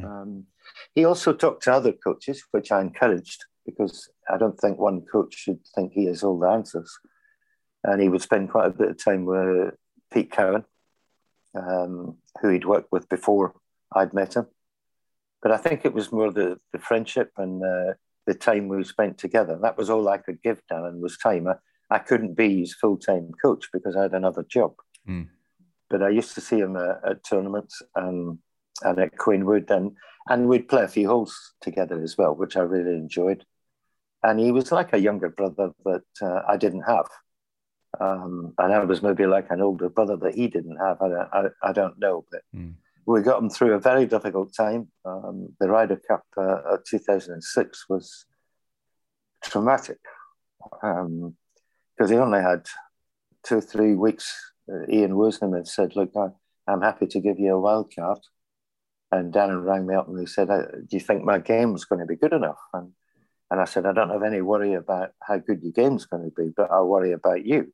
Um, 0.03 0.45
he 0.93 1.05
also 1.05 1.33
talked 1.33 1.63
to 1.63 1.73
other 1.73 1.91
coaches, 1.91 2.43
which 2.51 2.71
I 2.71 2.81
encouraged 2.81 3.45
because 3.65 4.09
I 4.29 4.37
don't 4.37 4.59
think 4.59 4.77
one 4.77 5.01
coach 5.01 5.35
should 5.35 5.59
think 5.75 5.93
he 5.93 6.05
has 6.05 6.23
all 6.23 6.39
the 6.39 6.47
answers. 6.47 6.99
And 7.83 8.01
he 8.01 8.09
would 8.09 8.21
spend 8.21 8.49
quite 8.49 8.67
a 8.67 8.71
bit 8.71 8.89
of 8.89 9.03
time 9.03 9.25
with 9.25 9.75
Pete 10.11 10.31
Cowan, 10.31 10.65
um, 11.55 12.17
who 12.41 12.49
he'd 12.49 12.65
worked 12.65 12.91
with 12.91 13.07
before 13.09 13.53
I'd 13.93 14.13
met 14.13 14.35
him. 14.35 14.47
But 15.41 15.51
I 15.51 15.57
think 15.57 15.85
it 15.85 15.93
was 15.93 16.11
more 16.11 16.31
the, 16.31 16.59
the 16.71 16.79
friendship 16.79 17.31
and 17.37 17.63
uh, 17.63 17.93
the 18.25 18.33
time 18.33 18.67
we 18.67 18.83
spent 18.83 19.17
together. 19.17 19.57
That 19.61 19.77
was 19.77 19.89
all 19.89 20.07
I 20.07 20.17
could 20.17 20.41
give 20.41 20.61
Darren 20.71 20.99
was 20.99 21.17
time. 21.17 21.47
I, 21.47 21.55
I 21.89 21.99
couldn't 21.99 22.35
be 22.35 22.61
his 22.61 22.73
full 22.73 22.97
time 22.97 23.31
coach 23.41 23.69
because 23.71 23.95
I 23.95 24.03
had 24.03 24.13
another 24.13 24.43
job. 24.43 24.75
Mm. 25.07 25.27
But 25.89 26.01
I 26.01 26.09
used 26.09 26.33
to 26.35 26.41
see 26.41 26.59
him 26.59 26.75
uh, 26.75 26.95
at 27.07 27.23
tournaments 27.23 27.81
and, 27.95 28.39
and 28.81 28.99
at 28.99 29.17
Queenwood, 29.17 29.69
and, 29.69 29.95
and 30.27 30.49
we'd 30.49 30.67
play 30.67 30.83
a 30.83 30.87
few 30.87 31.07
holes 31.07 31.53
together 31.61 32.01
as 32.01 32.17
well, 32.17 32.35
which 32.35 32.57
I 32.57 32.61
really 32.61 32.95
enjoyed. 32.95 33.45
And 34.23 34.39
he 34.39 34.51
was 34.51 34.71
like 34.71 34.93
a 34.93 34.97
younger 34.97 35.29
brother 35.29 35.71
that 35.85 36.03
uh, 36.21 36.41
I 36.47 36.57
didn't 36.57 36.81
have. 36.81 37.05
Um, 37.99 38.53
and 38.57 38.73
I 38.73 38.83
was 38.83 39.03
maybe 39.03 39.27
like 39.27 39.51
an 39.51 39.61
older 39.61 39.89
brother 39.89 40.17
that 40.17 40.33
he 40.33 40.47
didn't 40.47 40.77
have. 40.77 41.01
I, 41.01 41.07
I, 41.31 41.43
I 41.61 41.71
don't 41.71 41.99
know, 41.99 42.25
but 42.31 42.41
mm. 42.53 42.73
We 43.05 43.21
got 43.21 43.39
them 43.39 43.49
through 43.49 43.73
a 43.73 43.79
very 43.79 44.05
difficult 44.05 44.53
time. 44.53 44.87
Um, 45.03 45.55
the 45.59 45.69
Ryder 45.69 46.01
Cup 46.07 46.23
uh, 46.37 46.77
2006 46.87 47.85
was 47.89 48.25
traumatic 49.43 49.99
because 50.59 51.01
um, 51.05 51.35
he 52.07 52.15
only 52.15 52.41
had 52.41 52.65
two 53.43 53.61
three 53.61 53.93
weeks. 53.93 54.53
Uh, 54.71 54.89
Ian 54.89 55.11
Woosnam 55.11 55.55
had 55.55 55.67
said, 55.67 55.95
"Look, 55.95 56.11
I, 56.15 56.29
am 56.71 56.81
happy 56.81 57.07
to 57.07 57.19
give 57.19 57.39
you 57.39 57.53
a 57.53 57.59
wild 57.59 57.93
card." 57.95 58.19
And 59.11 59.31
Darren 59.31 59.63
rang 59.63 59.85
me 59.85 59.95
up 59.95 60.07
and 60.07 60.19
he 60.19 60.25
said, 60.25 60.49
uh, 60.49 60.63
"Do 60.71 60.97
you 60.97 60.99
think 60.99 61.23
my 61.23 61.37
game 61.39 61.73
was 61.73 61.85
going 61.85 61.99
to 61.99 62.07
be 62.07 62.15
good 62.15 62.33
enough?" 62.33 62.59
And 62.73 62.93
and 63.51 63.61
I 63.61 63.65
said, 63.65 63.85
"I 63.85 63.93
don't 63.93 64.09
have 64.09 64.23
any 64.23 64.41
worry 64.41 64.73
about 64.73 65.11
how 65.21 65.37
good 65.37 65.61
your 65.61 65.73
game's 65.73 66.05
going 66.05 66.23
to 66.23 66.35
be, 66.35 66.51
but 66.55 66.71
I 66.71 66.81
worry 66.81 67.11
about 67.11 67.45
you." 67.45 67.71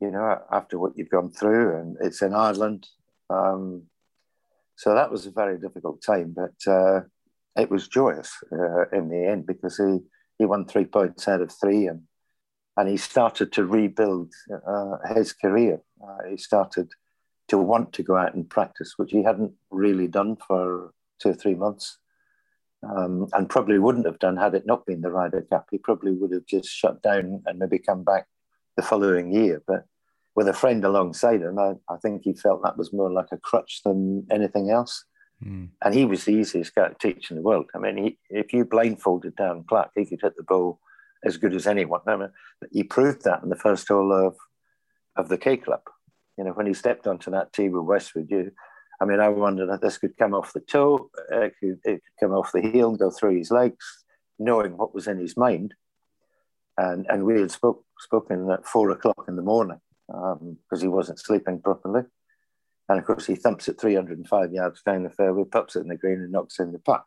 you 0.00 0.10
know, 0.10 0.40
after 0.50 0.78
what 0.78 0.96
you've 0.96 1.10
gone 1.10 1.30
through, 1.30 1.76
and 1.76 1.96
it's 2.00 2.22
in 2.22 2.34
Ireland. 2.34 2.88
Um, 3.28 3.82
so 4.80 4.94
that 4.94 5.10
was 5.10 5.26
a 5.26 5.30
very 5.30 5.58
difficult 5.58 6.02
time, 6.02 6.34
but 6.34 6.56
uh, 6.66 7.00
it 7.54 7.70
was 7.70 7.86
joyous 7.86 8.32
uh, 8.50 8.88
in 8.96 9.10
the 9.10 9.26
end 9.30 9.44
because 9.46 9.76
he, 9.76 9.98
he 10.38 10.46
won 10.46 10.64
three 10.64 10.86
points 10.86 11.28
out 11.28 11.42
of 11.42 11.52
three, 11.52 11.86
and 11.86 12.04
and 12.78 12.88
he 12.88 12.96
started 12.96 13.52
to 13.52 13.66
rebuild 13.66 14.32
uh, 14.66 14.96
his 15.14 15.34
career. 15.34 15.82
Uh, 16.02 16.30
he 16.30 16.38
started 16.38 16.88
to 17.48 17.58
want 17.58 17.92
to 17.92 18.02
go 18.02 18.16
out 18.16 18.32
and 18.32 18.48
practice, 18.48 18.94
which 18.96 19.10
he 19.10 19.22
hadn't 19.22 19.52
really 19.70 20.08
done 20.08 20.36
for 20.48 20.94
two 21.20 21.28
or 21.28 21.34
three 21.34 21.54
months. 21.54 21.98
Um, 22.82 23.28
and 23.34 23.50
probably 23.50 23.78
wouldn't 23.78 24.06
have 24.06 24.18
done 24.18 24.38
had 24.38 24.54
it 24.54 24.64
not 24.64 24.86
been 24.86 25.02
the 25.02 25.10
Ryder 25.10 25.42
Cup. 25.50 25.66
He 25.70 25.76
probably 25.76 26.12
would 26.12 26.32
have 26.32 26.46
just 26.46 26.70
shut 26.70 27.02
down 27.02 27.42
and 27.44 27.58
maybe 27.58 27.78
come 27.78 28.02
back 28.02 28.28
the 28.78 28.82
following 28.82 29.30
year. 29.30 29.62
But 29.66 29.84
with 30.34 30.48
a 30.48 30.52
friend 30.52 30.84
alongside 30.84 31.42
him, 31.42 31.58
I, 31.58 31.74
I 31.88 31.96
think 31.98 32.22
he 32.22 32.34
felt 32.34 32.62
that 32.62 32.78
was 32.78 32.92
more 32.92 33.10
like 33.10 33.28
a 33.32 33.38
crutch 33.38 33.80
than 33.84 34.26
anything 34.30 34.70
else. 34.70 35.04
Mm. 35.44 35.70
And 35.82 35.94
he 35.94 36.04
was 36.04 36.24
the 36.24 36.32
easiest 36.32 36.74
guy 36.74 36.88
to 36.88 36.94
teach 36.94 37.30
in 37.30 37.36
the 37.36 37.42
world. 37.42 37.66
I 37.74 37.78
mean, 37.78 37.96
he, 37.96 38.18
if 38.28 38.52
you 38.52 38.64
blindfolded 38.64 39.36
Darren 39.36 39.66
Clarke, 39.66 39.90
he 39.96 40.04
could 40.04 40.20
hit 40.22 40.36
the 40.36 40.42
ball 40.42 40.78
as 41.24 41.36
good 41.36 41.54
as 41.54 41.66
anyone. 41.66 42.00
I 42.06 42.16
mean, 42.16 42.30
he 42.70 42.82
proved 42.82 43.24
that 43.24 43.42
in 43.42 43.48
the 43.48 43.56
first 43.56 43.88
hole 43.88 44.12
of 44.12 44.36
of 45.16 45.28
the 45.28 45.38
K 45.38 45.56
Club. 45.56 45.82
You 46.38 46.44
know, 46.44 46.52
when 46.52 46.66
he 46.66 46.74
stepped 46.74 47.06
onto 47.06 47.30
that 47.32 47.52
tee 47.52 47.68
with 47.68 47.84
Westwood, 47.84 48.30
you 48.30 48.52
I 49.00 49.06
mean, 49.06 49.18
I 49.18 49.28
wondered 49.28 49.72
if 49.72 49.80
this 49.80 49.96
could 49.96 50.16
come 50.18 50.34
off 50.34 50.52
the 50.52 50.60
toe, 50.60 51.10
it 51.30 51.54
could, 51.58 51.78
it 51.84 52.02
could 52.02 52.20
come 52.20 52.32
off 52.32 52.52
the 52.52 52.60
heel 52.60 52.90
and 52.90 52.98
go 52.98 53.10
through 53.10 53.38
his 53.38 53.50
legs, 53.50 54.04
knowing 54.38 54.76
what 54.76 54.94
was 54.94 55.06
in 55.06 55.18
his 55.18 55.38
mind. 55.38 55.74
And, 56.76 57.06
and 57.08 57.24
we 57.24 57.40
had 57.40 57.50
spoke, 57.50 57.84
spoken 57.98 58.50
at 58.50 58.66
four 58.66 58.90
o'clock 58.90 59.24
in 59.26 59.36
the 59.36 59.42
morning 59.42 59.80
because 60.10 60.80
um, 60.80 60.80
he 60.80 60.88
wasn't 60.88 61.20
sleeping 61.20 61.60
properly. 61.60 62.02
And 62.88 62.98
of 62.98 63.04
course, 63.04 63.26
he 63.26 63.36
thumps 63.36 63.68
it 63.68 63.80
305 63.80 64.52
yards 64.52 64.82
down 64.82 65.04
the 65.04 65.10
fairway, 65.10 65.44
puts 65.44 65.76
it 65.76 65.80
in 65.80 65.88
the 65.88 65.96
green, 65.96 66.20
and 66.20 66.32
knocks 66.32 66.58
in 66.58 66.72
the 66.72 66.80
putt. 66.80 67.04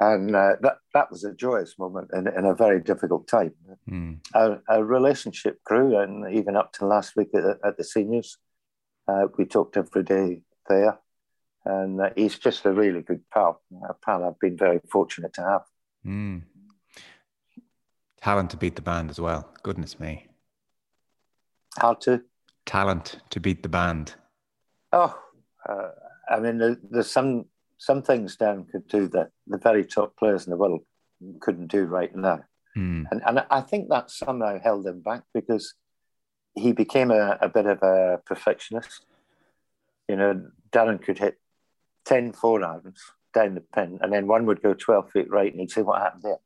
And 0.00 0.34
uh, 0.34 0.56
that, 0.62 0.78
that 0.94 1.10
was 1.10 1.24
a 1.24 1.34
joyous 1.34 1.78
moment 1.78 2.10
in, 2.12 2.28
in 2.28 2.44
a 2.44 2.54
very 2.54 2.80
difficult 2.80 3.26
time. 3.26 3.52
Mm. 3.88 4.18
Our, 4.34 4.62
our, 4.68 4.84
relationship 4.84 5.62
grew, 5.64 5.98
and 5.98 6.32
even 6.32 6.56
up 6.56 6.72
to 6.74 6.86
last 6.86 7.16
week 7.16 7.28
at, 7.34 7.58
at 7.64 7.76
the 7.76 7.84
seniors, 7.84 8.38
uh, 9.08 9.26
we 9.36 9.44
talked 9.44 9.76
every 9.76 10.04
day 10.04 10.42
there. 10.68 10.98
And 11.64 12.00
uh, 12.00 12.10
he's 12.16 12.38
just 12.38 12.64
a 12.64 12.72
really 12.72 13.02
good 13.02 13.22
pal, 13.32 13.60
a 13.88 13.94
pal 13.94 14.24
I've 14.24 14.38
been 14.38 14.56
very 14.56 14.80
fortunate 14.90 15.34
to 15.34 15.42
have. 15.42 15.62
Mm. 16.06 16.42
Talent 18.20 18.50
to 18.50 18.56
beat 18.56 18.76
the 18.76 18.82
band 18.82 19.10
as 19.10 19.20
well. 19.20 19.52
Goodness 19.62 19.98
me. 19.98 20.27
How 21.80 21.94
to? 21.94 22.22
Talent 22.66 23.20
to 23.30 23.40
beat 23.40 23.62
the 23.62 23.68
band. 23.68 24.14
Oh, 24.92 25.18
uh, 25.68 25.88
I 26.30 26.40
mean, 26.40 26.78
there's 26.90 27.10
some 27.10 27.46
some 27.78 28.02
things 28.02 28.36
Darren 28.36 28.68
could 28.68 28.88
do 28.88 29.08
that 29.08 29.30
the 29.46 29.58
very 29.58 29.84
top 29.84 30.16
players 30.16 30.46
in 30.46 30.50
the 30.50 30.56
world 30.56 30.82
couldn't 31.40 31.68
do 31.68 31.84
right 31.84 32.14
now. 32.14 32.40
Mm. 32.76 33.04
And, 33.10 33.22
and 33.24 33.46
I 33.50 33.60
think 33.60 33.88
that 33.88 34.10
somehow 34.10 34.58
held 34.60 34.86
him 34.86 35.00
back 35.00 35.22
because 35.32 35.74
he 36.54 36.72
became 36.72 37.10
a, 37.10 37.38
a 37.40 37.48
bit 37.48 37.66
of 37.66 37.82
a 37.82 38.20
perfectionist. 38.26 39.04
You 40.08 40.16
know, 40.16 40.46
Darren 40.70 41.02
could 41.02 41.18
hit 41.18 41.38
10 42.06 42.32
four 42.32 42.64
irons 42.64 43.00
down 43.34 43.54
the 43.54 43.60
pin, 43.60 43.98
and 44.00 44.12
then 44.12 44.26
one 44.26 44.46
would 44.46 44.62
go 44.62 44.74
12 44.74 45.10
feet 45.12 45.30
right, 45.30 45.50
and 45.50 45.60
he'd 45.60 45.70
say, 45.70 45.82
What 45.82 46.02
happened 46.02 46.22
there? 46.22 46.38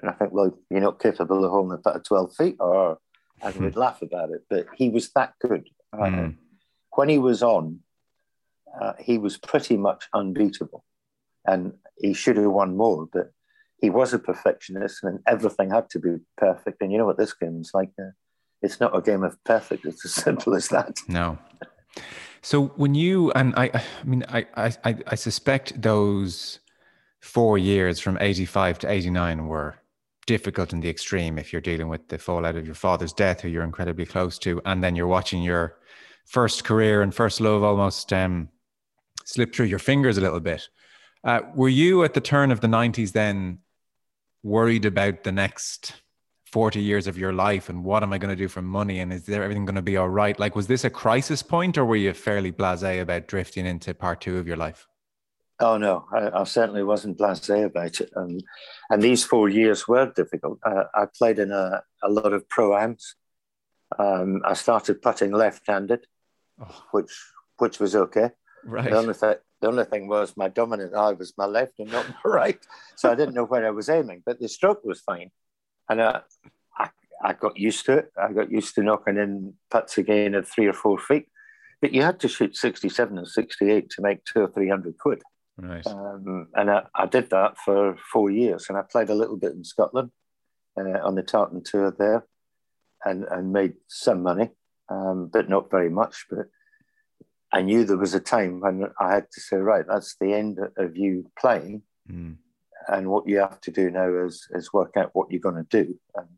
And 0.00 0.10
I 0.10 0.14
think, 0.14 0.32
Well, 0.32 0.58
you're 0.70 0.80
not 0.80 1.00
capable 1.00 1.44
of 1.44 1.50
holding 1.50 1.78
the 1.82 1.94
at 1.94 2.04
12 2.04 2.34
feet, 2.34 2.56
or 2.58 2.98
and 3.42 3.54
we'd 3.56 3.74
hmm. 3.74 3.80
laugh 3.80 4.02
about 4.02 4.30
it. 4.30 4.44
But 4.48 4.66
he 4.74 4.88
was 4.88 5.10
that 5.12 5.34
good. 5.40 5.68
Mm. 5.94 6.28
Uh, 6.28 6.32
when 6.92 7.08
he 7.08 7.18
was 7.18 7.42
on, 7.42 7.80
uh, 8.80 8.94
he 8.98 9.18
was 9.18 9.36
pretty 9.36 9.76
much 9.76 10.08
unbeatable. 10.12 10.84
And 11.46 11.74
he 11.96 12.12
should 12.12 12.36
have 12.36 12.50
won 12.50 12.76
more, 12.76 13.08
but 13.12 13.30
he 13.78 13.90
was 13.90 14.12
a 14.12 14.18
perfectionist 14.18 15.04
and 15.04 15.20
everything 15.26 15.70
had 15.70 15.88
to 15.90 15.98
be 15.98 16.16
perfect. 16.36 16.82
And 16.82 16.90
you 16.90 16.98
know 16.98 17.06
what 17.06 17.18
this 17.18 17.34
game 17.34 17.60
is 17.60 17.70
like? 17.72 17.90
Uh, 18.00 18.10
it's 18.62 18.80
not 18.80 18.96
a 18.96 19.02
game 19.02 19.22
of 19.22 19.42
perfect. 19.44 19.84
It's 19.84 20.04
as 20.04 20.12
simple 20.24 20.54
as 20.54 20.68
that. 20.68 20.98
No. 21.08 21.38
So 22.42 22.66
when 22.76 22.94
you 22.94 23.32
and 23.32 23.54
I, 23.56 23.70
I 23.74 24.04
mean, 24.04 24.24
I, 24.28 24.46
I, 24.56 24.96
I 25.06 25.14
suspect 25.14 25.80
those 25.80 26.60
four 27.20 27.58
years 27.58 27.98
from 27.98 28.16
eighty-five 28.20 28.78
to 28.80 28.90
eighty-nine 28.90 29.48
were 29.48 29.74
difficult 30.26 30.72
in 30.72 30.80
the 30.80 30.90
extreme. 30.90 31.38
If 31.38 31.52
you're 31.52 31.62
dealing 31.62 31.88
with 31.88 32.08
the 32.08 32.18
fallout 32.18 32.56
of 32.56 32.66
your 32.66 32.74
father's 32.74 33.12
death, 33.12 33.40
who 33.40 33.48
you're 33.48 33.62
incredibly 33.62 34.06
close 34.06 34.38
to, 34.40 34.60
and 34.64 34.82
then 34.82 34.96
you're 34.96 35.06
watching 35.06 35.42
your 35.42 35.78
first 36.26 36.64
career 36.64 37.02
and 37.02 37.14
first 37.14 37.40
love 37.40 37.62
almost 37.62 38.12
um, 38.12 38.48
slip 39.24 39.54
through 39.54 39.66
your 39.66 39.78
fingers 39.78 40.18
a 40.18 40.20
little 40.20 40.40
bit. 40.40 40.68
Uh, 41.24 41.40
were 41.54 41.68
you 41.68 42.04
at 42.04 42.14
the 42.14 42.20
turn 42.20 42.50
of 42.50 42.60
the 42.60 42.68
'90s 42.68 43.12
then 43.12 43.58
worried 44.42 44.84
about 44.84 45.24
the 45.24 45.32
next 45.32 45.94
40 46.52 46.80
years 46.80 47.08
of 47.08 47.18
your 47.18 47.32
life 47.32 47.68
and 47.68 47.84
what 47.84 48.04
am 48.04 48.12
I 48.12 48.18
going 48.18 48.30
to 48.30 48.36
do 48.36 48.48
for 48.48 48.62
money 48.62 49.00
and 49.00 49.12
is 49.12 49.26
there 49.26 49.42
everything 49.42 49.64
going 49.64 49.74
to 49.74 49.82
be 49.82 49.96
all 49.96 50.08
right? 50.08 50.38
Like, 50.38 50.54
was 50.54 50.68
this 50.68 50.84
a 50.84 50.90
crisis 50.90 51.42
point 51.42 51.76
or 51.76 51.84
were 51.84 51.96
you 51.96 52.12
fairly 52.12 52.52
blase 52.52 52.82
about 52.82 53.26
drifting 53.26 53.66
into 53.66 53.92
part 53.92 54.20
two 54.20 54.38
of 54.38 54.46
your 54.46 54.56
life? 54.56 54.86
Oh 55.58 55.78
no, 55.78 56.06
I, 56.12 56.40
I 56.40 56.44
certainly 56.44 56.82
wasn't 56.82 57.18
blasé 57.18 57.64
about 57.64 58.00
it, 58.00 58.10
and 58.14 58.42
and 58.90 59.02
these 59.02 59.24
four 59.24 59.48
years 59.48 59.88
were 59.88 60.12
difficult. 60.14 60.58
Uh, 60.64 60.84
I 60.94 61.06
played 61.06 61.38
in 61.38 61.50
a, 61.50 61.82
a 62.02 62.10
lot 62.10 62.32
of 62.32 62.48
pro 62.48 62.76
ams. 62.76 63.14
Um, 63.98 64.42
I 64.44 64.54
started 64.54 65.00
putting 65.00 65.32
left-handed, 65.32 66.06
oh. 66.60 66.84
which 66.90 67.12
which 67.58 67.78
was 67.78 67.96
okay. 67.96 68.30
Right. 68.64 68.90
The 68.90 68.96
only, 68.96 69.14
th- 69.14 69.38
the 69.60 69.68
only 69.68 69.84
thing 69.84 70.08
was 70.08 70.36
my 70.36 70.48
dominant 70.48 70.94
eye 70.94 71.12
was 71.12 71.32
my 71.38 71.46
left 71.46 71.78
and 71.78 71.90
not 71.90 72.06
my 72.24 72.30
right, 72.30 72.58
so 72.96 73.10
I 73.10 73.14
didn't 73.14 73.34
know 73.34 73.44
where 73.44 73.66
I 73.66 73.70
was 73.70 73.88
aiming. 73.88 74.24
But 74.26 74.40
the 74.40 74.48
stroke 74.48 74.84
was 74.84 75.00
fine 75.00 75.30
and 75.88 76.00
uh, 76.00 76.20
I, 76.76 76.90
I 77.22 77.32
got 77.32 77.58
used 77.58 77.86
to 77.86 77.98
it. 77.98 78.12
I 78.20 78.32
got 78.32 78.50
used 78.50 78.74
to 78.74 78.82
knocking 78.82 79.16
in 79.16 79.54
putts 79.70 79.98
again 79.98 80.34
at 80.34 80.46
three 80.46 80.66
or 80.66 80.72
four 80.72 80.98
feet. 80.98 81.28
But 81.80 81.92
you 81.92 82.02
had 82.02 82.20
to 82.20 82.28
shoot 82.28 82.56
67 82.56 83.18
and 83.18 83.28
68 83.28 83.90
to 83.90 84.02
make 84.02 84.24
two 84.24 84.40
or 84.40 84.48
300 84.48 84.98
quid. 84.98 85.22
Nice. 85.58 85.86
Um, 85.86 86.48
and 86.54 86.70
I, 86.70 86.82
I, 86.94 87.06
did 87.06 87.30
that 87.30 87.56
for 87.56 87.96
four 88.12 88.30
years. 88.30 88.66
And 88.68 88.76
I 88.76 88.82
played 88.82 89.08
a 89.08 89.14
little 89.14 89.38
bit 89.38 89.52
in 89.52 89.64
Scotland 89.64 90.10
uh, 90.78 91.00
on 91.02 91.14
the 91.14 91.22
Tartan 91.22 91.62
Tour 91.64 91.94
there 91.98 92.26
and, 93.04 93.24
and 93.24 93.52
made 93.52 93.74
some 93.88 94.22
money, 94.22 94.50
um, 94.90 95.30
but 95.32 95.48
not 95.48 95.70
very 95.70 95.88
much. 95.88 96.26
But 96.28 96.48
I 97.52 97.62
knew 97.62 97.84
there 97.84 97.96
was 97.96 98.12
a 98.12 98.20
time 98.20 98.60
when 98.60 98.86
I 99.00 99.14
had 99.14 99.30
to 99.32 99.40
say, 99.40 99.56
right, 99.56 99.86
that's 99.88 100.16
the 100.20 100.34
end 100.34 100.58
of 100.76 100.96
you 100.96 101.30
playing. 101.38 101.82
Mm 102.10 102.36
and 102.88 103.08
what 103.08 103.26
you 103.26 103.38
have 103.38 103.60
to 103.62 103.70
do 103.70 103.90
now 103.90 104.08
is 104.24 104.46
is 104.52 104.72
work 104.72 104.96
out 104.96 105.10
what 105.12 105.30
you're 105.30 105.40
going 105.40 105.64
to 105.64 105.84
do. 105.84 105.98
And 106.14 106.28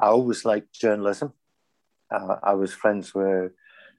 I 0.00 0.06
always 0.06 0.44
liked 0.44 0.72
journalism. 0.72 1.32
Uh, 2.10 2.36
I 2.42 2.54
was 2.54 2.72
friends 2.72 3.14
with 3.14 3.52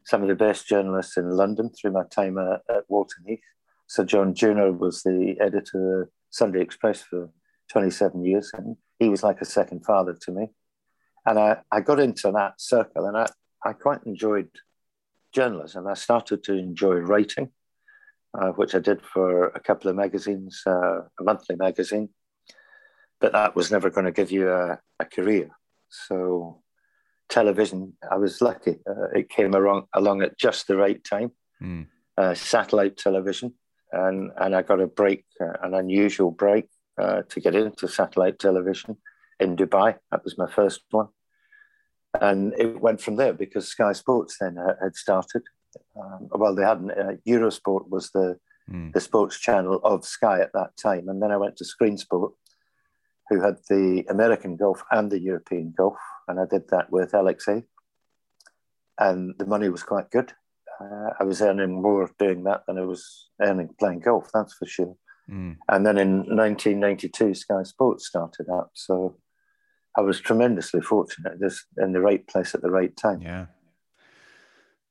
some 0.06 0.22
of 0.22 0.28
the 0.28 0.36
best 0.36 0.68
journalists 0.68 1.18
in 1.18 1.30
London 1.30 1.70
through 1.70 1.92
my 1.92 2.04
time 2.10 2.38
at, 2.38 2.62
at 2.70 2.84
Walton 2.88 3.24
Heath. 3.28 3.40
Sir 3.88 4.04
John 4.04 4.34
Junor 4.34 4.78
was 4.78 5.04
the 5.04 5.36
editor 5.40 6.04
of 6.04 6.10
Sunday 6.30 6.62
Express 6.62 7.02
for 7.02 7.30
27 7.72 8.24
years, 8.24 8.52
and 8.54 8.78
he 9.00 9.10
was 9.10 9.24
like 9.24 9.42
a 9.42 9.46
second 9.46 9.86
father 9.86 10.16
to 10.22 10.32
me. 10.32 10.50
And 11.26 11.40
I, 11.40 11.58
I 11.72 11.82
got 11.82 12.00
into 12.00 12.32
that 12.32 12.62
circle, 12.62 13.06
and 13.06 13.18
I, 13.18 13.28
I 13.66 13.74
quite 13.74 14.04
enjoyed 14.06 14.50
journalism. 15.34 15.88
I 15.88 15.94
started 15.94 16.44
to 16.46 16.54
enjoy 16.54 16.96
writing 16.96 17.52
uh, 18.34 18.50
which 18.50 18.76
I 18.76 18.80
did 18.80 19.02
for 19.02 19.48
a 19.48 19.60
couple 19.60 19.90
of 19.90 19.96
magazines, 19.96 20.62
uh, 20.66 21.02
a 21.20 21.24
monthly 21.24 21.56
magazine. 21.56 22.10
But 23.20 23.32
that 23.32 23.56
was 23.56 23.72
never 23.72 23.90
going 23.90 24.06
to 24.06 24.12
give 24.12 24.32
you 24.32 24.50
a, 24.52 24.80
a 25.00 25.06
career. 25.06 25.50
So, 25.90 26.62
television, 27.30 27.94
I 28.10 28.18
was 28.18 28.42
lucky. 28.42 28.80
Uh, 28.88 29.10
it 29.16 29.30
came 29.30 29.56
along, 29.56 29.88
along 29.94 30.22
at 30.22 30.38
just 30.38 30.68
the 30.68 30.78
right 30.78 31.04
time. 31.04 31.32
Mm. 31.62 31.88
satellite 32.36 32.98
television, 32.98 33.56
and, 33.92 34.32
and 34.38 34.56
I 34.56 34.62
got 34.62 34.82
a 34.82 34.88
break, 34.88 35.26
uh, 35.42 35.54
an 35.64 35.74
unusual 35.74 36.32
break 36.32 36.68
uh, 36.98 37.24
to 37.30 37.40
get 37.40 37.56
into 37.56 37.88
satellite 37.88 38.40
television 38.40 38.98
in 39.40 39.56
Dubai. 39.56 39.96
That 40.12 40.24
was 40.24 40.38
my 40.38 40.50
first 40.50 40.82
one. 40.92 41.08
And 42.20 42.54
it 42.58 42.82
went 42.82 43.02
from 43.02 43.16
there 43.16 43.34
because 43.34 43.68
Sky 43.68 43.92
Sports 43.92 44.38
then 44.40 44.58
had 44.82 44.96
started. 44.96 45.44
Um, 45.96 46.30
well, 46.32 46.56
they 46.56 46.64
hadn't. 46.64 46.92
Uh, 46.92 47.14
Eurosport 47.28 47.90
was 47.90 48.10
the 48.12 48.40
mm. 48.70 48.92
the 48.94 49.00
sports 49.00 49.40
channel 49.40 49.80
of 49.84 50.06
Sky 50.06 50.42
at 50.42 50.54
that 50.54 50.76
time, 50.78 51.10
and 51.10 51.22
then 51.22 51.32
I 51.32 51.38
went 51.38 51.58
to 51.58 51.66
Screen 51.66 51.98
Sport, 51.98 52.34
who 53.30 53.42
had 53.42 53.58
the 53.70 54.06
American 54.10 54.56
golf 54.56 54.82
and 54.92 55.12
the 55.12 55.20
European 55.20 55.74
golf, 55.78 55.98
and 56.28 56.40
I 56.40 56.46
did 56.46 56.70
that 56.70 56.92
with 56.92 57.12
LXA, 57.12 57.64
and 58.98 59.36
the 59.38 59.46
money 59.46 59.70
was 59.70 59.84
quite 59.84 60.10
good. 60.10 60.34
Uh, 60.80 61.10
I 61.20 61.24
was 61.24 61.42
earning 61.42 61.82
more 61.82 62.10
doing 62.20 62.44
that 62.44 62.64
than 62.68 62.78
I 62.78 62.84
was 62.84 63.30
earning 63.42 63.70
playing 63.80 64.02
golf. 64.02 64.30
That's 64.34 64.54
for 64.54 64.66
sure. 64.66 64.96
Mm. 65.30 65.58
And 65.68 65.86
then 65.86 65.98
in 65.98 66.18
1992, 66.36 67.34
Sky 67.34 67.64
Sports 67.64 68.08
started 68.08 68.48
up, 68.50 68.72
so 68.74 69.18
I 69.98 70.02
was 70.02 70.20
tremendously 70.20 70.82
fortunate, 70.82 71.40
just 71.42 71.66
in 71.78 71.92
the 71.92 72.02
right 72.02 72.26
place 72.28 72.54
at 72.56 72.62
the 72.62 72.72
right 72.72 72.96
time. 72.96 73.22
Yeah. 73.22 73.48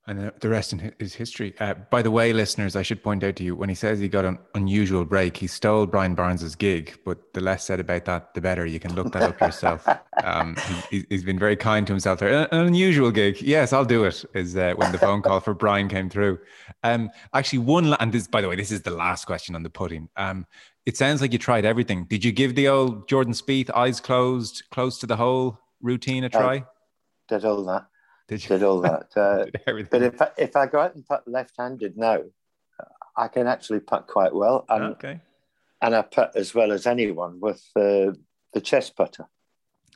And 0.08 0.30
the 0.40 0.48
rest 0.48 0.72
is 1.00 1.14
history. 1.14 1.52
Uh, 1.58 1.74
by 1.74 2.00
the 2.00 2.12
way, 2.12 2.32
listeners, 2.32 2.76
I 2.76 2.82
should 2.82 3.02
point 3.02 3.24
out 3.24 3.34
to 3.36 3.42
you 3.42 3.56
when 3.56 3.68
he 3.68 3.74
says 3.74 3.98
he 3.98 4.06
got 4.06 4.24
an 4.24 4.38
unusual 4.54 5.04
break, 5.04 5.36
he 5.36 5.48
stole 5.48 5.84
Brian 5.84 6.14
Barnes's 6.14 6.54
gig. 6.54 6.96
But 7.04 7.34
the 7.34 7.40
less 7.40 7.64
said 7.64 7.80
about 7.80 8.04
that, 8.04 8.32
the 8.32 8.40
better. 8.40 8.64
You 8.66 8.78
can 8.78 8.94
look 8.94 9.12
that 9.12 9.22
up 9.22 9.40
yourself. 9.40 9.86
Um, 10.24 10.56
he, 10.90 11.04
has 11.10 11.22
been 11.22 11.38
very 11.38 11.56
kind 11.56 11.86
to 11.86 11.92
himself 11.92 12.20
there. 12.20 12.48
An, 12.50 12.66
unusual 12.66 13.10
gig. 13.10 13.40
Yes, 13.42 13.74
I'll 13.74 13.84
do 13.84 14.04
it. 14.04 14.24
Is 14.32 14.56
uh, 14.56 14.72
when 14.74 14.90
the 14.90 14.98
phone 14.98 15.20
call 15.20 15.40
for 15.40 15.52
Brian 15.52 15.88
came 15.88 16.08
through. 16.08 16.38
Um, 16.82 17.10
actually, 17.34 17.58
one 17.58 17.92
and 18.00 18.10
this, 18.12 18.26
by 18.26 18.40
the 18.40 18.48
way, 18.48 18.56
this 18.56 18.72
is 18.72 18.80
the 18.80 18.90
last 18.90 19.26
question 19.26 19.54
on 19.54 19.62
the 19.62 19.68
pudding. 19.68 20.08
Um, 20.16 20.46
it 20.86 20.96
sounds 20.96 21.20
like 21.20 21.34
you 21.34 21.38
tried 21.38 21.66
everything. 21.66 22.06
Did 22.06 22.24
you 22.24 22.32
give 22.32 22.54
the 22.54 22.66
old 22.66 23.08
Jordan 23.08 23.34
Spieth 23.34 23.70
eyes 23.74 24.00
closed, 24.00 24.62
close 24.70 24.98
to 25.00 25.06
the 25.06 25.16
hole 25.16 25.60
routine 25.82 26.24
a 26.24 26.30
try? 26.30 26.54
I 26.54 26.64
did 27.28 27.44
all 27.44 27.62
that. 27.64 27.86
Did 28.28 28.42
you? 28.42 28.48
Did 28.48 28.62
all 28.62 28.80
that. 28.80 29.08
Uh, 29.16 29.46
but 29.90 30.02
if 30.02 30.20
I, 30.20 30.28
if 30.36 30.56
I 30.56 30.66
go 30.66 30.80
out 30.80 30.94
and 30.94 31.06
putt 31.06 31.26
left-handed 31.26 31.96
now, 31.96 32.22
I 33.16 33.28
can 33.28 33.46
actually 33.46 33.80
putt 33.80 34.06
quite 34.06 34.34
well. 34.34 34.64
And, 34.68 34.84
okay. 34.94 35.20
And 35.80 35.94
I 35.94 36.02
putt 36.02 36.32
as 36.36 36.54
well 36.54 36.72
as 36.72 36.86
anyone 36.86 37.40
with 37.40 37.62
uh, 37.76 38.12
the 38.52 38.60
chest 38.62 38.96
putter. 38.96 39.26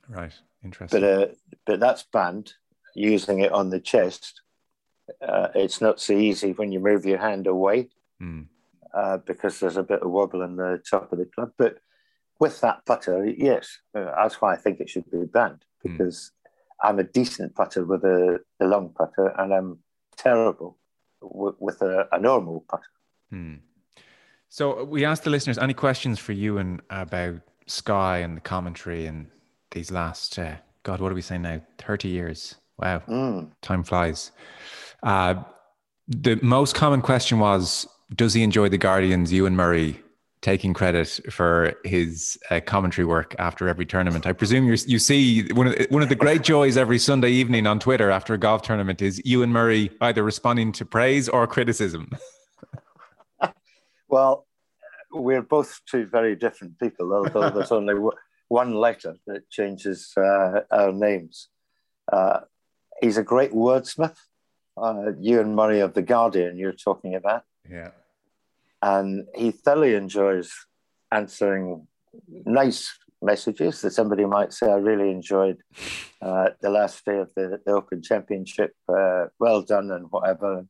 Right. 0.09 0.33
Interesting. 0.65 1.01
But 1.01 1.07
uh, 1.07 1.27
but 1.67 1.81
that's 1.81 2.05
banned. 2.13 2.55
Using 2.95 3.39
it 3.41 3.53
on 3.53 3.71
the 3.71 3.81
chest, 3.81 4.43
uh, 5.23 5.49
it's 5.55 5.81
not 5.81 6.01
so 6.01 6.13
easy 6.13 6.53
when 6.53 6.73
you 6.73 6.81
move 6.81 7.07
your 7.07 7.19
hand 7.19 7.47
away. 7.47 7.89
Mm 8.21 8.47
uh, 8.93 9.19
because 9.19 9.61
there's 9.61 9.77
a 9.77 9.83
bit 9.83 10.03
of 10.03 10.11
wobble 10.11 10.43
in 10.43 10.57
the 10.57 10.83
top 10.89 11.13
of 11.13 11.19
the 11.19 11.27
club. 11.27 11.53
But 11.57 11.79
with 12.39 12.61
that 12.61 12.85
putter, 12.87 13.27
yes, 13.27 13.79
uh, 13.95 14.13
that's 14.17 14.41
why 14.41 14.55
I 14.55 14.57
think 14.57 14.81
it 14.81 14.91
should 14.91 15.11
be 15.11 15.25
banned 15.25 15.65
hmm. 15.83 15.93
because. 15.93 16.33
I'm 16.83 16.99
a 16.99 17.05
decent 17.05 17.55
putter 17.55 17.85
with 17.85 18.05
a, 18.05 18.41
a, 18.61 18.67
long 18.67 18.91
putter 18.91 19.33
and 19.39 19.53
I'm 19.53 19.79
terrible 20.17 20.79
w- 21.21 21.57
with 21.59 21.83
a, 21.83 22.09
a, 22.13 22.19
normal 22.19 22.65
putter. 22.69 22.83
Mm. 23.33 23.61
So 24.49 24.85
we 24.85 25.05
asked 25.05 25.25
the 25.25 25.31
listeners 25.31 25.59
any 25.59 25.75
questions 25.75 26.19
for 26.19 26.33
you 26.33 26.59
and 26.59 26.81
about 26.91 27.41
Sky 27.67 28.19
and 28.19 28.37
the 28.37 28.41
commentary 28.41 29.07
and 29.07 29.29
these 29.71 29.91
last, 29.91 30.39
uh, 30.39 30.57
God, 30.83 31.01
what 31.01 31.13
are 31.13 31.15
we 31.15 31.23
saying 31.23 31.43
now? 31.43 31.61
30 31.79 32.09
years. 32.09 32.57
Wow. 32.79 33.03
Mm. 33.07 33.51
Time 33.61 33.85
flies. 33.85 34.33
Uh, 35.03 35.35
the 36.09 36.39
most 36.43 36.75
common 36.75 37.03
question 37.03 37.39
was 37.39 37.87
does 38.15 38.35
he 38.35 38.43
enjoy 38.43 38.69
the 38.69 38.79
Guardians, 38.79 39.33
Ewan 39.33 39.55
Murray, 39.55 40.03
taking 40.43 40.73
credit 40.73 41.21
for 41.31 41.75
his 41.85 42.39
uh, 42.51 42.61
commentary 42.61 43.05
work 43.05 43.35
after 43.39 43.69
every 43.69 43.87
tournament? 43.87 44.27
I 44.27 44.33
presume 44.33 44.67
you 44.67 44.77
you 44.87 44.99
see 44.99 45.49
one 45.53 45.69
of, 45.69 45.87
one 45.91 46.03
of 46.03 46.09
the 46.09 46.15
great 46.15 46.43
joys 46.43 46.77
every 46.77 46.99
Sunday 46.99 47.31
evening 47.31 47.67
on 47.67 47.79
Twitter 47.79 48.11
after 48.11 48.35
a 48.35 48.39
golf 48.39 48.63
tournament 48.63 49.03
is 49.03 49.21
Ewan 49.25 49.51
Murray 49.51 49.91
either 50.01 50.23
responding 50.23 50.73
to 50.73 50.85
praise 50.85 51.29
or 51.29 51.47
criticism. 51.47 52.11
well, 54.09 54.47
we're 55.13 55.43
both 55.43 55.81
two 55.87 56.07
very 56.07 56.37
different 56.37 56.79
people, 56.79 57.13
although 57.13 57.51
there's 57.51 57.73
only 57.73 57.95
one 58.49 58.75
letter 58.75 59.17
that 59.27 59.49
changes 59.51 60.13
uh, 60.17 60.61
our 60.71 60.93
names. 60.93 61.49
Uh, 62.11 62.41
he's 63.01 63.19
a 63.19 63.23
great 63.23 63.53
wordsmith. 63.53 64.17
Uh, 64.77 65.13
Ewan 65.21 65.55
Murray 65.55 65.81
of 65.81 65.93
The 65.93 66.03
Guardian, 66.03 66.57
you're 66.57 66.73
talking 66.73 67.15
about. 67.15 67.43
Yeah 67.69 67.91
and 68.83 69.27
he 69.35 69.51
thoroughly 69.51 69.95
enjoys 69.95 70.53
answering 71.13 71.87
nice 72.29 72.97
messages 73.23 73.83
that 73.83 73.93
somebody 73.93 74.25
might 74.25 74.53
say, 74.53 74.71
I 74.71 74.77
really 74.77 75.11
enjoyed 75.11 75.59
uh, 76.23 76.51
the 76.61 76.71
last 76.71 77.05
day 77.05 77.19
of 77.19 77.31
the, 77.35 77.61
the 77.65 77.73
Open 77.73 78.03
Championship. 78.03 78.75
Uh, 78.89 79.27
well 79.39 79.63
done 79.63 79.91
and 79.91 80.11
whatever. 80.11 80.67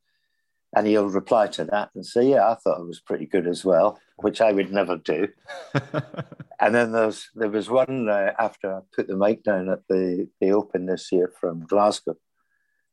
And 0.75 0.87
he'll 0.87 1.09
reply 1.09 1.49
to 1.49 1.64
that 1.64 1.90
and 1.94 2.07
say, 2.07 2.31
Yeah, 2.31 2.49
I 2.49 2.55
thought 2.55 2.81
it 2.81 2.87
was 2.87 3.01
pretty 3.01 3.27
good 3.27 3.49
as 3.49 3.64
well, 3.64 3.99
which 4.18 4.40
I 4.40 4.53
would 4.53 4.73
never 4.73 4.96
do. 4.96 5.29
and 6.61 6.75
then 6.75 6.92
there's, 6.92 7.29
there 7.35 7.51
was 7.51 7.68
one 7.68 8.09
uh, 8.09 8.33
after 8.38 8.77
I 8.77 8.81
put 8.94 9.09
the 9.09 9.16
mic 9.16 9.42
down 9.42 9.68
at 9.68 9.81
the, 9.88 10.29
the 10.40 10.53
Open 10.53 10.87
this 10.87 11.11
year 11.11 11.33
from 11.40 11.66
Glasgow. 11.66 12.16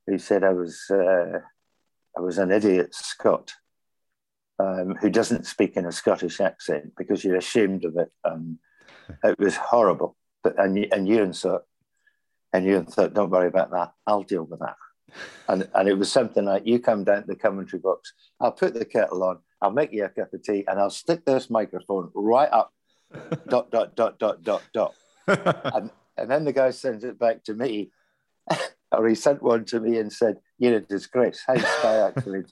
He 0.10 0.18
said 0.18 0.44
I 0.44 0.54
was 0.54 0.90
uh, 0.90 1.40
I 2.18 2.22
was 2.22 2.38
an 2.38 2.50
idiot 2.50 2.96
Scot 2.96 3.54
um, 4.60 4.96
who 4.96 5.10
doesn't 5.10 5.46
speak 5.46 5.78
in 5.78 5.86
a 5.86 5.91
Scottish 5.91 6.39
accent 6.41 6.93
because 6.98 7.24
you're 7.24 7.38
ashamed 7.38 7.86
of 7.86 7.98
it. 7.98 8.12
Um, 8.24 8.60
it 9.24 9.39
was 9.39 9.56
horrible. 9.56 10.15
But 10.43 10.60
and 10.60 10.78
you 10.78 10.88
and 10.91 11.08
Ewan 11.08 11.34
thought, 11.34 11.63
and 12.54 12.65
Ewan 12.65 12.86
thought, 12.86 13.13
don't 13.13 13.30
worry 13.30 13.48
about 13.48 13.72
that. 13.72 13.91
I'll 14.06 14.24
deal 14.24 14.43
with 14.43 14.60
that. 14.60 14.76
And 15.48 15.67
and 15.74 15.88
it 15.88 15.98
was 15.98 16.12
something 16.12 16.46
like 16.46 16.65
you 16.65 16.80
come 16.80 17.04
down 17.04 17.22
to 17.22 17.28
the 17.28 17.36
commentary 17.36 17.80
box. 17.80 18.13
I'll 18.39 18.52
put 18.52 18.74
the 18.74 18.86
kettle 18.86 19.24
on. 19.24 19.39
I'll 19.62 19.72
make 19.72 19.91
you 19.91 20.06
a 20.06 20.10
cup 20.10 20.34
of 20.34 20.43
tea, 20.43 20.63
and 20.67 20.80
I'll 20.80 20.89
stick 20.89 21.26
this 21.26 21.50
microphone 21.50 22.12
right 22.13 22.52
up. 22.52 22.74
dot 23.48 23.72
dot 23.72 23.96
dot 23.96 24.20
dot 24.20 24.43
dot 24.43 24.63
dot. 24.74 24.96
and 25.28 25.89
and 26.17 26.30
then 26.30 26.43
the 26.46 26.54
guy 26.54 26.72
sends 26.72 27.04
it 27.04 27.17
back 27.20 27.43
to 27.46 27.54
me, 27.54 27.91
or 28.91 29.08
he 29.08 29.15
sent 29.15 29.41
one 29.41 29.65
to 29.65 29.80
me 29.80 29.98
and 29.98 30.12
said, 30.12 30.38
"You're 30.58 30.78
a 30.78 30.82
disgrace." 30.82 31.41
How 31.46 31.58
Sky 31.58 32.08
actually? 32.08 32.43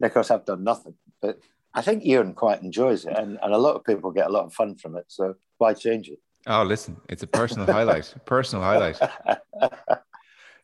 Because 0.00 0.30
I've 0.30 0.44
done 0.44 0.64
nothing. 0.64 0.94
But 1.22 1.38
I 1.72 1.80
think 1.80 2.04
Ewan 2.04 2.34
quite 2.34 2.60
enjoys 2.60 3.06
it, 3.06 3.16
and, 3.16 3.38
and 3.42 3.54
a 3.54 3.58
lot 3.58 3.76
of 3.76 3.84
people 3.84 4.10
get 4.10 4.26
a 4.26 4.32
lot 4.32 4.44
of 4.44 4.52
fun 4.52 4.74
from 4.74 4.96
it. 4.96 5.06
So 5.08 5.36
why 5.56 5.72
change 5.72 6.08
it? 6.08 6.18
Oh, 6.46 6.64
listen, 6.64 7.00
it's 7.08 7.22
a 7.22 7.26
personal 7.26 7.66
highlight. 7.66 8.12
Personal 8.26 8.64
highlight. 8.64 8.98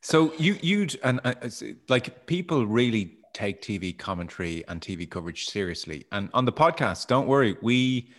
So 0.00 0.32
you 0.38 0.56
you'd 0.62 0.98
and 1.02 1.20
uh, 1.24 1.34
like 1.88 2.26
people 2.26 2.66
really 2.66 3.18
take 3.32 3.62
TV 3.62 3.96
commentary 3.96 4.64
and 4.68 4.80
TV 4.80 5.08
coverage 5.08 5.46
seriously. 5.46 6.06
And 6.12 6.30
on 6.34 6.44
the 6.44 6.52
podcast, 6.52 7.06
don't 7.06 7.26
worry, 7.26 7.56
we 7.62 8.10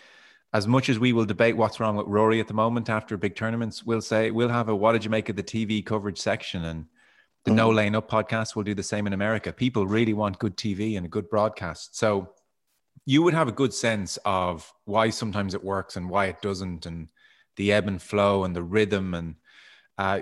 as 0.54 0.68
much 0.68 0.90
as 0.90 0.98
we 0.98 1.14
will 1.14 1.26
debate 1.26 1.56
what's 1.56 1.80
wrong 1.80 1.96
with 1.96 2.08
Rory 2.08 2.40
at 2.40 2.48
the 2.48 2.54
moment 2.54 2.90
after 2.90 3.16
big 3.18 3.36
tournaments, 3.36 3.86
we'll 3.86 4.02
say 4.02 4.32
we'll 4.32 4.50
have 4.50 4.70
a 4.70 4.76
what 4.76 4.94
did 4.94 5.04
you 5.04 5.10
make 5.10 5.30
of 5.30 5.36
the 5.36 5.44
TV 5.44 5.86
coverage 5.86 6.20
section 6.20 6.66
and 6.66 6.86
the 7.46 7.52
mm. 7.52 7.56
No 7.56 7.70
Laying 7.70 7.96
Up 7.96 8.10
podcast 8.10 8.56
will 8.56 8.64
do 8.64 8.76
the 8.76 8.84
same 8.84 9.08
in 9.08 9.14
America. 9.14 9.52
People 9.52 9.88
really 9.88 10.14
want 10.14 10.40
good 10.40 10.58
TV 10.58 10.98
and 10.98 11.06
a 11.06 11.10
good 11.10 11.30
broadcast. 11.30 11.98
So 11.98 12.34
you 13.06 13.24
would 13.24 13.34
have 13.34 13.48
a 13.48 13.54
good 13.54 13.74
sense 13.74 14.18
of 14.26 14.72
why 14.86 15.10
sometimes 15.10 15.54
it 15.54 15.64
works 15.64 15.96
and 15.96 16.10
why 16.10 16.26
it 16.26 16.42
doesn't, 16.42 16.86
and 16.86 17.08
the 17.56 17.72
ebb 17.72 17.88
and 17.88 18.02
flow 18.02 18.44
and 18.44 18.56
the 18.56 18.64
rhythm. 18.64 19.14
And 19.14 19.36
uh, 19.98 20.22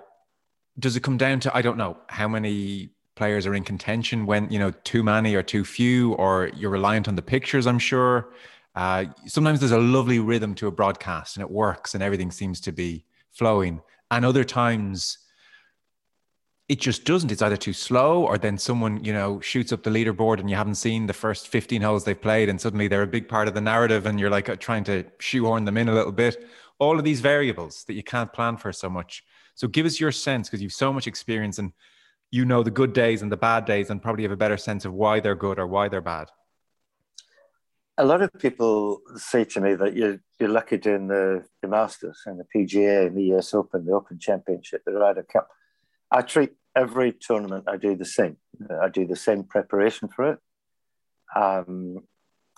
does 0.79 0.95
it 0.95 1.01
come 1.01 1.17
down 1.17 1.39
to 1.41 1.55
I 1.55 1.61
don't 1.61 1.77
know 1.77 1.97
how 2.07 2.27
many 2.27 2.91
players 3.15 3.47
are 3.47 3.55
in 3.55 3.63
contention 3.63 4.25
when 4.25 4.49
you 4.51 4.59
know 4.59 4.71
too 4.83 5.03
many 5.03 5.35
or 5.35 5.43
too 5.43 5.65
few, 5.65 6.13
or 6.13 6.49
you're 6.55 6.71
reliant 6.71 7.07
on 7.07 7.15
the 7.15 7.21
pictures? 7.21 7.67
I'm 7.67 7.79
sure. 7.79 8.33
Uh, 8.75 9.05
sometimes 9.25 9.59
there's 9.59 9.71
a 9.71 9.79
lovely 9.79 10.19
rhythm 10.19 10.53
to 10.53 10.67
a 10.67 10.71
broadcast 10.71 11.35
and 11.35 11.41
it 11.41 11.49
works 11.49 11.95
and 11.95 12.03
everything 12.03 12.29
seems 12.29 12.61
to 12.61 12.71
be 12.71 13.03
flowing, 13.31 13.81
and 14.11 14.23
other 14.23 14.43
times 14.43 15.17
it 16.69 16.81
just 16.81 17.05
doesn't. 17.05 17.31
It's 17.31 17.41
either 17.41 17.55
too 17.55 17.71
slow 17.71 18.23
or 18.23 18.37
then 18.37 18.57
someone, 18.57 19.03
you 19.03 19.13
know, 19.13 19.39
shoots 19.39 19.71
up 19.71 19.83
the 19.83 19.89
leaderboard 19.89 20.39
and 20.39 20.49
you 20.49 20.55
haven't 20.57 20.75
seen 20.75 21.07
the 21.07 21.13
first 21.13 21.47
15 21.47 21.81
holes 21.81 22.03
they've 22.03 22.21
played 22.21 22.49
and 22.49 22.59
suddenly 22.59 22.89
they're 22.89 23.03
a 23.03 23.07
big 23.07 23.29
part 23.29 23.47
of 23.47 23.53
the 23.53 23.61
narrative 23.61 24.05
and 24.05 24.19
you're 24.19 24.29
like 24.29 24.49
uh, 24.49 24.55
trying 24.57 24.83
to 24.85 25.05
shoehorn 25.19 25.63
them 25.63 25.77
in 25.77 25.87
a 25.87 25.93
little 25.93 26.11
bit. 26.11 26.45
All 26.79 26.97
of 26.97 27.05
these 27.05 27.21
variables 27.21 27.85
that 27.85 27.93
you 27.93 28.03
can't 28.03 28.31
plan 28.33 28.57
for 28.57 28.73
so 28.73 28.89
much. 28.89 29.23
So 29.55 29.67
give 29.67 29.85
us 29.85 29.99
your 29.99 30.11
sense 30.11 30.49
because 30.49 30.61
you've 30.61 30.73
so 30.73 30.91
much 30.91 31.07
experience 31.07 31.57
and 31.57 31.71
you 32.31 32.43
know 32.43 32.63
the 32.63 32.71
good 32.71 32.91
days 32.91 33.21
and 33.21 33.31
the 33.31 33.37
bad 33.37 33.63
days 33.63 33.89
and 33.89 34.01
probably 34.01 34.23
have 34.23 34.33
a 34.33 34.37
better 34.37 34.57
sense 34.57 34.83
of 34.83 34.93
why 34.93 35.21
they're 35.21 35.35
good 35.35 35.59
or 35.59 35.67
why 35.67 35.87
they're 35.87 36.01
bad. 36.01 36.27
A 37.97 38.05
lot 38.05 38.21
of 38.21 38.29
people 38.37 38.99
say 39.15 39.45
to 39.45 39.61
me 39.61 39.73
that 39.75 39.95
you're, 39.95 40.19
you're 40.37 40.49
lucky 40.49 40.77
doing 40.77 41.07
the, 41.07 41.45
the 41.61 41.69
Masters 41.69 42.23
and 42.25 42.39
the 42.39 42.45
PGA 42.53 43.07
and 43.07 43.17
the 43.17 43.33
US 43.35 43.53
Open, 43.53 43.85
the 43.85 43.93
Open 43.93 44.19
Championship, 44.19 44.83
the 44.85 44.91
Ryder 44.91 45.23
Cup 45.23 45.47
I 46.11 46.21
treat 46.21 46.51
every 46.77 47.11
tournament 47.11 47.65
I 47.67 47.77
do 47.77 47.95
the 47.95 48.05
same. 48.05 48.37
I 48.81 48.89
do 48.89 49.05
the 49.07 49.15
same 49.15 49.43
preparation 49.43 50.07
for 50.07 50.31
it. 50.33 50.39
Um, 51.35 52.03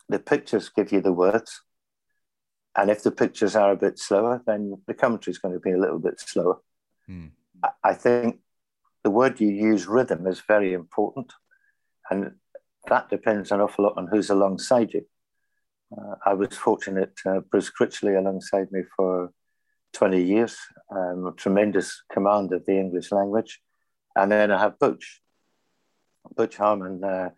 the 0.10 0.20
pictures 0.20 0.70
give 0.70 0.92
you 0.92 1.02
the 1.02 1.14
words. 1.14 1.62
And 2.76 2.90
if 2.90 3.02
the 3.04 3.12
pictures 3.12 3.56
are 3.56 3.72
a 3.72 3.78
bit 3.86 3.98
slower, 3.98 4.42
then 4.46 4.82
the 4.88 4.94
commentary 4.94 5.32
is 5.32 5.40
going 5.40 5.54
to 5.54 5.60
be 5.60 5.72
a 5.72 5.78
little 5.78 6.00
bit 6.00 6.20
slower. 6.20 6.58
Mm. 7.10 7.32
I 7.84 7.94
think 7.94 8.40
the 9.04 9.10
word 9.10 9.40
you 9.40 9.50
use, 9.50 9.88
rhythm, 9.88 10.28
is 10.28 10.42
very 10.48 10.74
important. 10.74 11.32
And 12.10 12.36
that 12.88 13.10
depends 13.10 13.52
an 13.52 13.62
awful 13.62 13.86
lot 13.86 13.98
on 13.98 14.08
who's 14.08 14.30
alongside 14.30 14.94
you. 14.94 15.06
Uh, 15.96 16.16
I 16.26 16.34
was 16.34 16.56
fortunate, 16.56 17.14
uh, 17.26 17.40
Bruce 17.52 17.72
Critchley 17.72 18.18
alongside 18.18 18.72
me 18.72 18.82
for 18.96 19.32
20 19.94 20.24
years, 20.24 20.58
um, 20.96 21.34
tremendous 21.36 22.04
command 22.12 22.54
of 22.54 22.66
the 22.66 22.78
English 22.78 23.12
language. 23.12 23.60
And 24.20 24.32
then 24.32 24.52
I 24.52 24.60
have 24.60 24.80
Butch, 24.80 25.22
Butch 26.36 26.58
Harmon, 26.58 27.04
uh, 27.04 27.30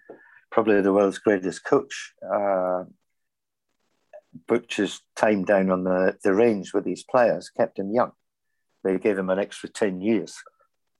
probably 0.51 0.81
the 0.81 0.93
world's 0.93 1.19
greatest 1.19 1.63
coach. 1.63 2.13
Uh, 2.23 2.85
Butch's 4.47 5.01
time 5.15 5.43
down 5.43 5.69
on 5.69 5.83
the, 5.83 6.17
the 6.23 6.33
range 6.33 6.73
with 6.73 6.85
these 6.85 7.03
players 7.03 7.49
kept 7.49 7.77
him 7.77 7.91
young. 7.91 8.11
They 8.83 8.97
gave 8.97 9.17
him 9.17 9.29
an 9.29 9.39
extra 9.39 9.69
10 9.69 10.01
years 10.01 10.35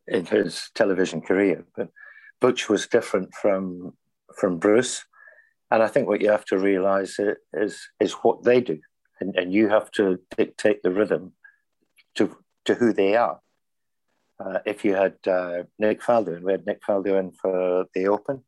in 0.08 0.26
his 0.26 0.70
television 0.76 1.22
career. 1.22 1.65
But 1.76 1.89
Butch 2.39 2.70
was 2.70 2.88
different 2.88 3.34
from 3.34 3.94
from 4.38 4.60
Bruce, 4.60 5.04
and 5.70 5.84
I 5.84 5.88
think 5.88 6.08
what 6.08 6.22
you 6.22 6.32
have 6.32 6.46
to 6.46 6.58
realise 6.58 7.20
is 7.54 7.89
is 8.00 8.13
what 8.24 8.44
they 8.44 8.62
do, 8.62 8.80
and, 9.20 9.36
and 9.36 9.54
you 9.54 9.67
have 9.70 9.91
to 9.91 10.20
dictate 10.38 10.82
the 10.84 10.91
rhythm 10.91 11.34
to 12.15 12.36
to 12.65 12.76
who 12.76 12.94
they 12.94 13.15
are. 13.15 13.39
Uh, 14.41 14.60
if 14.65 14.84
you 14.84 14.95
had 14.95 15.15
uh, 15.27 15.63
Nick 15.77 16.01
Faldo, 16.01 16.36
and 16.36 16.43
we 16.43 16.51
had 16.51 16.65
Nick 16.65 16.82
Faldo 16.82 17.19
in 17.19 17.32
for 17.32 17.86
the 17.93 18.08
Open, 18.08 18.43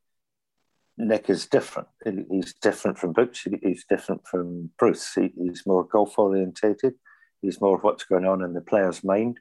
Nick 0.96 1.30
is 1.30 1.46
different. 1.46 1.88
He's 2.30 2.54
different 2.54 2.98
from 2.98 3.12
Butch. 3.12 3.46
He's 3.62 3.84
different 3.88 4.26
from 4.26 4.70
Bruce. 4.78 5.14
He's 5.14 5.62
more 5.66 5.84
golf 5.84 6.18
orientated. 6.18 6.94
He's 7.42 7.60
more 7.60 7.76
of 7.76 7.84
what's 7.84 8.04
going 8.04 8.24
on 8.24 8.42
in 8.42 8.54
the 8.54 8.60
player's 8.60 9.04
mind. 9.04 9.38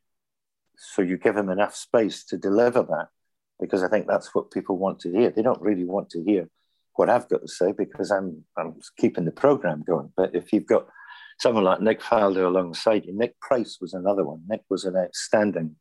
So 0.78 1.02
you 1.02 1.18
give 1.18 1.38
him 1.38 1.50
enough 1.50 1.76
space 1.76 2.24
to 2.26 2.38
deliver 2.38 2.84
that, 2.84 3.08
because 3.60 3.84
I 3.84 3.88
think 3.88 4.08
that's 4.08 4.36
what 4.36 4.52
people 4.52 4.78
want 4.78 5.00
to 5.02 5.12
hear. 5.12 5.30
They 5.30 5.44
don't 5.44 5.62
really 5.62 5.86
want 5.86 6.10
to 6.12 6.24
hear 6.24 6.50
what 6.96 7.10
I've 7.10 7.30
got 7.30 7.42
to 7.42 7.48
say 7.48 7.72
because 7.72 8.12
I'm 8.12 8.44
I'm 8.58 8.76
keeping 8.98 9.26
the 9.26 9.32
program 9.32 9.84
going. 9.88 10.12
But 10.16 10.36
if 10.36 10.54
you've 10.54 10.68
got 10.68 10.88
someone 11.40 11.64
like 11.64 11.82
Nick 11.82 12.02
Faldo 12.02 12.46
alongside 12.46 13.06
you, 13.06 13.14
Nick 13.16 13.40
Price 13.40 13.78
was 13.82 13.94
another 13.94 14.24
one. 14.24 14.44
Nick 14.48 14.64
was 14.70 14.86
an 14.86 14.96
outstanding 14.96 15.76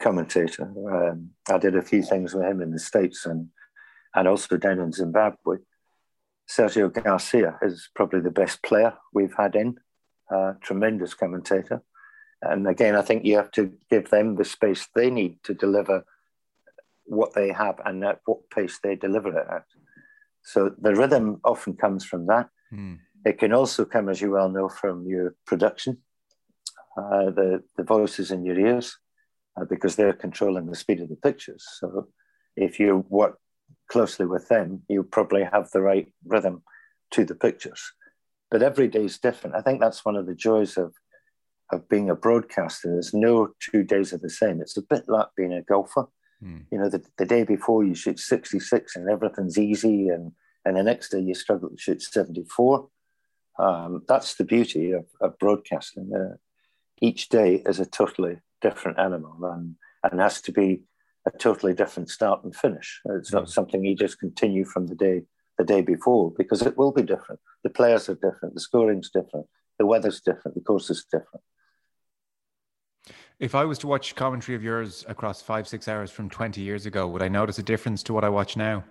commentator. 0.00 0.64
Um, 0.64 1.30
I 1.48 1.58
did 1.58 1.76
a 1.76 1.82
few 1.82 2.02
things 2.02 2.34
with 2.34 2.44
him 2.44 2.60
in 2.60 2.70
the 2.70 2.78
States 2.78 3.26
and 3.26 3.48
and 4.14 4.28
also 4.28 4.56
down 4.56 4.78
in 4.78 4.92
Zimbabwe. 4.92 5.56
Sergio 6.48 6.92
Garcia 6.92 7.58
is 7.62 7.88
probably 7.94 8.20
the 8.20 8.30
best 8.30 8.62
player 8.62 8.94
we've 9.12 9.34
had 9.36 9.56
in, 9.56 9.76
uh, 10.32 10.52
tremendous 10.60 11.14
commentator. 11.14 11.82
And 12.42 12.68
again, 12.68 12.94
I 12.94 13.02
think 13.02 13.24
you 13.24 13.36
have 13.36 13.50
to 13.52 13.72
give 13.90 14.10
them 14.10 14.36
the 14.36 14.44
space 14.44 14.86
they 14.94 15.10
need 15.10 15.42
to 15.44 15.54
deliver 15.54 16.04
what 17.04 17.34
they 17.34 17.50
have 17.52 17.80
and 17.84 18.04
at 18.04 18.20
what 18.26 18.48
pace 18.50 18.78
they 18.82 18.94
deliver 18.94 19.36
it 19.36 19.46
at. 19.50 19.64
So 20.42 20.74
the 20.78 20.94
rhythm 20.94 21.40
often 21.44 21.74
comes 21.74 22.04
from 22.04 22.26
that. 22.26 22.50
Mm. 22.72 22.98
It 23.24 23.38
can 23.38 23.52
also 23.52 23.84
come, 23.84 24.08
as 24.10 24.20
you 24.20 24.30
well 24.30 24.50
know, 24.50 24.68
from 24.68 25.06
your 25.06 25.34
production, 25.46 25.98
uh, 26.96 27.30
the, 27.30 27.62
the 27.76 27.82
voices 27.82 28.30
in 28.30 28.44
your 28.44 28.58
ears, 28.58 28.98
uh, 29.60 29.64
because 29.64 29.96
they're 29.96 30.12
controlling 30.12 30.66
the 30.66 30.76
speed 30.76 31.00
of 31.00 31.08
the 31.08 31.16
pictures. 31.16 31.64
So 31.78 32.08
if 32.56 32.80
you 32.80 33.04
work 33.08 33.38
closely 33.88 34.26
with 34.26 34.48
them, 34.48 34.82
you 34.88 35.02
probably 35.02 35.44
have 35.44 35.70
the 35.70 35.82
right 35.82 36.12
rhythm 36.26 36.62
to 37.12 37.24
the 37.24 37.34
pictures. 37.34 37.92
But 38.50 38.62
every 38.62 38.88
day 38.88 39.04
is 39.04 39.18
different. 39.18 39.56
I 39.56 39.62
think 39.62 39.80
that's 39.80 40.04
one 40.04 40.16
of 40.16 40.26
the 40.26 40.34
joys 40.34 40.76
of 40.76 40.94
of 41.72 41.88
being 41.88 42.10
a 42.10 42.14
broadcaster. 42.14 42.90
There's 42.90 43.14
no 43.14 43.48
two 43.58 43.84
days 43.84 44.12
are 44.12 44.18
the 44.18 44.28
same. 44.28 44.60
It's 44.60 44.76
a 44.76 44.82
bit 44.82 45.04
like 45.08 45.28
being 45.36 45.52
a 45.52 45.62
golfer. 45.62 46.06
Mm. 46.42 46.66
You 46.70 46.78
know, 46.78 46.90
the, 46.90 47.02
the 47.16 47.24
day 47.24 47.42
before 47.42 47.84
you 47.84 47.94
shoot 47.94 48.20
66 48.20 48.96
and 48.96 49.08
everything's 49.08 49.58
easy, 49.58 50.08
and 50.08 50.32
and 50.64 50.76
the 50.76 50.82
next 50.82 51.10
day 51.10 51.20
you 51.20 51.34
struggle 51.34 51.70
to 51.70 51.78
shoot 51.78 52.02
74. 52.02 52.88
Um, 53.58 54.02
that's 54.08 54.34
the 54.34 54.44
beauty 54.44 54.92
of, 54.92 55.06
of 55.20 55.38
broadcasting. 55.38 56.10
Uh, 56.14 56.36
each 57.00 57.28
day 57.28 57.62
is 57.66 57.80
a 57.80 57.86
totally 57.86 58.38
different 58.64 58.98
animal 58.98 59.36
and, 59.52 59.76
and 60.02 60.20
has 60.20 60.40
to 60.40 60.52
be 60.52 60.82
a 61.26 61.30
totally 61.30 61.74
different 61.74 62.08
start 62.08 62.42
and 62.44 62.56
finish. 62.56 63.00
It's 63.04 63.32
not 63.32 63.44
mm. 63.44 63.48
something 63.56 63.84
you 63.84 63.94
just 63.94 64.18
continue 64.18 64.64
from 64.64 64.86
the 64.86 64.94
day 64.94 65.22
the 65.58 65.64
day 65.64 65.82
before 65.82 66.32
because 66.36 66.62
it 66.62 66.76
will 66.76 66.90
be 66.90 67.02
different. 67.02 67.40
The 67.62 67.70
players 67.70 68.08
are 68.08 68.14
different, 68.14 68.54
the 68.54 68.60
scoring's 68.60 69.10
different, 69.10 69.46
the 69.78 69.86
weather's 69.86 70.20
different, 70.20 70.56
the 70.56 70.62
course 70.70 70.90
is 70.90 71.04
different. 71.04 71.44
If 73.38 73.54
I 73.54 73.64
was 73.64 73.78
to 73.80 73.86
watch 73.86 74.16
commentary 74.16 74.56
of 74.56 74.64
yours 74.64 75.04
across 75.06 75.42
five, 75.42 75.68
six 75.68 75.86
hours 75.86 76.10
from 76.10 76.28
20 76.28 76.60
years 76.60 76.86
ago, 76.86 77.06
would 77.06 77.22
I 77.22 77.28
notice 77.28 77.58
a 77.58 77.62
difference 77.62 78.02
to 78.04 78.12
what 78.12 78.24
I 78.24 78.30
watch 78.30 78.56
now? 78.56 78.82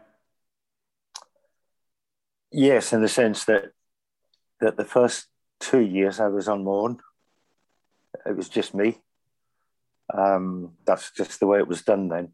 Yes, 2.52 2.94
in 2.94 3.02
the 3.02 3.10
sense 3.10 3.46
that 3.46 3.72
that 4.62 4.78
the 4.78 4.86
first 4.86 5.28
two 5.60 5.82
years 5.82 6.20
I 6.20 6.28
was 6.28 6.48
on 6.48 6.64
my 6.64 6.72
own. 6.72 7.00
It 8.26 8.38
was 8.38 8.48
just 8.48 8.74
me. 8.74 9.02
Um, 10.14 10.74
that's 10.86 11.12
just 11.12 11.40
the 11.40 11.48
way 11.48 11.60
it 11.60 11.68
was 11.68 11.82
done 11.82 12.08
then. 12.10 12.34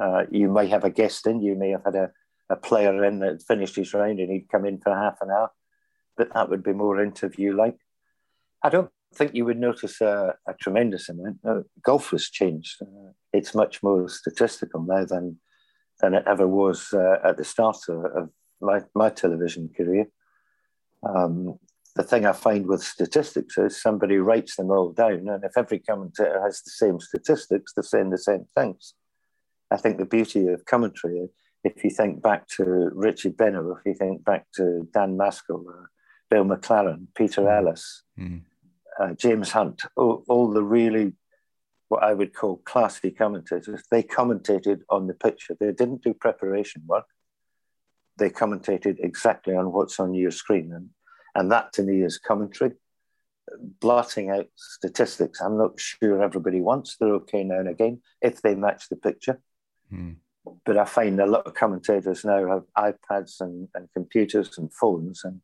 Uh, 0.00 0.24
you 0.30 0.50
may 0.50 0.66
have 0.68 0.84
a 0.84 0.90
guest 0.90 1.26
in, 1.26 1.40
you 1.40 1.54
may 1.56 1.70
have 1.70 1.84
had 1.84 1.94
a, 1.94 2.10
a 2.48 2.56
player 2.56 3.04
in 3.04 3.20
that 3.20 3.42
finished 3.42 3.76
his 3.76 3.94
round 3.94 4.18
and 4.18 4.30
he'd 4.30 4.48
come 4.48 4.64
in 4.64 4.78
for 4.78 4.94
half 4.94 5.18
an 5.20 5.30
hour, 5.30 5.50
but 6.16 6.32
that 6.32 6.48
would 6.48 6.62
be 6.62 6.72
more 6.72 7.02
interview 7.02 7.54
like. 7.56 7.76
I 8.62 8.68
don't 8.68 8.90
think 9.14 9.34
you 9.34 9.44
would 9.46 9.58
notice 9.58 10.00
a, 10.00 10.34
a 10.46 10.54
tremendous 10.54 11.08
amount. 11.08 11.38
Uh, 11.46 11.62
golf 11.82 12.10
has 12.10 12.28
changed. 12.28 12.82
Uh, 12.82 13.12
it's 13.32 13.54
much 13.54 13.82
more 13.82 14.08
statistical 14.08 14.82
now 14.82 15.04
than 15.04 15.38
than 16.00 16.14
it 16.14 16.24
ever 16.26 16.46
was 16.46 16.92
uh, 16.92 17.16
at 17.22 17.36
the 17.36 17.44
start 17.44 17.76
of, 17.88 18.04
of 18.04 18.30
my, 18.60 18.82
my 18.94 19.10
television 19.10 19.70
career. 19.76 20.06
Um, 21.02 21.58
the 22.00 22.08
thing 22.08 22.24
I 22.24 22.32
find 22.32 22.66
with 22.66 22.82
statistics 22.82 23.58
is 23.58 23.82
somebody 23.82 24.16
writes 24.16 24.56
them 24.56 24.70
all 24.70 24.90
down, 24.90 25.28
and 25.28 25.44
if 25.44 25.52
every 25.58 25.80
commentator 25.80 26.40
has 26.42 26.62
the 26.62 26.70
same 26.70 26.98
statistics, 26.98 27.74
they're 27.74 27.82
saying 27.82 28.08
the 28.08 28.16
same 28.16 28.46
things. 28.54 28.94
I 29.70 29.76
think 29.76 29.98
the 29.98 30.06
beauty 30.06 30.48
of 30.48 30.64
commentary, 30.64 31.28
if 31.62 31.84
you 31.84 31.90
think 31.90 32.22
back 32.22 32.48
to 32.56 32.64
Richard 32.94 33.36
Benaud, 33.36 33.76
if 33.76 33.84
you 33.84 33.92
think 33.92 34.24
back 34.24 34.46
to 34.56 34.88
Dan 34.94 35.18
Maskell, 35.18 35.62
uh, 35.68 35.86
Bill 36.30 36.44
McLaren, 36.44 37.06
Peter 37.14 37.42
mm. 37.42 37.48
Alliss, 37.48 37.84
mm. 38.18 38.40
uh, 38.98 39.12
James 39.12 39.50
Hunt, 39.50 39.82
all, 39.94 40.24
all, 40.26 40.50
the 40.50 40.62
really 40.62 41.12
what 41.88 42.02
I 42.02 42.14
would 42.14 42.32
call 42.34 42.62
classy 42.64 43.10
commentators, 43.10 43.82
they 43.90 44.02
commentated 44.02 44.80
on 44.88 45.06
the 45.06 45.14
picture. 45.14 45.54
They 45.60 45.72
didn't 45.72 46.02
do 46.02 46.14
preparation 46.14 46.82
work. 46.86 47.04
They 48.16 48.30
commentated 48.30 48.96
exactly 49.00 49.54
on 49.54 49.70
what's 49.72 50.00
on 50.00 50.14
your 50.14 50.30
screen. 50.30 50.72
And 50.72 50.88
and 51.34 51.50
that 51.52 51.72
to 51.74 51.82
me 51.82 52.02
is 52.02 52.18
commentary. 52.18 52.72
Blotting 53.80 54.30
out 54.30 54.46
statistics, 54.54 55.40
I'm 55.40 55.58
not 55.58 55.78
sure 55.78 56.22
everybody 56.22 56.60
wants. 56.60 56.96
They're 56.96 57.14
okay 57.14 57.42
now 57.42 57.58
and 57.58 57.68
again 57.68 58.00
if 58.22 58.42
they 58.42 58.54
match 58.54 58.88
the 58.88 58.96
picture. 58.96 59.40
Mm. 59.92 60.16
But 60.64 60.78
I 60.78 60.84
find 60.84 61.20
a 61.20 61.26
lot 61.26 61.46
of 61.46 61.54
commentators 61.54 62.24
now 62.24 62.46
have 62.46 62.94
iPads 62.94 63.40
and, 63.40 63.68
and 63.74 63.88
computers 63.92 64.56
and 64.56 64.72
phones, 64.72 65.24
and, 65.24 65.40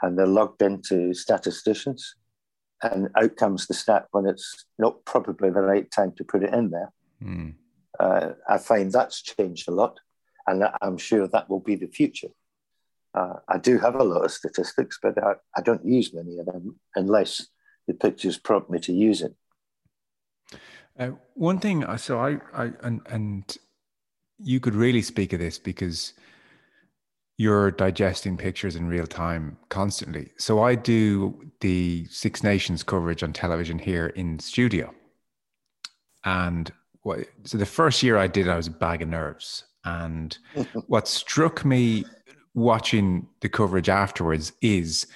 and 0.00 0.18
they're 0.18 0.26
logged 0.26 0.62
into 0.62 1.12
statisticians. 1.12 2.14
And 2.82 3.08
out 3.20 3.36
comes 3.36 3.66
the 3.66 3.74
stat 3.74 4.06
when 4.12 4.26
it's 4.26 4.64
not 4.78 5.04
probably 5.04 5.50
the 5.50 5.60
right 5.60 5.90
time 5.90 6.12
to 6.16 6.24
put 6.24 6.42
it 6.42 6.54
in 6.54 6.70
there. 6.70 6.92
Mm. 7.22 7.54
Uh, 7.98 8.30
I 8.48 8.56
find 8.58 8.90
that's 8.90 9.20
changed 9.20 9.68
a 9.68 9.72
lot, 9.72 10.00
and 10.46 10.64
I'm 10.80 10.96
sure 10.96 11.28
that 11.28 11.50
will 11.50 11.60
be 11.60 11.74
the 11.74 11.88
future. 11.88 12.28
Uh, 13.14 13.34
I 13.48 13.58
do 13.58 13.78
have 13.78 13.96
a 13.96 14.04
lot 14.04 14.24
of 14.24 14.30
statistics, 14.30 14.98
but 15.02 15.22
I, 15.22 15.34
I 15.56 15.62
don't 15.62 15.84
use 15.84 16.14
many 16.14 16.38
of 16.38 16.46
them 16.46 16.78
unless 16.94 17.46
the 17.86 17.94
pictures 17.94 18.38
prompt 18.38 18.70
me 18.70 18.78
to 18.80 18.92
use 18.92 19.22
it. 19.22 19.34
Uh, 20.98 21.10
one 21.34 21.58
thing, 21.58 21.84
uh, 21.84 21.96
so 21.96 22.18
I, 22.18 22.38
I 22.52 22.72
and, 22.82 23.00
and 23.06 23.56
you 24.38 24.60
could 24.60 24.74
really 24.74 25.02
speak 25.02 25.32
of 25.32 25.40
this 25.40 25.58
because 25.58 26.12
you're 27.36 27.70
digesting 27.70 28.36
pictures 28.36 28.76
in 28.76 28.86
real 28.86 29.06
time 29.06 29.56
constantly. 29.70 30.30
So 30.36 30.62
I 30.62 30.74
do 30.74 31.50
the 31.60 32.06
Six 32.10 32.42
Nations 32.42 32.82
coverage 32.82 33.22
on 33.22 33.32
television 33.32 33.78
here 33.78 34.08
in 34.08 34.38
studio, 34.38 34.94
and 36.24 36.70
what, 37.02 37.20
so 37.44 37.58
the 37.58 37.66
first 37.66 38.02
year 38.02 38.16
I 38.16 38.26
did, 38.26 38.48
I 38.48 38.56
was 38.56 38.66
a 38.66 38.72
bag 38.72 39.02
of 39.02 39.08
nerves. 39.08 39.64
And 39.84 40.36
what 40.86 41.08
struck 41.08 41.64
me 41.64 42.04
watching 42.54 43.26
the 43.40 43.48
coverage 43.48 43.88
afterwards 43.88 44.52
is 44.60 45.06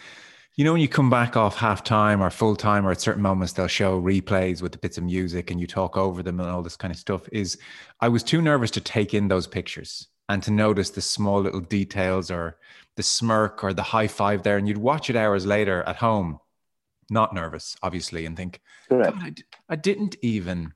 you 0.56 0.64
know 0.64 0.72
when 0.72 0.80
you 0.80 0.88
come 0.88 1.10
back 1.10 1.36
off 1.36 1.56
half 1.56 1.82
time 1.82 2.22
or 2.22 2.30
full 2.30 2.54
time 2.54 2.86
or 2.86 2.92
at 2.92 3.00
certain 3.00 3.22
moments 3.22 3.52
they'll 3.52 3.66
show 3.66 4.00
replays 4.00 4.62
with 4.62 4.72
the 4.72 4.78
bits 4.78 4.98
of 4.98 5.04
music 5.04 5.50
and 5.50 5.60
you 5.60 5.66
talk 5.66 5.96
over 5.96 6.22
them 6.22 6.38
and 6.38 6.48
all 6.48 6.62
this 6.62 6.76
kind 6.76 6.92
of 6.92 6.98
stuff 6.98 7.28
is 7.32 7.58
i 8.00 8.08
was 8.08 8.22
too 8.22 8.40
nervous 8.40 8.70
to 8.70 8.80
take 8.80 9.14
in 9.14 9.26
those 9.26 9.48
pictures 9.48 10.08
and 10.28 10.42
to 10.42 10.50
notice 10.50 10.90
the 10.90 11.00
small 11.00 11.40
little 11.40 11.60
details 11.60 12.30
or 12.30 12.56
the 12.96 13.02
smirk 13.02 13.62
or 13.62 13.72
the 13.72 13.82
high 13.82 14.08
five 14.08 14.42
there. 14.42 14.56
And 14.56 14.66
you'd 14.66 14.78
watch 14.78 15.10
it 15.10 15.16
hours 15.16 15.46
later 15.46 15.82
at 15.86 15.96
home 15.96 16.38
not 17.10 17.34
nervous 17.34 17.76
obviously 17.82 18.24
and 18.24 18.34
think 18.34 18.62
I, 19.20 19.34
I 19.68 19.76
didn't 19.76 20.16
even 20.22 20.72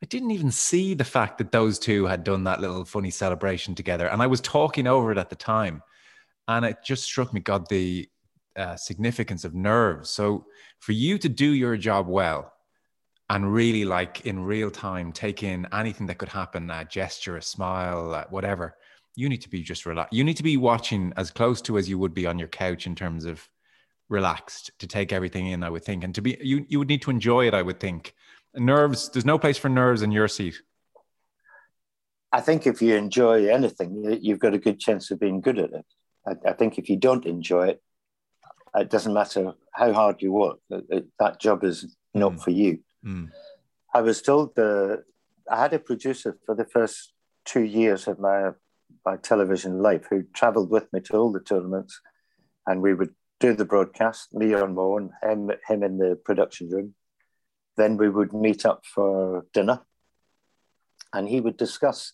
I 0.00 0.06
didn't 0.06 0.30
even 0.30 0.52
see 0.52 0.94
the 0.94 1.04
fact 1.04 1.38
that 1.38 1.50
those 1.50 1.78
two 1.78 2.06
had 2.06 2.22
done 2.22 2.44
that 2.44 2.60
little 2.60 2.84
funny 2.84 3.10
celebration 3.10 3.74
together. 3.74 4.08
And 4.08 4.22
I 4.22 4.26
was 4.26 4.40
talking 4.40 4.86
over 4.86 5.12
it 5.12 5.18
at 5.18 5.30
the 5.30 5.36
time 5.36 5.82
and 6.56 6.66
it 6.66 6.78
just 6.84 7.04
struck 7.04 7.32
me, 7.32 7.40
God, 7.40 7.68
the 7.68 8.08
uh, 8.56 8.76
significance 8.76 9.44
of 9.44 9.54
nerves. 9.54 10.10
So 10.10 10.46
for 10.80 10.92
you 10.92 11.18
to 11.18 11.28
do 11.28 11.46
your 11.46 11.76
job 11.76 12.06
well 12.06 12.52
and 13.30 13.52
really 13.52 13.84
like 13.84 14.26
in 14.26 14.40
real 14.40 14.70
time 14.70 15.12
take 15.12 15.42
in 15.42 15.66
anything 15.72 16.06
that 16.08 16.18
could 16.18 16.28
happen, 16.28 16.70
a 16.70 16.84
gesture, 16.84 17.36
a 17.36 17.42
smile, 17.42 18.14
uh, 18.14 18.24
whatever, 18.28 18.76
you 19.16 19.28
need 19.28 19.42
to 19.42 19.48
be 19.48 19.62
just 19.62 19.86
relaxed. 19.86 20.12
You 20.12 20.24
need 20.24 20.36
to 20.36 20.42
be 20.42 20.56
watching 20.56 21.12
as 21.16 21.30
close 21.30 21.62
to 21.62 21.78
as 21.78 21.88
you 21.88 21.98
would 21.98 22.14
be 22.14 22.26
on 22.26 22.38
your 22.38 22.48
couch 22.48 22.86
in 22.86 22.94
terms 22.94 23.24
of 23.24 23.48
relaxed 24.08 24.70
to 24.80 24.86
take 24.86 25.12
everything 25.12 25.46
in, 25.46 25.62
I 25.62 25.70
would 25.70 25.84
think. 25.84 26.04
And 26.04 26.14
to 26.14 26.20
be, 26.20 26.36
you, 26.42 26.66
you 26.68 26.78
would 26.78 26.88
need 26.88 27.02
to 27.02 27.10
enjoy 27.10 27.46
it, 27.46 27.54
I 27.54 27.62
would 27.62 27.80
think. 27.80 28.14
Nerves, 28.54 29.08
there's 29.10 29.24
no 29.24 29.38
place 29.38 29.56
for 29.56 29.70
nerves 29.70 30.02
in 30.02 30.12
your 30.12 30.28
seat. 30.28 30.60
I 32.30 32.40
think 32.40 32.66
if 32.66 32.80
you 32.82 32.94
enjoy 32.94 33.48
anything, 33.48 34.18
you've 34.20 34.38
got 34.38 34.54
a 34.54 34.58
good 34.58 34.78
chance 34.78 35.10
of 35.10 35.20
being 35.20 35.40
good 35.40 35.58
at 35.58 35.72
it. 35.72 35.86
I, 36.26 36.32
I 36.50 36.52
think 36.52 36.78
if 36.78 36.88
you 36.88 36.96
don't 36.96 37.26
enjoy 37.26 37.68
it, 37.68 37.82
it 38.74 38.90
doesn't 38.90 39.12
matter 39.12 39.52
how 39.72 39.92
hard 39.92 40.22
you 40.22 40.32
work. 40.32 40.58
It, 40.70 40.84
it, 40.90 41.06
that 41.18 41.40
job 41.40 41.64
is 41.64 41.96
not 42.14 42.32
Mm. 42.32 42.42
for 42.42 42.50
you. 42.50 42.78
Mm. 43.04 43.30
I 43.94 44.00
was 44.02 44.22
told 44.22 44.54
the 44.54 45.04
I 45.50 45.56
had 45.60 45.72
a 45.74 45.78
producer 45.78 46.38
for 46.46 46.54
the 46.54 46.64
first 46.64 47.12
two 47.44 47.62
years 47.64 48.06
of 48.06 48.18
my 48.18 48.52
my 49.04 49.16
television 49.16 49.80
life 49.82 50.06
who 50.08 50.22
travelled 50.34 50.70
with 50.70 50.92
me 50.92 51.00
to 51.00 51.16
all 51.16 51.32
the 51.32 51.40
tournaments, 51.40 52.00
and 52.66 52.80
we 52.80 52.94
would 52.94 53.14
do 53.40 53.54
the 53.54 53.64
broadcast, 53.64 54.32
me 54.32 54.54
on 54.54 54.74
my 54.74 54.82
own, 54.82 55.10
him, 55.22 55.50
him 55.66 55.82
in 55.82 55.98
the 55.98 56.14
production 56.24 56.68
room. 56.70 56.94
Then 57.76 57.96
we 57.96 58.08
would 58.08 58.32
meet 58.32 58.64
up 58.64 58.84
for 58.86 59.46
dinner, 59.52 59.80
and 61.12 61.28
he 61.28 61.40
would 61.40 61.56
discuss 61.56 62.12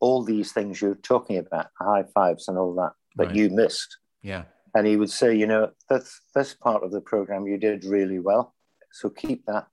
all 0.00 0.22
these 0.22 0.52
things 0.52 0.80
you're 0.80 0.94
talking 0.94 1.38
about, 1.38 1.66
high 1.80 2.04
fives 2.14 2.46
and 2.46 2.56
all 2.56 2.74
that 2.74 2.92
that 3.16 3.28
Right. 3.28 3.36
you 3.36 3.50
missed. 3.50 3.98
Yeah. 4.22 4.44
And 4.74 4.86
he 4.86 4.96
would 4.96 5.10
say, 5.10 5.34
you 5.34 5.46
know, 5.46 5.72
this 5.88 6.20
this 6.34 6.54
part 6.54 6.82
of 6.84 6.92
the 6.92 7.00
program 7.00 7.46
you 7.46 7.58
did 7.58 7.84
really 7.84 8.18
well, 8.18 8.54
so 8.92 9.08
keep 9.10 9.46
that, 9.46 9.66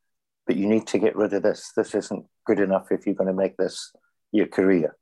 but 0.47 0.55
you 0.55 0.67
need 0.67 0.87
to 0.87 0.97
get 0.99 1.15
rid 1.15 1.33
of 1.33 1.43
this. 1.43 1.71
This 1.75 1.93
isn't 1.95 2.25
good 2.45 2.59
enough 2.59 2.91
if 2.91 3.05
you're 3.05 3.15
going 3.15 3.27
to 3.27 3.33
make 3.33 3.57
this 3.57 3.91
your 4.31 4.47
career. 4.47 4.95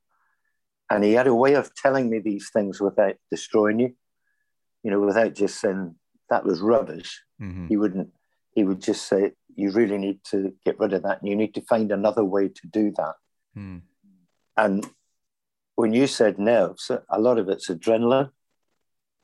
And 0.90 1.02
he 1.04 1.12
had 1.12 1.26
a 1.26 1.34
way 1.34 1.54
of 1.54 1.74
telling 1.74 2.10
me 2.10 2.18
these 2.18 2.50
things 2.50 2.80
without 2.80 3.16
destroying 3.30 3.78
you, 3.80 3.96
you 4.82 4.90
know, 4.90 5.00
without 5.00 5.34
just 5.34 5.60
saying 5.60 5.94
that 6.28 6.44
was 6.44 6.60
rubbish. 6.60 7.22
Mhm. 7.40 7.68
He 7.68 7.76
wouldn't. 7.76 8.12
He 8.50 8.64
would 8.64 8.80
just 8.80 9.06
say, 9.06 9.32
you 9.56 9.70
really 9.72 9.98
need 9.98 10.22
to 10.24 10.54
get 10.64 10.78
rid 10.78 10.92
of 10.92 11.02
that, 11.04 11.20
and 11.20 11.28
you 11.28 11.36
need 11.36 11.54
to 11.54 11.60
find 11.62 11.90
another 11.90 12.24
way 12.24 12.48
to 12.48 12.66
do 12.68 12.92
that. 12.92 13.14
Mm. 13.56 13.82
And 14.56 14.90
when 15.76 15.92
you 15.92 16.06
said 16.06 16.38
nerves, 16.38 16.90
a 17.08 17.20
lot 17.20 17.38
of 17.38 17.48
it's 17.48 17.68
adrenaline, 17.68 18.30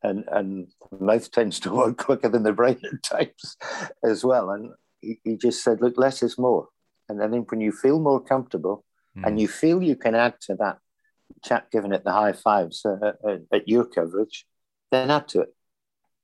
and 0.02 0.24
and 0.30 0.68
the 0.90 1.04
mouth 1.04 1.30
tends 1.30 1.60
to 1.60 1.72
work 1.80 1.98
quicker 1.98 2.28
than 2.28 2.42
the 2.42 2.52
brain 2.52 2.80
at 2.92 3.02
times 3.02 3.56
as 4.04 4.24
well. 4.24 4.50
And 4.50 4.72
he, 5.00 5.20
he 5.24 5.36
just 5.36 5.62
said, 5.64 5.80
look, 5.80 5.96
less 5.98 6.22
is 6.22 6.38
more. 6.38 6.68
And 7.08 7.20
then 7.20 7.32
when 7.48 7.60
you 7.60 7.72
feel 7.72 8.00
more 8.00 8.20
comfortable 8.20 8.84
Mm. 9.16 9.26
and 9.26 9.40
you 9.40 9.48
feel 9.48 9.82
you 9.82 9.96
can 9.96 10.14
add 10.14 10.34
to 10.42 10.54
that 10.54 10.78
chap 11.44 11.72
giving 11.72 11.92
it 11.92 12.04
the 12.04 12.12
high 12.12 12.32
fives 12.32 12.86
uh, 12.86 13.10
at, 13.28 13.40
at 13.52 13.66
your 13.68 13.84
coverage, 13.84 14.46
then 14.92 15.10
add 15.10 15.26
to 15.26 15.40
it. 15.40 15.52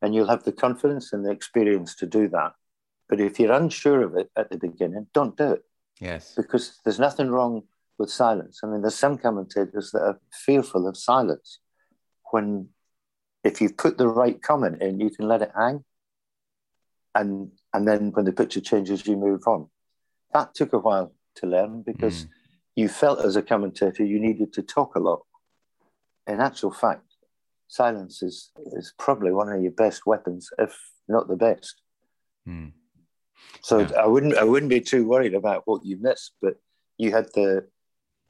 And 0.01 0.15
you'll 0.15 0.29
have 0.29 0.45
the 0.45 0.53
confidence 0.53 1.13
and 1.13 1.25
the 1.27 1.33
experience 1.33 1.97
to 1.97 2.07
do 2.07 2.29
that. 2.29 2.53
But 3.09 3.19
if 3.21 3.41
you're 3.41 3.51
unsure 3.53 4.03
of 4.03 4.15
it 4.17 4.31
at 4.37 4.51
the 4.51 4.57
beginning, 4.59 5.09
don't 5.13 5.37
do 5.37 5.51
it 5.55 5.65
Yes. 5.99 6.35
because 6.37 6.79
there's 6.85 7.01
nothing 7.01 7.29
wrong 7.29 7.65
with 7.99 8.11
silence. 8.11 8.61
I 8.63 8.67
mean, 8.67 8.83
there's 8.83 8.95
some 8.95 9.19
commentators 9.19 9.91
that 9.93 10.03
are 10.03 10.21
fearful 10.33 10.87
of 10.87 10.97
silence 10.97 11.61
when 12.31 12.69
if 13.45 13.61
you 13.61 13.71
put 13.73 13.97
the 13.97 14.09
right 14.09 14.43
comment 14.43 14.83
in, 14.83 14.99
you 15.01 15.11
can 15.11 15.29
let 15.29 15.43
it 15.43 15.53
hang. 15.57 15.85
And 17.15 17.53
and 17.73 17.87
then 17.87 18.11
when 18.13 18.25
the 18.25 18.33
picture 18.33 18.61
changes, 18.61 19.07
you 19.07 19.17
move 19.17 19.43
on. 19.47 19.69
That 20.33 20.55
took 20.55 20.73
a 20.73 20.79
while 20.79 21.15
to 21.37 21.47
learn 21.47 21.83
because 21.83 22.25
Mm. 22.25 22.29
you 22.75 22.89
felt 22.89 23.21
as 23.21 23.37
a 23.37 23.43
commentator 23.43 24.05
you 24.05 24.19
needed 24.19 24.53
to 24.55 24.63
talk 24.63 24.97
a 24.97 25.01
lot. 25.01 25.23
In 26.27 26.41
actual 26.41 26.73
fact, 26.73 27.07
silence 27.69 28.23
is, 28.23 28.51
is 28.73 28.93
probably 28.99 29.33
one 29.33 29.49
of 29.51 29.63
your 29.63 29.73
best 29.73 30.07
weapons, 30.07 30.51
if 30.59 30.77
not 31.09 31.29
the 31.29 31.37
best. 31.37 31.81
Mm. 32.47 32.73
So 33.63 33.81
Yeah. 33.81 33.93
I 34.05 34.07
wouldn't 34.07 34.37
I 34.37 34.45
wouldn't 34.45 34.71
be 34.71 34.81
too 34.81 35.07
worried 35.07 35.35
about 35.35 35.63
what 35.67 35.85
you 35.85 35.97
missed, 35.99 36.33
but 36.43 36.57
you 36.99 37.13
had 37.13 37.27
the 37.35 37.69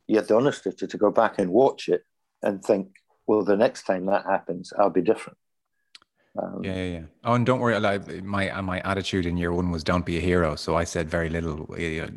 you 0.06 0.16
had 0.16 0.28
the 0.28 0.36
honesty 0.36 0.72
to, 0.72 0.86
to 0.86 0.98
go 0.98 1.10
back 1.10 1.38
and 1.38 1.50
watch 1.50 1.88
it 1.88 2.04
and 2.42 2.64
think, 2.64 2.96
well, 3.26 3.42
the 3.44 3.56
next 3.56 3.84
time 3.84 4.06
that 4.06 4.24
happens, 4.24 4.72
I'll 4.78 4.90
be 4.90 5.02
different. 5.02 5.38
Um, 6.40 6.62
Yeah, 6.64 6.74
yeah, 6.74 6.84
yeah. 6.84 7.02
Oh, 7.24 7.34
and 7.34 7.46
don't 7.46 7.60
worry. 7.60 7.78
Like 7.80 8.22
my 8.22 8.60
my 8.60 8.80
attitude 8.80 9.26
in 9.26 9.36
year 9.36 9.52
one 9.52 9.70
was 9.70 9.82
don't 9.82 10.04
be 10.04 10.18
a 10.18 10.20
hero. 10.20 10.54
So 10.54 10.76
I 10.76 10.84
said 10.84 11.08
very 11.10 11.30
little, 11.30 11.66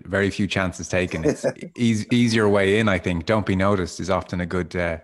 very 0.05 0.29
few 0.29 0.45
chances 0.45 0.89
taken. 0.89 1.23
It's 1.25 1.45
eas 1.77 2.05
easier 2.11 2.47
way 2.49 2.79
in. 2.79 2.89
I 2.89 2.99
think 2.99 3.25
don't 3.25 3.45
be 3.45 3.55
noticed 3.55 3.99
is 3.99 4.09
often 4.09 4.41
a 4.41 4.45
good 4.45 4.75
uh, 4.75 4.97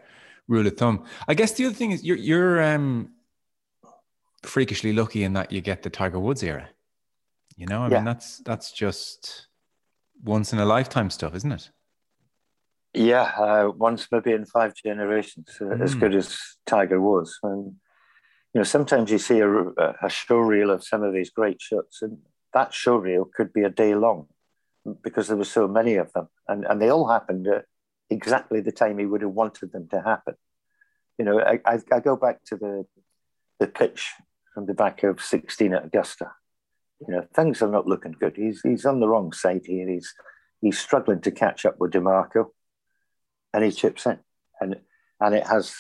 rule 0.47 0.67
of 0.67 0.77
thumb. 0.77 1.05
I 1.27 1.33
guess 1.33 1.53
the 1.53 1.65
other 1.65 1.75
thing 1.75 1.91
is 1.91 2.03
you're 2.03 2.17
you're 2.17 2.61
um, 2.61 3.11
freakishly 4.43 4.93
lucky 4.93 5.23
in 5.23 5.33
that 5.33 5.51
you 5.51 5.61
get 5.61 5.81
the 5.83 5.89
Tiger 5.89 6.19
Woods 6.19 6.43
era. 6.43 6.69
You 7.55 7.67
know, 7.67 7.81
I 7.83 7.89
Yeah. 7.89 7.95
mean 7.97 8.05
that's 8.05 8.39
that's 8.39 8.71
just 8.71 9.47
once 10.23 10.51
in 10.53 10.59
a 10.59 10.65
lifetime 10.65 11.09
stuff, 11.09 11.35
isn't 11.35 11.51
it? 11.51 11.69
Yeah, 12.95 13.23
uh, 13.37 13.71
once 13.75 14.07
maybe 14.11 14.31
in 14.31 14.45
five 14.45 14.73
generations, 14.73 15.57
uh, 15.59 15.71
as 15.81 15.95
Mm. 15.95 15.99
good 15.99 16.15
as 16.15 16.39
Tiger 16.65 17.01
was. 17.01 17.37
And 17.43 17.75
you 18.53 18.59
know, 18.59 18.63
sometimes 18.63 19.11
you 19.11 19.17
see 19.17 19.39
a, 19.39 19.49
a 20.01 20.09
show 20.09 20.37
reel 20.37 20.71
of 20.71 20.81
some 20.83 21.03
of 21.03 21.13
these 21.13 21.29
great 21.29 21.61
shots, 21.61 22.01
and 22.01 22.19
that 22.53 22.73
show 22.73 22.95
reel 22.95 23.25
could 23.25 23.51
be 23.51 23.63
a 23.63 23.69
day 23.69 23.95
long 23.95 24.27
because 25.01 25.27
there 25.27 25.35
were 25.35 25.43
so 25.43 25.67
many 25.67 25.95
of 25.95 26.13
them, 26.13 26.29
and 26.47 26.65
and 26.65 26.81
they 26.81 26.89
all 26.89 27.09
happened 27.09 27.47
at 27.47 27.65
exactly 28.09 28.61
the 28.61 28.71
time 28.71 28.97
he 28.97 29.05
would 29.05 29.21
have 29.21 29.31
wanted 29.31 29.73
them 29.73 29.89
to 29.89 30.01
happen. 30.01 30.35
You 31.17 31.25
know, 31.25 31.39
I, 31.41 31.59
I, 31.65 31.79
I 31.91 31.99
go 31.99 32.15
back 32.15 32.43
to 32.45 32.55
the 32.55 32.85
the 33.59 33.67
pitch 33.67 34.13
from 34.53 34.67
the 34.67 34.73
back 34.73 35.03
of 35.03 35.21
16 35.21 35.73
at 35.73 35.85
Augusta. 35.85 36.31
You 37.05 37.13
know, 37.13 37.27
things 37.33 37.61
are 37.61 37.71
not 37.71 37.87
looking 37.87 38.13
good. 38.13 38.37
He's 38.37 38.61
he's 38.61 38.85
on 38.85 39.01
the 39.01 39.09
wrong 39.09 39.33
side 39.33 39.65
here. 39.65 39.89
He's 39.89 40.13
he's 40.61 40.79
struggling 40.79 41.19
to 41.21 41.31
catch 41.31 41.65
up 41.65 41.75
with 41.77 41.91
DiMarco 41.91 42.51
and 43.55 43.63
he 43.63 43.71
chips 43.71 44.05
in, 44.05 44.19
and 44.59 44.75
and 45.21 45.33
it 45.33 45.47
has 45.47 45.73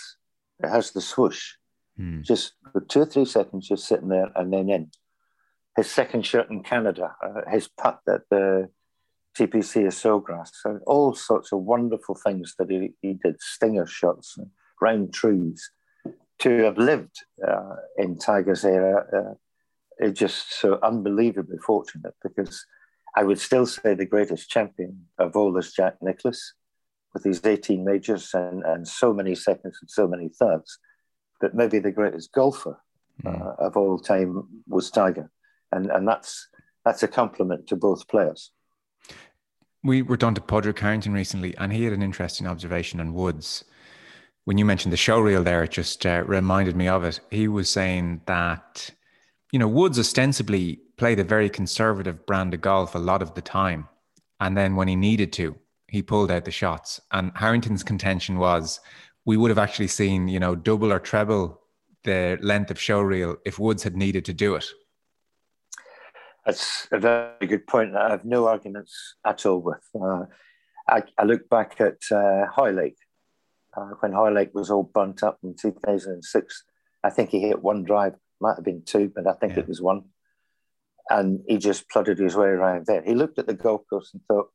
it 0.63 0.69
has 0.69 0.91
the 0.91 1.01
swoosh, 1.01 1.53
Hmm. 1.97 2.21
just 2.21 2.53
for 2.71 2.81
two 2.81 3.01
or 3.01 3.05
three 3.05 3.25
seconds, 3.25 3.69
just 3.69 3.87
sitting 3.87 4.09
there 4.09 4.31
and 4.35 4.51
then 4.51 4.69
in. 4.69 4.91
His 5.77 5.89
second 5.89 6.25
shot 6.25 6.49
in 6.49 6.63
Canada, 6.63 7.15
uh, 7.25 7.49
his 7.49 7.67
putt 7.67 7.99
at 8.07 8.21
the 8.29 8.69
TPC 9.37 9.85
of 9.87 9.93
Sawgrass, 9.93 10.51
and 10.65 10.81
all 10.87 11.13
sorts 11.13 11.51
of 11.51 11.59
wonderful 11.59 12.15
things 12.15 12.55
that 12.57 12.69
he, 12.69 12.93
he 13.01 13.13
did, 13.13 13.41
stinger 13.41 13.85
shots, 13.85 14.37
and 14.37 14.47
round 14.81 15.13
trees. 15.13 15.69
To 16.39 16.63
have 16.63 16.77
lived 16.77 17.17
uh, 17.45 17.75
in 17.97 18.17
Tiger's 18.17 18.65
era, 18.65 19.05
uh, 19.19 19.33
is 20.05 20.17
just 20.19 20.59
so 20.59 20.79
unbelievably 20.83 21.57
fortunate 21.59 22.15
because 22.21 22.65
I 23.15 23.23
would 23.23 23.39
still 23.39 23.65
say 23.65 23.93
the 23.93 24.05
greatest 24.05 24.49
champion 24.49 25.07
of 25.17 25.35
all 25.37 25.57
is 25.57 25.71
Jack 25.71 25.95
Nicklaus 26.01 26.53
with 27.15 27.23
his 27.23 27.43
18 27.43 27.83
majors 27.83 28.29
and, 28.33 28.61
and 28.65 28.85
so 28.85 29.13
many 29.13 29.33
seconds 29.33 29.77
and 29.81 29.89
so 29.89 30.05
many 30.05 30.29
thirds. 30.29 30.77
that 31.41 31.55
maybe 31.55 31.79
the 31.79 31.91
greatest 31.91 32.31
golfer 32.33 32.77
uh, 33.25 33.53
of 33.57 33.77
all 33.77 33.97
time 33.97 34.43
was 34.67 34.91
Tiger. 34.91 35.31
And, 35.71 35.89
and 35.89 36.07
that's, 36.07 36.49
that's 36.83 37.03
a 37.03 37.07
compliment 37.07 37.67
to 37.67 37.77
both 37.77 38.07
players. 38.09 38.51
We 39.81 40.01
were 40.01 40.17
down 40.17 40.35
to 40.35 40.41
Padraig 40.41 40.79
Harrington 40.79 41.13
recently, 41.13 41.55
and 41.57 41.71
he 41.71 41.85
had 41.85 41.93
an 41.93 42.01
interesting 42.01 42.47
observation 42.47 42.99
on 42.99 43.13
Woods. 43.13 43.63
When 44.43 44.57
you 44.57 44.65
mentioned 44.65 44.91
the 44.91 44.97
show 44.97 45.19
reel 45.19 45.43
there, 45.43 45.63
it 45.63 45.71
just 45.71 46.05
uh, 46.05 46.23
reminded 46.25 46.75
me 46.75 46.87
of 46.87 47.03
it. 47.03 47.19
He 47.31 47.47
was 47.47 47.69
saying 47.69 48.21
that, 48.25 48.89
you 49.51 49.59
know, 49.59 49.67
Woods 49.67 49.99
ostensibly 49.99 50.81
played 50.97 51.19
a 51.19 51.23
very 51.23 51.49
conservative 51.49 52.25
brand 52.25 52.53
of 52.53 52.61
golf 52.61 52.93
a 52.93 52.99
lot 52.99 53.21
of 53.21 53.35
the 53.35 53.41
time. 53.41 53.87
And 54.39 54.57
then 54.57 54.75
when 54.75 54.87
he 54.87 54.95
needed 54.95 55.31
to, 55.33 55.55
he 55.87 56.01
pulled 56.01 56.31
out 56.31 56.45
the 56.45 56.51
shots. 56.51 56.99
And 57.11 57.31
Harrington's 57.35 57.83
contention 57.83 58.37
was 58.37 58.79
we 59.25 59.37
would 59.37 59.49
have 59.49 59.57
actually 59.57 59.87
seen, 59.87 60.27
you 60.27 60.39
know, 60.39 60.55
double 60.55 60.91
or 60.91 60.99
treble 60.99 61.61
the 62.03 62.37
length 62.41 62.71
of 62.71 62.79
show 62.79 63.01
reel 63.01 63.37
if 63.45 63.57
Woods 63.59 63.83
had 63.83 63.95
needed 63.95 64.25
to 64.25 64.33
do 64.33 64.55
it. 64.55 64.65
That's 66.45 66.87
a 66.91 66.99
very 66.99 67.47
good 67.47 67.65
point. 67.65 67.95
I 67.95 68.09
have 68.11 68.23
no 68.25 68.47
arguments 68.47 69.15
at 69.25 69.45
all 69.45 69.61
with. 69.61 69.81
Uh, 69.99 70.25
I, 70.87 71.03
I 71.17 71.23
look 71.23 71.49
back 71.49 71.81
at 71.81 71.97
uh, 72.11 72.45
Hoylake 72.53 72.97
uh, 73.75 73.91
when 73.99 74.13
Hoylake 74.13 74.53
was 74.53 74.69
all 74.69 74.83
burnt 74.83 75.23
up 75.23 75.39
in 75.43 75.55
2006. 75.59 76.63
I 77.03 77.09
think 77.09 77.31
he 77.31 77.39
hit 77.39 77.63
one 77.63 77.83
drive, 77.83 78.13
might 78.39 78.55
have 78.55 78.63
been 78.65 78.83
two, 78.85 79.11
but 79.13 79.25
I 79.27 79.33
think 79.33 79.53
Yeah. 79.53 79.61
it 79.61 79.67
was 79.67 79.81
one. 79.81 80.03
And 81.09 81.41
he 81.47 81.57
just 81.57 81.89
plodded 81.89 82.19
his 82.19 82.35
way 82.35 82.47
around 82.47 82.85
there. 82.85 83.01
He 83.03 83.15
looked 83.15 83.39
at 83.39 83.47
the 83.47 83.53
golf 83.53 83.81
course 83.89 84.11
and 84.13 84.21
thought, 84.27 84.49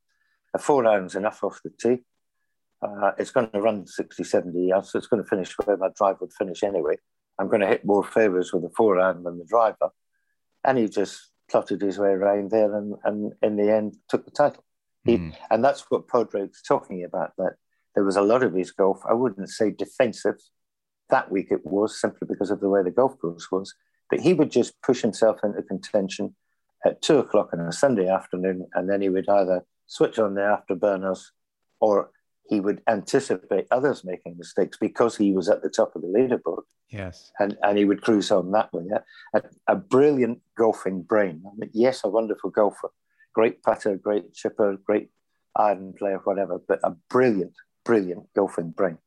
a 0.54 0.58
four 0.58 0.86
iron's 0.86 1.14
enough 1.14 1.42
off 1.42 1.60
the 1.64 1.70
tee. 1.70 2.02
Uh, 2.82 3.12
it's 3.18 3.30
going 3.30 3.50
to 3.50 3.60
run 3.60 3.86
60, 3.86 4.24
70 4.24 4.66
yards, 4.68 4.90
so 4.90 4.98
it's 4.98 5.06
going 5.06 5.22
to 5.22 5.28
finish 5.28 5.54
where 5.64 5.76
my 5.76 5.88
drive 5.96 6.16
would 6.20 6.32
finish 6.32 6.62
anyway. 6.62 6.96
I'm 7.38 7.48
going 7.48 7.60
to 7.60 7.66
hit 7.66 7.84
more 7.84 8.04
favours 8.04 8.52
with 8.52 8.62
the 8.62 8.70
four 8.70 8.98
iron 8.98 9.22
than 9.22 9.38
the 9.38 9.44
driver. 9.44 9.90
And 10.64 10.78
he 10.78 10.88
just 10.88 11.30
plotted 11.50 11.80
his 11.80 11.98
way 11.98 12.10
around 12.10 12.50
there 12.50 12.74
and, 12.74 12.94
and 13.04 13.32
in 13.42 13.56
the 13.56 13.72
end 13.72 13.96
took 14.08 14.24
the 14.24 14.30
title. 14.30 14.64
He, 15.04 15.16
Mm. 15.16 15.34
And 15.50 15.64
that's 15.64 15.90
what 15.90 16.08
Padraig's 16.08 16.62
talking 16.62 17.04
about, 17.04 17.32
that 17.38 17.54
there 17.94 18.04
was 18.04 18.16
a 18.16 18.22
lot 18.22 18.42
of 18.42 18.54
his 18.54 18.70
golf, 18.70 19.00
I 19.08 19.14
wouldn't 19.14 19.48
say 19.48 19.70
defensive, 19.70 20.36
that 21.10 21.30
week 21.30 21.48
it 21.50 21.64
was 21.64 22.00
simply 22.00 22.26
because 22.28 22.50
of 22.50 22.60
the 22.60 22.68
way 22.68 22.82
the 22.82 22.90
golf 22.90 23.18
course 23.18 23.50
was, 23.50 23.74
but 24.08 24.20
he 24.20 24.34
would 24.34 24.50
just 24.50 24.80
push 24.82 25.02
himself 25.02 25.40
into 25.42 25.62
contention 25.62 26.34
at 26.84 27.02
two 27.02 27.18
o'clock 27.18 27.50
on 27.52 27.60
a 27.60 27.72
Sunday 27.72 28.08
afternoon, 28.08 28.66
and 28.74 28.88
then 28.88 29.02
he 29.02 29.08
would 29.08 29.28
either 29.28 29.64
switch 29.90 30.20
on 30.20 30.34
the 30.34 30.40
afterburners 30.40 31.20
or 31.80 32.10
he 32.48 32.60
would 32.60 32.80
anticipate 32.88 33.66
others 33.70 34.04
making 34.04 34.36
mistakes 34.38 34.78
because 34.80 35.16
he 35.16 35.32
was 35.32 35.48
at 35.48 35.62
the 35.62 35.68
top 35.68 35.94
of 35.96 36.02
the 36.02 36.08
leaderboard. 36.08 36.62
Yes. 36.88 37.32
And, 37.38 37.56
and 37.62 37.76
he 37.76 37.84
would 37.84 38.00
cruise 38.00 38.30
on 38.30 38.52
that 38.52 38.72
way. 38.72 38.84
A, 39.34 39.42
a 39.66 39.76
brilliant 39.76 40.40
golfing 40.56 41.02
brain. 41.02 41.42
I 41.44 41.50
mean, 41.56 41.70
yes, 41.72 42.02
a 42.04 42.08
wonderful 42.08 42.50
golfer, 42.50 42.90
great 43.34 43.62
putter, 43.62 43.96
great 43.96 44.32
chipper, 44.32 44.76
great 44.76 45.10
iron 45.56 45.92
player, 45.92 46.20
whatever, 46.22 46.60
but 46.66 46.78
a 46.84 46.90
brilliant, 47.08 47.54
brilliant 47.84 48.32
golfing 48.34 48.70
brain. 48.70 48.98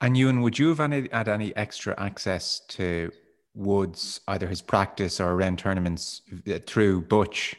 And 0.00 0.16
Ewen, 0.16 0.42
would 0.42 0.58
you 0.58 0.68
have 0.68 0.80
any, 0.80 1.08
had 1.12 1.28
any 1.28 1.54
extra 1.56 1.94
access 1.98 2.60
to 2.70 3.10
Woods, 3.54 4.20
either 4.26 4.48
his 4.48 4.62
practice 4.62 5.20
or 5.20 5.30
around 5.30 5.58
tournaments 5.58 6.22
uh, 6.48 6.58
through 6.66 7.02
Butch? 7.02 7.56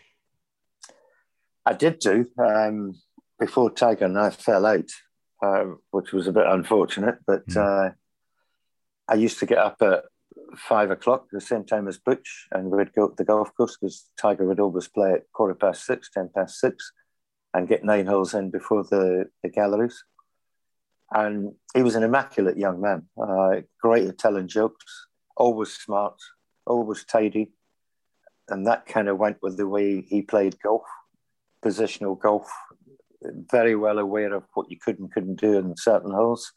I 1.65 1.73
did 1.73 1.99
do. 1.99 2.27
Um, 2.37 2.95
before 3.39 3.71
Tiger 3.71 4.05
and 4.05 4.19
I 4.19 4.29
fell 4.29 4.65
out, 4.65 4.89
uh, 5.41 5.65
which 5.91 6.13
was 6.13 6.27
a 6.27 6.31
bit 6.31 6.45
unfortunate, 6.45 7.17
but 7.27 7.45
mm. 7.47 7.57
uh, 7.57 7.93
I 9.07 9.15
used 9.15 9.39
to 9.39 9.45
get 9.45 9.57
up 9.57 9.81
at 9.81 10.05
five 10.55 10.91
o'clock, 10.91 11.27
the 11.31 11.41
same 11.41 11.65
time 11.65 11.87
as 11.87 11.97
Butch, 11.97 12.47
and 12.51 12.69
we'd 12.69 12.93
go 12.93 13.09
to 13.09 13.15
the 13.15 13.25
golf 13.25 13.53
course 13.55 13.77
because 13.77 14.09
Tiger 14.17 14.45
would 14.45 14.59
always 14.59 14.87
play 14.87 15.13
at 15.13 15.31
quarter 15.33 15.55
past 15.55 15.85
six, 15.85 16.09
ten 16.09 16.29
past 16.35 16.59
six, 16.59 16.91
and 17.53 17.67
get 17.67 17.83
nine 17.83 18.05
holes 18.05 18.33
in 18.33 18.49
before 18.49 18.83
the, 18.83 19.25
the 19.41 19.49
galleries. 19.49 20.03
And 21.11 21.53
he 21.75 21.83
was 21.83 21.95
an 21.95 22.03
immaculate 22.03 22.57
young 22.57 22.81
man, 22.81 23.07
uh, 23.21 23.61
great 23.81 24.07
at 24.07 24.17
telling 24.17 24.47
jokes, 24.47 25.07
always 25.37 25.73
smart, 25.73 26.19
always 26.65 27.03
tidy. 27.03 27.51
And 28.49 28.67
that 28.67 28.85
kind 28.85 29.07
of 29.07 29.17
went 29.17 29.37
with 29.41 29.57
the 29.57 29.67
way 29.67 30.01
he 30.01 30.21
played 30.21 30.59
golf, 30.61 30.83
positional 31.63 32.19
golf, 32.19 32.51
very 33.51 33.75
well 33.75 33.99
aware 33.99 34.33
of 34.33 34.43
what 34.53 34.69
you 34.69 34.77
could 34.77 34.99
and 34.99 35.11
couldn't 35.11 35.39
do 35.39 35.57
in 35.57 35.75
certain 35.77 36.11
holes. 36.11 36.51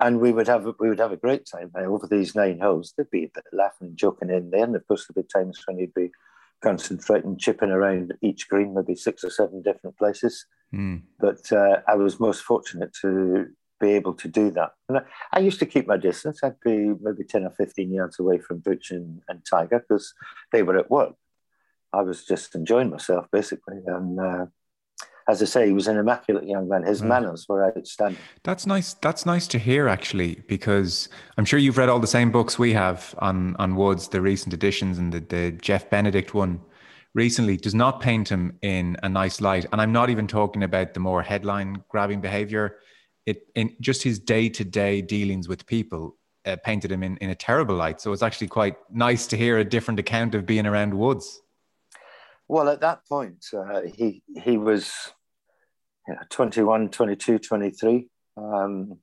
And 0.00 0.20
we 0.20 0.32
would 0.32 0.48
have 0.48 0.66
we 0.80 0.88
would 0.88 0.98
have 0.98 1.12
a 1.12 1.16
great 1.16 1.46
time 1.46 1.70
over 1.76 2.06
these 2.06 2.34
nine 2.34 2.58
holes. 2.58 2.92
There'd 2.96 3.10
be 3.10 3.24
a 3.24 3.30
bit 3.34 3.44
of 3.52 3.56
laughing 3.56 3.88
and 3.88 3.96
joking 3.96 4.30
in 4.30 4.50
there, 4.50 4.64
and 4.64 4.74
of 4.74 4.86
course 4.88 5.06
there'd 5.06 5.24
be 5.24 5.30
times 5.32 5.62
when 5.66 5.78
you'd 5.78 5.94
be 5.94 6.10
concentrating, 6.62 7.36
chipping 7.36 7.70
around 7.70 8.14
each 8.22 8.48
green, 8.48 8.74
maybe 8.74 8.96
six 8.96 9.22
or 9.22 9.30
seven 9.30 9.62
different 9.62 9.96
places. 9.98 10.46
Mm. 10.74 11.02
But 11.20 11.52
uh, 11.52 11.82
I 11.86 11.94
was 11.94 12.18
most 12.18 12.42
fortunate 12.42 12.92
to 13.02 13.46
be 13.80 13.90
able 13.92 14.14
to 14.14 14.28
do 14.28 14.50
that. 14.52 14.72
And 14.88 14.98
I, 14.98 15.02
I, 15.32 15.38
used 15.40 15.58
to 15.60 15.66
keep 15.66 15.86
my 15.86 15.96
distance. 15.96 16.40
I'd 16.42 16.60
be 16.60 16.94
maybe 17.00 17.24
10 17.24 17.44
or 17.44 17.50
15 17.50 17.92
yards 17.92 18.18
away 18.18 18.38
from 18.38 18.58
Butch 18.58 18.90
and, 18.90 19.20
and 19.28 19.44
Tiger 19.44 19.84
because 19.86 20.14
they 20.52 20.62
were 20.62 20.78
at 20.78 20.90
work. 20.90 21.14
I 21.94 22.02
was 22.02 22.24
just 22.24 22.54
enjoying 22.54 22.90
myself, 22.90 23.26
basically. 23.30 23.78
And 23.86 24.18
uh, 24.18 24.46
as 25.28 25.40
I 25.40 25.46
say, 25.46 25.66
he 25.66 25.72
was 25.72 25.88
an 25.88 25.96
immaculate 25.96 26.46
young 26.46 26.68
man. 26.68 26.82
His 26.82 27.00
mm. 27.00 27.06
manners 27.06 27.46
were 27.48 27.64
outstanding. 27.66 28.20
That's 28.42 28.66
nice. 28.66 28.94
That's 28.94 29.24
nice 29.24 29.46
to 29.48 29.58
hear, 29.58 29.88
actually, 29.88 30.42
because 30.48 31.08
I'm 31.38 31.44
sure 31.44 31.58
you've 31.58 31.78
read 31.78 31.88
all 31.88 32.00
the 32.00 32.06
same 32.06 32.30
books 32.30 32.58
we 32.58 32.72
have 32.74 33.14
on 33.18 33.56
on 33.56 33.76
Woods, 33.76 34.08
the 34.08 34.20
recent 34.20 34.52
editions, 34.52 34.98
and 34.98 35.12
the, 35.12 35.20
the 35.20 35.52
Jeff 35.52 35.88
Benedict 35.88 36.34
one 36.34 36.60
recently 37.14 37.56
does 37.56 37.74
not 37.74 38.00
paint 38.00 38.28
him 38.28 38.58
in 38.62 38.96
a 39.02 39.08
nice 39.08 39.40
light. 39.40 39.66
And 39.72 39.80
I'm 39.80 39.92
not 39.92 40.10
even 40.10 40.26
talking 40.26 40.64
about 40.64 40.94
the 40.94 41.00
more 41.00 41.22
headline 41.22 41.82
grabbing 41.88 42.20
behavior. 42.20 42.78
It 43.24 43.46
in 43.54 43.76
just 43.80 44.02
his 44.02 44.18
day 44.18 44.48
to 44.50 44.64
day 44.64 45.00
dealings 45.00 45.48
with 45.48 45.64
people 45.64 46.16
uh, 46.44 46.56
painted 46.64 46.92
him 46.92 47.02
in, 47.02 47.16
in 47.18 47.30
a 47.30 47.34
terrible 47.34 47.76
light. 47.76 48.00
So 48.00 48.12
it's 48.12 48.22
actually 48.22 48.48
quite 48.48 48.76
nice 48.92 49.26
to 49.28 49.36
hear 49.36 49.58
a 49.58 49.64
different 49.64 50.00
account 50.00 50.34
of 50.34 50.44
being 50.44 50.66
around 50.66 50.92
Woods. 50.92 51.40
Well, 52.54 52.68
at 52.68 52.82
that 52.82 53.04
point, 53.08 53.46
uh, 53.52 53.80
he 53.96 54.22
he 54.44 54.56
was 54.56 55.12
you 56.06 56.14
know, 56.14 56.20
21, 56.30 56.90
22, 56.90 57.40
23. 57.40 58.08
Um, 58.36 58.98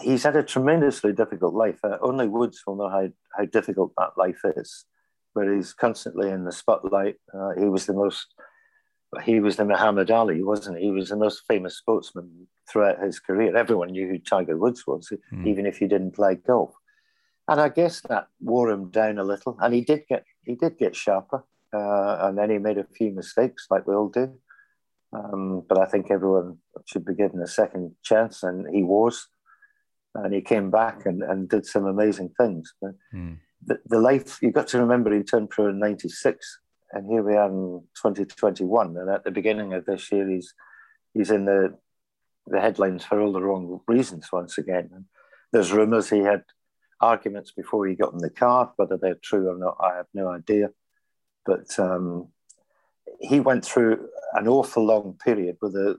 he's 0.00 0.22
had 0.22 0.36
a 0.36 0.44
tremendously 0.44 1.12
difficult 1.12 1.54
life. 1.54 1.80
Uh, 1.82 1.98
only 2.00 2.28
Woods 2.28 2.62
will 2.64 2.76
know 2.76 2.88
how, 2.88 3.08
how 3.36 3.46
difficult 3.46 3.92
that 3.98 4.12
life 4.16 4.42
is, 4.44 4.84
where 5.32 5.52
he's 5.52 5.72
constantly 5.72 6.30
in 6.30 6.44
the 6.44 6.52
spotlight. 6.52 7.16
Uh, 7.34 7.50
he 7.58 7.64
was 7.64 7.86
the 7.86 7.94
most, 7.94 8.28
he 9.24 9.40
was 9.40 9.56
the 9.56 9.64
Muhammad 9.64 10.12
Ali, 10.12 10.44
wasn't 10.44 10.78
he? 10.78 10.84
He 10.84 10.90
was 10.92 11.08
the 11.08 11.16
most 11.16 11.42
famous 11.48 11.78
sportsman 11.78 12.46
throughout 12.70 13.02
his 13.02 13.18
career. 13.18 13.56
Everyone 13.56 13.90
knew 13.90 14.06
who 14.06 14.20
Tiger 14.20 14.56
Woods 14.56 14.86
was, 14.86 15.12
mm. 15.32 15.48
even 15.48 15.66
if 15.66 15.78
he 15.78 15.88
didn't 15.88 16.14
play 16.14 16.36
golf. 16.36 16.76
And 17.48 17.60
I 17.60 17.70
guess 17.70 18.02
that 18.02 18.28
wore 18.40 18.70
him 18.70 18.90
down 18.90 19.18
a 19.18 19.24
little. 19.24 19.56
And 19.58 19.74
he 19.74 19.80
did 19.80 20.04
get 20.08 20.24
he 20.44 20.54
did 20.54 20.78
get 20.78 20.94
sharper. 20.94 21.44
Uh, 21.72 22.18
and 22.22 22.38
then 22.38 22.50
he 22.50 22.58
made 22.58 22.78
a 22.78 22.84
few 22.84 23.12
mistakes, 23.12 23.66
like 23.70 23.86
we 23.86 23.94
all 23.94 24.08
do. 24.08 24.32
Um, 25.12 25.64
but 25.68 25.78
I 25.78 25.86
think 25.86 26.10
everyone 26.10 26.58
should 26.86 27.04
be 27.04 27.14
given 27.14 27.40
a 27.40 27.46
second 27.46 27.94
chance, 28.02 28.42
and 28.42 28.66
he 28.74 28.82
was. 28.82 29.28
And 30.14 30.34
he 30.34 30.40
came 30.40 30.70
back 30.70 31.06
and, 31.06 31.22
and 31.22 31.48
did 31.48 31.66
some 31.66 31.86
amazing 31.86 32.30
things. 32.36 32.74
But 32.80 32.94
mm. 33.14 33.38
the, 33.64 33.78
the 33.86 34.00
life, 34.00 34.38
you've 34.42 34.54
got 34.54 34.68
to 34.68 34.80
remember, 34.80 35.14
he 35.14 35.22
turned 35.22 35.50
pro 35.50 35.68
in 35.68 35.78
96, 35.78 36.58
and 36.92 37.06
here 37.08 37.22
we 37.22 37.36
are 37.36 37.48
in 37.48 37.82
2021. 38.02 38.96
And 38.96 39.10
at 39.10 39.22
the 39.22 39.30
beginning 39.30 39.72
of 39.72 39.84
this 39.86 40.10
year, 40.10 40.28
he's, 40.28 40.52
he's 41.14 41.30
in 41.30 41.44
the, 41.44 41.78
the 42.46 42.60
headlines 42.60 43.04
for 43.04 43.20
all 43.20 43.32
the 43.32 43.42
wrong 43.42 43.80
reasons 43.86 44.28
once 44.32 44.58
again. 44.58 44.90
And 44.92 45.04
there's 45.52 45.72
rumours 45.72 46.10
he 46.10 46.20
had 46.20 46.42
arguments 47.00 47.52
before 47.52 47.86
he 47.86 47.94
got 47.94 48.12
in 48.12 48.18
the 48.18 48.30
car. 48.30 48.72
Whether 48.76 48.96
they're 48.96 49.18
true 49.22 49.48
or 49.48 49.58
not, 49.58 49.76
I 49.80 49.96
have 49.96 50.06
no 50.12 50.28
idea. 50.28 50.70
But 51.50 51.76
um, 51.80 52.28
he 53.18 53.40
went 53.40 53.64
through 53.64 54.08
an 54.34 54.46
awful 54.46 54.84
long 54.86 55.18
period 55.24 55.56
with 55.60 55.72
the 55.72 55.98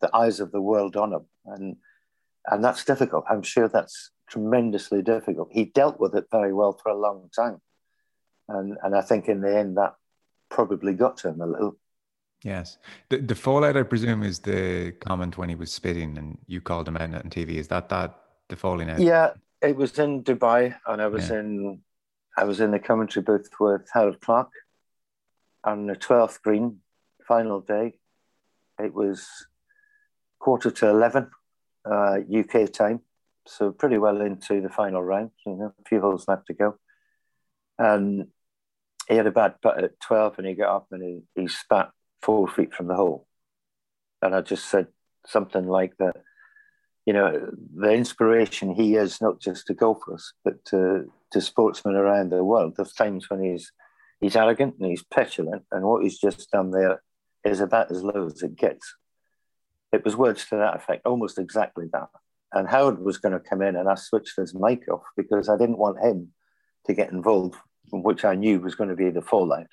the 0.00 0.10
eyes 0.12 0.40
of 0.40 0.50
the 0.50 0.60
world 0.60 0.96
on 0.96 1.12
him, 1.12 1.26
and 1.46 1.76
and 2.50 2.64
that's 2.64 2.84
difficult. 2.84 3.24
I'm 3.30 3.44
sure 3.44 3.68
that's 3.68 4.10
tremendously 4.28 5.00
difficult. 5.02 5.48
He 5.52 5.66
dealt 5.66 6.00
with 6.00 6.16
it 6.16 6.24
very 6.32 6.52
well 6.52 6.72
for 6.72 6.90
a 6.90 6.98
long 6.98 7.30
time, 7.34 7.58
and 8.48 8.76
and 8.82 8.96
I 8.96 9.02
think 9.02 9.28
in 9.28 9.40
the 9.42 9.56
end 9.56 9.76
that 9.76 9.94
probably 10.48 10.92
got 10.92 11.18
to 11.18 11.28
him 11.28 11.40
a 11.40 11.46
little. 11.46 11.76
Yes, 12.42 12.78
the 13.10 13.18
the 13.18 13.36
fallout, 13.36 13.76
I 13.76 13.84
presume, 13.84 14.24
is 14.24 14.40
the 14.40 14.90
comment 15.08 15.38
when 15.38 15.48
he 15.48 15.54
was 15.54 15.70
spitting, 15.70 16.18
and 16.18 16.36
you 16.48 16.60
called 16.60 16.88
him 16.88 16.96
out 16.96 17.14
on 17.14 17.30
TV. 17.30 17.50
Is 17.62 17.68
that 17.68 17.88
that 17.90 18.10
the 18.48 18.56
falling 18.56 18.90
out? 18.90 18.98
Yeah, 18.98 19.34
it 19.62 19.76
was 19.76 19.96
in 20.00 20.24
Dubai, 20.24 20.74
and 20.88 21.00
I 21.00 21.06
was 21.06 21.30
yeah. 21.30 21.38
in 21.38 21.80
I 22.38 22.44
was 22.44 22.60
in 22.60 22.70
the 22.70 22.78
commentary 22.78 23.24
booth 23.24 23.50
with 23.58 23.88
Howard 23.92 24.20
Clark 24.20 24.50
on 25.64 25.88
the 25.88 25.96
12th 25.96 26.40
green, 26.40 26.78
final 27.26 27.60
day. 27.60 27.98
It 28.80 28.94
was 28.94 29.26
quarter 30.38 30.70
to 30.70 30.88
11 30.88 31.30
uh, 31.84 32.18
UK 32.32 32.70
time, 32.72 33.00
so 33.44 33.72
pretty 33.72 33.98
well 33.98 34.20
into 34.20 34.60
the 34.60 34.68
final 34.68 35.02
round, 35.02 35.32
you 35.44 35.56
know, 35.56 35.74
a 35.80 35.88
few 35.88 36.00
holes 36.00 36.28
left 36.28 36.46
to 36.46 36.54
go. 36.54 36.76
And 37.76 38.28
he 39.08 39.16
had 39.16 39.26
a 39.26 39.32
bad 39.32 39.60
putt 39.60 39.82
at 39.82 39.98
12 39.98 40.38
and 40.38 40.46
he 40.46 40.54
got 40.54 40.76
up 40.76 40.86
and 40.92 41.02
he, 41.02 41.22
he 41.34 41.48
spat 41.48 41.90
four 42.22 42.46
feet 42.46 42.72
from 42.72 42.86
the 42.86 42.94
hole. 42.94 43.26
And 44.22 44.32
I 44.32 44.42
just 44.42 44.66
said 44.66 44.86
something 45.26 45.66
like 45.66 45.96
that, 45.98 46.18
you 47.08 47.14
know, 47.14 47.50
the 47.74 47.90
inspiration 47.90 48.74
he 48.74 48.96
is 48.96 49.22
not 49.22 49.40
just 49.40 49.66
to 49.66 49.72
golfers, 49.72 50.34
but 50.44 50.62
to, 50.66 51.10
to 51.32 51.40
sportsmen 51.40 51.94
around 51.94 52.28
the 52.28 52.44
world. 52.44 52.74
There's 52.76 52.92
times 52.92 53.30
when 53.30 53.42
he's 53.42 53.72
he's 54.20 54.36
arrogant 54.36 54.74
and 54.78 54.90
he's 54.90 55.04
petulant, 55.04 55.62
and 55.72 55.84
what 55.84 56.02
he's 56.02 56.18
just 56.18 56.50
done 56.50 56.70
there 56.70 57.02
is 57.44 57.60
about 57.60 57.90
as 57.90 58.02
low 58.02 58.26
as 58.26 58.42
it 58.42 58.56
gets. 58.56 58.94
It 59.90 60.04
was 60.04 60.16
words 60.16 60.44
to 60.50 60.56
that 60.56 60.76
effect, 60.76 61.06
almost 61.06 61.38
exactly 61.38 61.86
that. 61.94 62.10
And 62.52 62.68
Howard 62.68 62.98
was 63.02 63.16
going 63.16 63.32
to 63.32 63.40
come 63.40 63.62
in, 63.62 63.76
and 63.76 63.88
I 63.88 63.94
switched 63.94 64.36
his 64.36 64.54
mic 64.54 64.86
off 64.92 65.04
because 65.16 65.48
I 65.48 65.56
didn't 65.56 65.78
want 65.78 66.04
him 66.04 66.34
to 66.88 66.92
get 66.92 67.10
involved, 67.10 67.56
which 67.90 68.26
I 68.26 68.34
knew 68.34 68.60
was 68.60 68.74
going 68.74 68.90
to 68.90 68.96
be 68.96 69.08
the 69.08 69.22
fallout. 69.22 69.72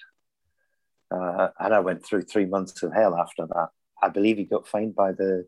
Uh, 1.12 1.50
and 1.60 1.74
I 1.74 1.82
went 1.82 2.06
through 2.06 2.22
three 2.22 2.46
months 2.46 2.82
of 2.82 2.94
hell 2.94 3.14
after 3.14 3.46
that. 3.46 3.68
I 4.02 4.08
believe 4.08 4.38
he 4.38 4.46
got 4.46 4.70
fined 4.70 4.96
by 4.96 5.12
the, 5.12 5.48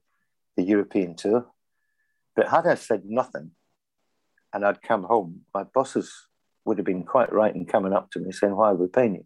the 0.58 0.64
European 0.64 1.16
Tour. 1.16 1.48
But 2.38 2.50
had 2.50 2.68
I 2.68 2.76
said 2.76 3.02
nothing 3.04 3.52
and 4.54 4.64
I'd 4.64 4.84
come 4.84 5.04
home, 5.04 5.42
my 5.54 5.64
bosses 5.64 6.14
would 6.66 6.78
have 6.78 6.86
been 6.86 7.04
quite 7.04 7.34
right 7.34 7.54
in 7.54 7.66
coming 7.66 7.94
up 7.94 8.12
to 8.12 8.20
me 8.20 8.32
saying, 8.32 8.56
Why 8.56 8.70
are 8.70 8.76
we 8.76 8.88
paying 8.88 9.16
you? 9.16 9.26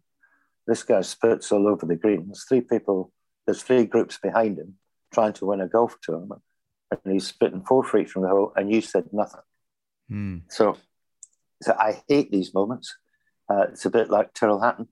This 0.66 0.82
guy 0.82 1.02
spurts 1.02 1.52
all 1.52 1.68
over 1.68 1.84
the 1.84 1.94
green. 1.94 2.26
There's 2.26 2.44
three 2.44 2.62
people, 2.62 3.12
there's 3.46 3.62
three 3.62 3.84
groups 3.84 4.18
behind 4.18 4.58
him 4.58 4.76
trying 5.12 5.34
to 5.34 5.46
win 5.46 5.60
a 5.60 5.68
golf 5.68 5.98
tournament. 6.02 6.40
And 6.90 7.12
he's 7.12 7.26
spitting 7.26 7.62
four 7.62 7.84
feet 7.84 8.08
from 8.08 8.22
the 8.22 8.28
hole, 8.28 8.52
and 8.56 8.72
you 8.72 8.80
said 8.80 9.04
nothing. 9.12 9.40
Mm. 10.10 10.42
So, 10.48 10.76
so 11.62 11.74
I 11.78 12.02
hate 12.08 12.30
these 12.30 12.54
moments. 12.54 12.94
Uh, 13.48 13.66
it's 13.72 13.84
a 13.84 13.90
bit 13.90 14.10
like 14.10 14.32
Tyrrell 14.32 14.60
Hatton. 14.60 14.88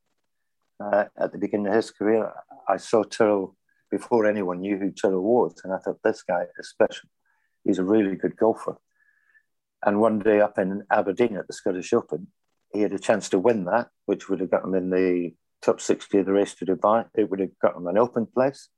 Uh, 0.82 1.04
at 1.18 1.32
the 1.32 1.38
beginning 1.38 1.68
of 1.68 1.74
his 1.74 1.90
career, 1.90 2.32
I 2.68 2.78
saw 2.78 3.02
Tyrrell 3.02 3.56
before 3.90 4.26
anyone 4.26 4.60
knew 4.60 4.78
who 4.78 4.90
Tyrrell 4.90 5.22
was, 5.22 5.60
and 5.64 5.72
I 5.72 5.78
thought 5.78 6.00
this 6.02 6.22
guy 6.22 6.44
is 6.58 6.68
special. 6.68 7.08
He's 7.64 7.78
a 7.78 7.84
really 7.84 8.16
good 8.16 8.36
golfer. 8.36 8.76
And 9.84 10.00
one 10.00 10.18
day 10.18 10.40
up 10.40 10.58
in 10.58 10.84
Aberdeen 10.90 11.36
at 11.36 11.46
the 11.46 11.52
Scottish 11.52 11.92
Open, 11.92 12.28
he 12.72 12.82
had 12.82 12.92
a 12.92 12.98
chance 12.98 13.28
to 13.30 13.38
win 13.38 13.64
that, 13.64 13.88
which 14.06 14.28
would 14.28 14.40
have 14.40 14.50
got 14.50 14.64
him 14.64 14.74
in 14.74 14.90
the 14.90 15.32
top 15.62 15.80
60 15.80 16.18
of 16.18 16.26
the 16.26 16.32
race 16.32 16.54
to 16.56 16.66
Dubai. 16.66 17.06
It 17.14 17.30
would 17.30 17.40
have 17.40 17.58
got 17.60 17.76
him 17.76 17.86
an 17.86 17.98
open 17.98 18.26
place. 18.26 18.68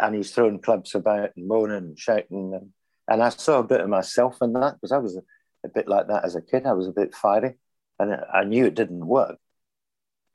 and 0.00 0.14
he's 0.14 0.32
throwing 0.32 0.58
clubs 0.58 0.94
about 0.94 1.30
and 1.36 1.46
moaning 1.46 1.76
and 1.76 1.98
shouting. 1.98 2.52
And, 2.54 2.70
and 3.08 3.22
I 3.22 3.28
saw 3.28 3.58
a 3.58 3.64
bit 3.64 3.82
of 3.82 3.88
myself 3.88 4.38
in 4.40 4.52
that 4.54 4.74
because 4.74 4.92
I 4.92 4.98
was 4.98 5.16
a, 5.16 5.22
a, 5.64 5.68
bit 5.68 5.86
like 5.86 6.08
that 6.08 6.24
as 6.24 6.34
a 6.34 6.42
kid. 6.42 6.66
I 6.66 6.72
was 6.72 6.88
a 6.88 6.92
bit 6.92 7.14
fiery 7.14 7.58
and 7.98 8.16
I 8.32 8.44
knew 8.44 8.64
it 8.64 8.74
didn't 8.74 9.06
work. 9.06 9.38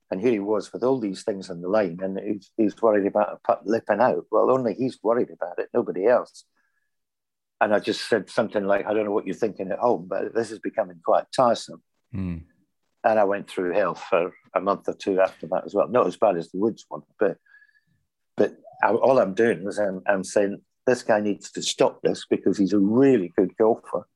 And 0.09 0.21
here 0.21 0.32
he 0.32 0.39
was 0.39 0.71
with 0.71 0.84
all 0.84 0.99
these 0.99 1.23
things 1.23 1.49
on 1.49 1.61
the 1.61 1.67
line 1.67 1.99
and 2.01 2.17
he's, 2.19 2.51
he's 2.55 2.82
worried 2.82 3.07
about 3.07 3.34
a 3.34 3.39
putt 3.45 3.65
lipping 3.65 3.99
out. 3.99 4.25
Well, 4.32 4.51
only 4.51 4.73
he's 4.75 4.99
worried 5.03 5.32
about 5.32 5.59
it, 5.59 5.69
nobody 5.73 6.05
else. 6.05 6.45
And 7.60 7.74
I 7.74 7.80
just 7.80 8.08
said 8.08 8.30
something 8.30 8.66
like, 8.66 8.86
I 8.86 8.93
don't 8.93 9.05
know 9.05 9.12
what 9.12 9.26
you're 9.26 9.36
thinking 9.36 9.72
at 9.72 9.80
home, 9.80 10.08
but 10.08 10.34
this 10.36 10.51
is 10.51 10.60
becoming 10.60 10.99
quite 11.03 11.26
tiresome. 11.36 11.82
Mm. 12.14 12.43
And 13.03 13.20
I 13.20 13.24
went 13.24 13.49
through 13.49 13.74
hell 13.74 13.95
for 13.95 14.32
a 14.53 14.62
month 14.62 14.88
or 14.88 14.93
two 14.93 15.20
after 15.20 15.47
that 15.47 15.64
as 15.66 15.74
well. 15.74 15.88
Not 15.88 16.08
as 16.08 16.18
bad 16.18 16.38
as 16.38 16.51
the 16.51 16.60
Woods 16.60 16.86
one, 16.89 17.01
but 17.20 17.38
but 18.36 18.55
I, 18.84 18.91
all 18.91 19.20
I'm 19.20 19.34
doing 19.34 19.68
is 19.68 19.80
I'm, 19.80 20.03
I'm 20.08 20.24
saying 20.24 20.62
this 20.86 21.03
guy 21.03 21.20
needs 21.20 21.51
to 21.51 21.62
stop 21.62 22.01
this 22.03 22.26
because 22.30 22.58
he's 22.58 22.74
a 22.74 22.80
really 22.80 23.34
good 23.36 23.55
golfer. 23.58 24.08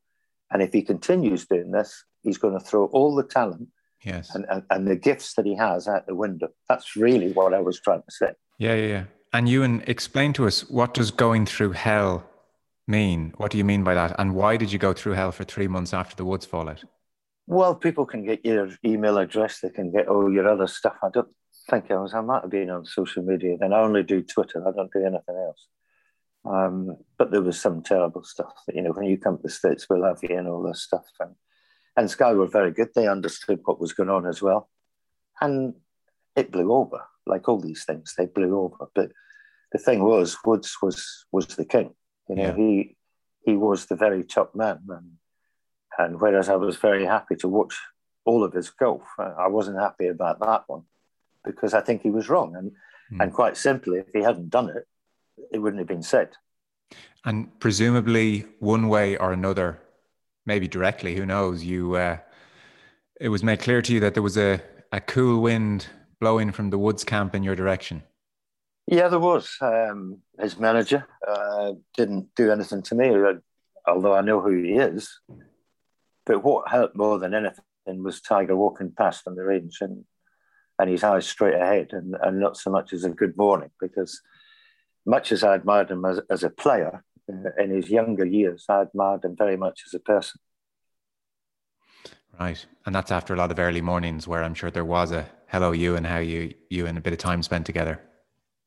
And 0.52 0.62
if 0.62 0.72
he 0.74 0.84
continues 0.84 1.46
doing 1.46 1.72
this, 1.72 2.04
he's 2.22 2.38
going 2.38 2.58
to 2.58 2.64
throw 2.64 2.86
all 2.88 3.16
the 3.16 3.24
talent 3.24 3.70
yes. 4.04 4.34
and, 4.36 4.46
and, 4.50 4.64
and 4.70 4.88
the 4.88 4.96
gifts 4.96 5.34
that 5.36 5.46
he 5.46 5.56
has 5.56 5.88
out 5.88 6.06
the 6.06 6.16
window. 6.16 6.50
That's 6.70 6.96
really 6.96 7.32
what 7.32 7.54
I 7.54 7.60
was 7.60 7.80
trying 7.80 8.04
to 8.04 8.12
say. 8.12 8.34
Yeah, 8.60 8.76
yeah, 8.76 8.88
yeah. 8.88 9.04
And 9.34 9.50
Ewen, 9.50 9.84
explain 9.88 10.34
to 10.34 10.46
us 10.46 10.70
what 10.70 10.94
does 10.94 11.10
going 11.10 11.46
through 11.46 11.72
hell 11.72 12.24
mean? 12.92 13.34
What 13.38 13.52
do 13.52 13.58
you 13.58 13.64
mean 13.64 13.84
by 13.84 13.96
that? 13.96 14.16
And 14.20 14.36
why 14.36 14.58
did 14.58 14.72
you 14.72 14.78
go 14.78 14.94
through 14.94 15.14
hell 15.14 15.32
for 15.32 15.44
three 15.44 15.68
months 15.68 15.94
after 15.94 16.16
the 16.16 16.26
Woods 16.26 16.46
fallout? 16.46 16.84
Well, 17.48 17.76
people 17.76 18.06
can 18.06 18.24
get 18.24 18.46
your 18.46 18.70
email 18.86 19.18
address, 19.18 19.60
they 19.60 19.70
can 19.70 19.92
get 19.92 20.08
all 20.08 20.32
your 20.32 20.48
other 20.48 20.68
stuff. 20.68 20.98
I 21.02 21.10
don't 21.12 21.28
think 21.70 21.89
I 21.89 21.96
was, 21.96 22.14
I 22.14 22.22
might 22.22 22.44
have 22.44 22.52
been 22.52 22.70
on 22.70 22.86
social 22.86 23.24
media 23.24 23.58
then. 23.60 23.74
I 23.74 23.80
only 23.82 24.04
do 24.04 24.22
Twitter, 24.22 24.66
I 24.68 24.72
don't 24.72 24.92
do 24.94 25.00
anything 25.00 25.36
else. 25.36 25.68
Um, 26.44 26.98
but 27.18 27.32
there 27.32 27.42
was 27.42 27.60
some 27.60 27.82
terrible 27.82 28.24
stuff 28.24 28.54
that, 28.68 28.76
you 28.76 28.82
know, 28.82 28.92
when 28.92 29.06
you 29.06 29.18
come 29.18 29.38
to 29.38 29.44
the 29.44 29.50
States, 29.50 29.88
we'll 29.89 30.06
have 30.06 30.20
you 30.22 30.38
and 30.38 30.48
all 30.48 30.64
this 30.64 30.84
stuff. 30.84 31.06
And, 31.20 31.36
and 31.98 32.10
Sky 32.10 32.34
were 32.34 32.48
very 32.48 32.72
good. 32.72 32.89
They 32.96 33.08
understood 33.08 33.60
what 33.66 33.80
was 33.80 33.94
going 33.94 34.10
on 34.10 34.26
as 34.26 34.42
well. 34.42 34.70
And 35.39 35.76
it 36.36 36.52
blew 36.52 36.72
over, 36.72 37.02
like 37.26 37.48
all 37.48 37.60
these 37.60 37.84
things, 37.86 38.14
they 38.18 38.26
blew 38.26 38.58
over. 38.58 38.89
But 38.96 39.12
the 39.72 39.78
thing 39.78 40.04
was, 40.04 40.38
Woods 40.46 40.78
was 40.82 41.26
was 41.32 41.48
the 41.48 41.66
king. 41.66 41.94
You 42.30 42.36
know, 42.36 42.44
yeah. 42.44 42.56
he 42.56 42.96
he 43.44 43.56
was 43.56 43.86
the 43.86 43.96
very 43.96 44.24
top 44.24 44.56
man. 44.56 44.80
And, 44.90 45.12
and 45.98 46.22
whereas 46.22 46.50
I 46.50 46.56
was 46.56 46.78
very 46.78 47.06
happy 47.06 47.36
to 47.38 47.48
watch 47.48 47.78
all 48.26 48.44
of 48.44 48.54
his 48.54 48.70
golf, 48.70 49.04
I 49.18 49.48
wasn't 49.48 49.80
happy 49.80 50.08
about 50.08 50.40
that 50.40 50.64
one 50.68 50.84
because 51.44 51.74
I 51.74 51.82
think 51.82 52.02
he 52.02 52.10
was 52.10 52.30
wrong. 52.30 52.56
And 52.56 52.72
mm. 53.12 53.24
and 53.24 53.34
quite 53.34 53.58
simply, 53.58 54.00
if 54.00 54.08
he 54.14 54.22
hadn't 54.22 54.50
done 54.50 54.70
it, 54.70 54.88
it 55.52 55.60
wouldn't 55.60 55.80
have 55.80 55.88
been 55.88 56.04
said. 56.04 56.30
And 57.24 57.60
presumably, 57.60 58.46
one 58.60 58.88
way 58.88 59.16
or 59.18 59.32
another, 59.32 59.80
maybe 60.46 60.68
directly, 60.68 61.16
who 61.16 61.26
knows? 61.26 61.64
You, 61.64 61.96
uh, 61.96 62.18
it 63.20 63.30
was 63.30 63.44
made 63.44 63.60
clear 63.60 63.82
to 63.82 63.94
you 63.94 64.00
that 64.00 64.14
there 64.14 64.24
was 64.24 64.38
a, 64.38 64.62
a 64.92 65.00
cool 65.00 65.42
wind 65.42 65.88
blowing 66.20 66.52
from 66.52 66.70
the 66.70 66.80
Woods 66.80 67.04
camp 67.04 67.36
in 67.36 67.44
your 67.44 67.56
direction. 67.56 68.04
Yeah, 68.88 69.08
there 69.08 69.20
was. 69.20 69.56
Um, 69.62 70.20
his 70.40 70.60
manager 70.60 71.08
uh, 71.28 71.74
didn't 71.96 72.36
do 72.36 72.52
anything 72.52 72.82
to 72.84 72.96
me, 72.96 73.10
uh, 73.10 73.34
although 73.88 74.14
I 74.14 74.22
know 74.22 74.42
who 74.42 74.62
he 74.62 74.74
is. 74.74 75.10
But 76.26 76.44
what 76.44 76.70
helped 76.70 76.96
more 76.96 77.18
than 77.20 77.34
anything 77.34 78.04
was 78.04 78.22
Tiger 78.22 78.56
walking 78.56 78.92
past 78.92 79.28
on 79.28 79.36
the 79.36 79.44
range 79.44 79.78
and 79.82 80.06
and 80.82 80.90
his 80.90 81.04
eyes 81.04 81.28
straight 81.28 81.54
ahead 81.54 81.90
and, 81.92 82.16
and 82.24 82.40
not 82.40 82.58
so 82.58 82.72
much 82.72 82.92
as 82.92 83.04
a 83.04 83.10
good 83.10 83.38
morning 83.38 83.70
because 83.80 84.20
much 85.06 85.32
as 85.32 85.44
I 85.44 85.54
admired 85.54 85.92
him 85.92 86.04
as, 86.06 86.20
as 86.30 86.44
a 86.44 86.50
player 86.50 87.04
uh, 87.32 87.62
in 87.62 87.70
his 87.70 87.90
younger 87.90 88.26
years, 88.26 88.66
I 88.68 88.82
admired 88.82 89.24
him 89.24 89.36
very 89.38 89.58
much 89.58 89.84
as 89.86 89.94
a 89.94 90.00
person. 90.00 90.40
Right. 92.40 92.66
And 92.86 92.96
that's 92.96 93.12
after 93.12 93.36
a 93.36 93.38
lot 93.38 93.52
of 93.52 93.60
early 93.60 93.82
mornings 93.82 94.28
where 94.28 94.44
I'm 94.44 94.56
sure 94.56 94.72
there 94.72 94.84
was 94.86 95.12
a 95.12 95.30
hello 95.48 95.72
you 95.72 95.96
and 95.96 96.08
how 96.08 96.18
you 96.18 96.54
you 96.70 96.88
and 96.88 96.98
a 96.98 97.02
bit 97.02 97.14
of 97.14 97.20
time 97.20 97.44
spent 97.44 97.66
together. 97.66 98.02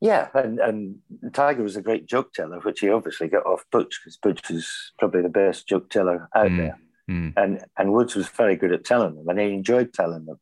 Yeah, 0.05 0.29
and, 0.35 0.59
and 0.59 0.97
Tiger 1.33 1.63
was 1.63 1.77
a 1.77 1.83
great 1.83 2.07
joke 2.07 2.35
teller, 2.35 2.61
which 2.61 2.81
he 2.81 2.91
obviously 2.91 3.29
got 3.29 3.47
off 3.47 3.65
Butch 3.73 4.01
because 4.01 4.19
Butch 4.19 4.51
was 4.51 4.93
probably 4.99 5.23
the 5.23 5.31
best 5.31 5.67
joke 5.67 5.89
teller 5.89 6.29
out 6.35 6.51
mm, 6.51 6.57
there. 6.59 6.79
Mm. 7.11 7.33
And 7.37 7.65
and 7.79 7.93
Woods 7.93 8.15
was 8.15 8.29
very 8.29 8.57
good 8.57 8.73
at 8.73 8.85
telling 8.85 9.15
them, 9.15 9.29
and 9.29 9.39
he 9.39 9.47
enjoyed 9.47 9.93
telling 9.93 10.27
them 10.27 10.39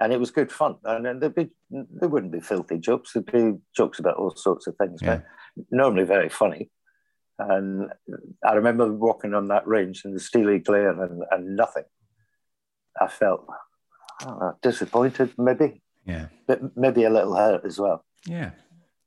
and 0.00 0.12
it 0.12 0.18
was 0.18 0.30
good 0.30 0.50
fun. 0.50 0.76
And 0.84 1.20
there'd 1.20 1.34
be 1.34 1.50
there 1.70 2.08
wouldn't 2.08 2.32
be 2.32 2.40
filthy 2.40 2.78
jokes. 2.78 3.12
There'd 3.12 3.30
be 3.30 3.58
jokes 3.76 3.98
about 3.98 4.16
all 4.16 4.34
sorts 4.34 4.66
of 4.66 4.74
things, 4.76 5.00
yeah. 5.02 5.20
but 5.56 5.64
normally 5.70 6.04
very 6.04 6.30
funny. 6.30 6.70
And 7.38 7.90
I 8.44 8.54
remember 8.54 8.90
walking 8.92 9.34
on 9.34 9.48
that 9.48 9.66
range 9.66 10.04
in 10.04 10.14
the 10.14 10.20
steely 10.20 10.58
glare 10.58 11.00
and, 11.02 11.22
and 11.30 11.56
nothing. 11.56 11.84
I 13.00 13.08
felt 13.08 13.46
oh, 14.26 14.54
disappointed, 14.62 15.32
maybe. 15.38 15.82
Yeah. 16.06 16.26
But 16.46 16.76
maybe 16.76 17.04
a 17.04 17.10
little 17.10 17.36
hurt 17.36 17.64
as 17.64 17.78
well. 17.78 18.04
Yeah. 18.26 18.50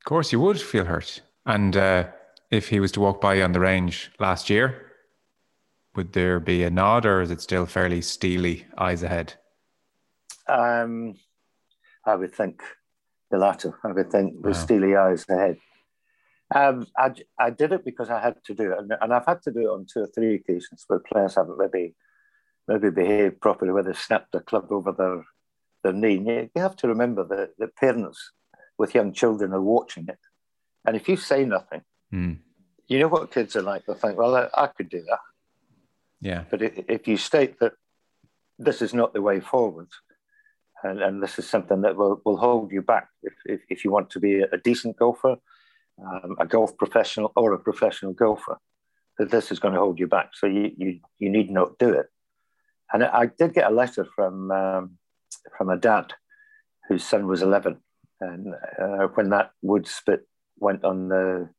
Of 0.03 0.09
course, 0.09 0.33
you 0.33 0.41
would 0.41 0.59
feel 0.59 0.83
hurt. 0.83 1.21
And 1.45 1.77
uh, 1.77 2.07
if 2.51 2.67
he 2.67 2.81
was 2.81 2.91
to 2.91 2.99
walk 2.99 3.21
by 3.21 3.41
on 3.41 3.53
the 3.53 3.61
range 3.61 4.11
last 4.19 4.49
year, 4.49 4.91
would 5.95 6.11
there 6.11 6.41
be 6.41 6.63
a 6.63 6.69
nod 6.69 7.05
or 7.05 7.21
is 7.21 7.31
it 7.31 7.39
still 7.39 7.65
fairly 7.65 8.01
steely 8.01 8.65
eyes 8.77 9.01
ahead? 9.01 9.35
Um, 10.49 11.15
I 12.05 12.15
would 12.15 12.35
think 12.35 12.61
the 13.31 13.37
latter. 13.37 13.79
I 13.85 13.93
would 13.93 14.11
think 14.11 14.43
with 14.43 14.57
wow. 14.57 14.61
steely 14.61 14.93
eyes 14.97 15.23
ahead. 15.29 15.57
Um, 16.53 16.85
I, 16.97 17.13
I 17.39 17.49
did 17.51 17.71
it 17.71 17.85
because 17.85 18.09
I 18.09 18.19
had 18.19 18.43
to 18.43 18.53
do 18.53 18.73
it, 18.73 18.79
and, 18.79 18.93
and, 18.99 19.13
I've 19.13 19.25
had 19.25 19.41
to 19.43 19.51
do 19.51 19.61
it 19.61 19.73
on 19.73 19.87
two 19.91 20.01
or 20.01 20.07
three 20.07 20.35
occasions 20.35 20.83
where 20.87 20.99
players 20.99 21.35
haven't 21.35 21.57
maybe 21.57 21.95
maybe 22.67 22.89
behaved 22.89 23.39
properly, 23.39 23.71
where 23.71 23.83
they've 23.83 23.97
snapped 23.97 24.33
their 24.33 24.41
club 24.41 24.67
over 24.69 24.91
their 24.91 25.23
their 25.83 25.93
knee. 25.93 26.21
You, 26.23 26.49
you 26.53 26.61
have 26.61 26.75
to 26.77 26.89
remember 26.89 27.23
that 27.23 27.57
the 27.57 27.69
parents 27.69 28.33
with 28.77 28.95
young 28.95 29.13
children 29.13 29.53
are 29.53 29.61
watching 29.61 30.07
it, 30.07 30.19
and 30.85 30.95
if 30.95 31.07
you 31.07 31.17
say 31.17 31.45
nothing, 31.45 31.81
mm. 32.13 32.37
you 32.87 32.99
know 32.99 33.07
what 33.07 33.31
kids 33.31 33.55
are 33.55 33.61
like. 33.61 33.85
They 33.85 33.93
think, 33.93 34.17
"Well, 34.17 34.35
I, 34.35 34.49
I 34.53 34.67
could 34.67 34.89
do 34.89 35.03
that." 35.09 35.19
Yeah. 36.21 36.43
But 36.49 36.61
if 36.61 37.07
you 37.07 37.17
state 37.17 37.59
that 37.59 37.73
this 38.57 38.81
is 38.81 38.93
not 38.93 39.13
the 39.13 39.21
way 39.21 39.41
forward, 39.41 39.89
and, 40.83 41.01
and 41.01 41.21
this 41.21 41.37
is 41.37 41.49
something 41.49 41.81
that 41.81 41.95
will, 41.95 42.21
will 42.23 42.37
hold 42.37 42.71
you 42.71 42.81
back 42.81 43.09
if, 43.23 43.33
if, 43.45 43.61
if 43.69 43.83
you 43.83 43.91
want 43.91 44.09
to 44.11 44.19
be 44.19 44.41
a 44.41 44.57
decent 44.57 44.97
golfer, 44.97 45.35
um, 46.03 46.35
a 46.39 46.45
golf 46.45 46.77
professional, 46.77 47.31
or 47.35 47.53
a 47.53 47.59
professional 47.59 48.13
golfer. 48.13 48.57
That 49.19 49.29
this 49.29 49.51
is 49.51 49.59
going 49.59 49.75
to 49.75 49.79
hold 49.79 49.99
you 49.99 50.07
back, 50.07 50.31
so 50.33 50.47
you 50.47 50.71
you, 50.75 50.99
you 51.19 51.29
need 51.29 51.51
not 51.51 51.77
do 51.77 51.89
it. 51.89 52.07
And 52.91 53.03
I 53.03 53.27
did 53.27 53.53
get 53.53 53.69
a 53.71 53.75
letter 53.75 54.07
from 54.15 54.49
um, 54.49 54.97
from 55.55 55.69
a 55.69 55.77
dad 55.77 56.13
whose 56.87 57.03
son 57.03 57.27
was 57.27 57.43
eleven, 57.43 57.77
and 58.19 58.53
uh, 58.81 59.07
when 59.15 59.29
that 59.29 59.51
wood 59.61 59.87
spit 59.87 60.27
went 60.57 60.83
on 60.83 61.09
the 61.09 61.49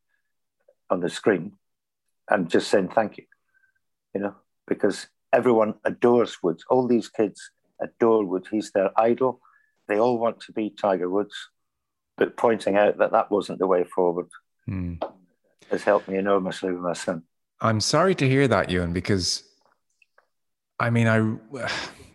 on 0.91 1.01
the 1.01 1.11
screen, 1.11 1.53
I'm 2.29 2.49
just 2.49 2.69
saying 2.69 2.89
thank 2.89 3.19
you, 3.19 3.25
you 4.15 4.21
know, 4.21 4.35
because 4.67 5.07
everyone 5.33 5.75
adores 5.85 6.43
Woods. 6.43 6.65
All 6.71 6.87
these 6.87 7.09
kids 7.09 7.51
adore 7.81 8.25
Woods. 8.25 8.49
He's 8.51 8.71
their 8.73 8.91
idol. 8.99 9.41
They 9.89 9.99
all 9.99 10.19
want 10.19 10.41
to 10.41 10.53
be 10.53 10.71
Tiger 10.71 11.11
Woods, 11.11 11.35
but 12.17 12.37
pointing 12.37 12.77
out 12.77 12.99
that 12.99 13.13
that 13.13 13.31
wasn't 13.31 13.59
the 13.59 13.67
way 13.67 13.85
forward 13.85 14.29
mm. 14.69 15.03
has 15.71 15.83
helped 15.83 16.09
me 16.09 16.17
enormously 16.17 16.73
with 16.73 16.81
my 16.81 16.95
son. 16.95 17.23
I'm 17.61 17.81
sorry 17.81 18.15
to 18.17 18.29
hear 18.29 18.49
that, 18.49 18.71
Ewen, 18.71 18.93
because 18.93 19.43
I 20.79 20.91
mean, 20.91 21.07
I 21.07 21.19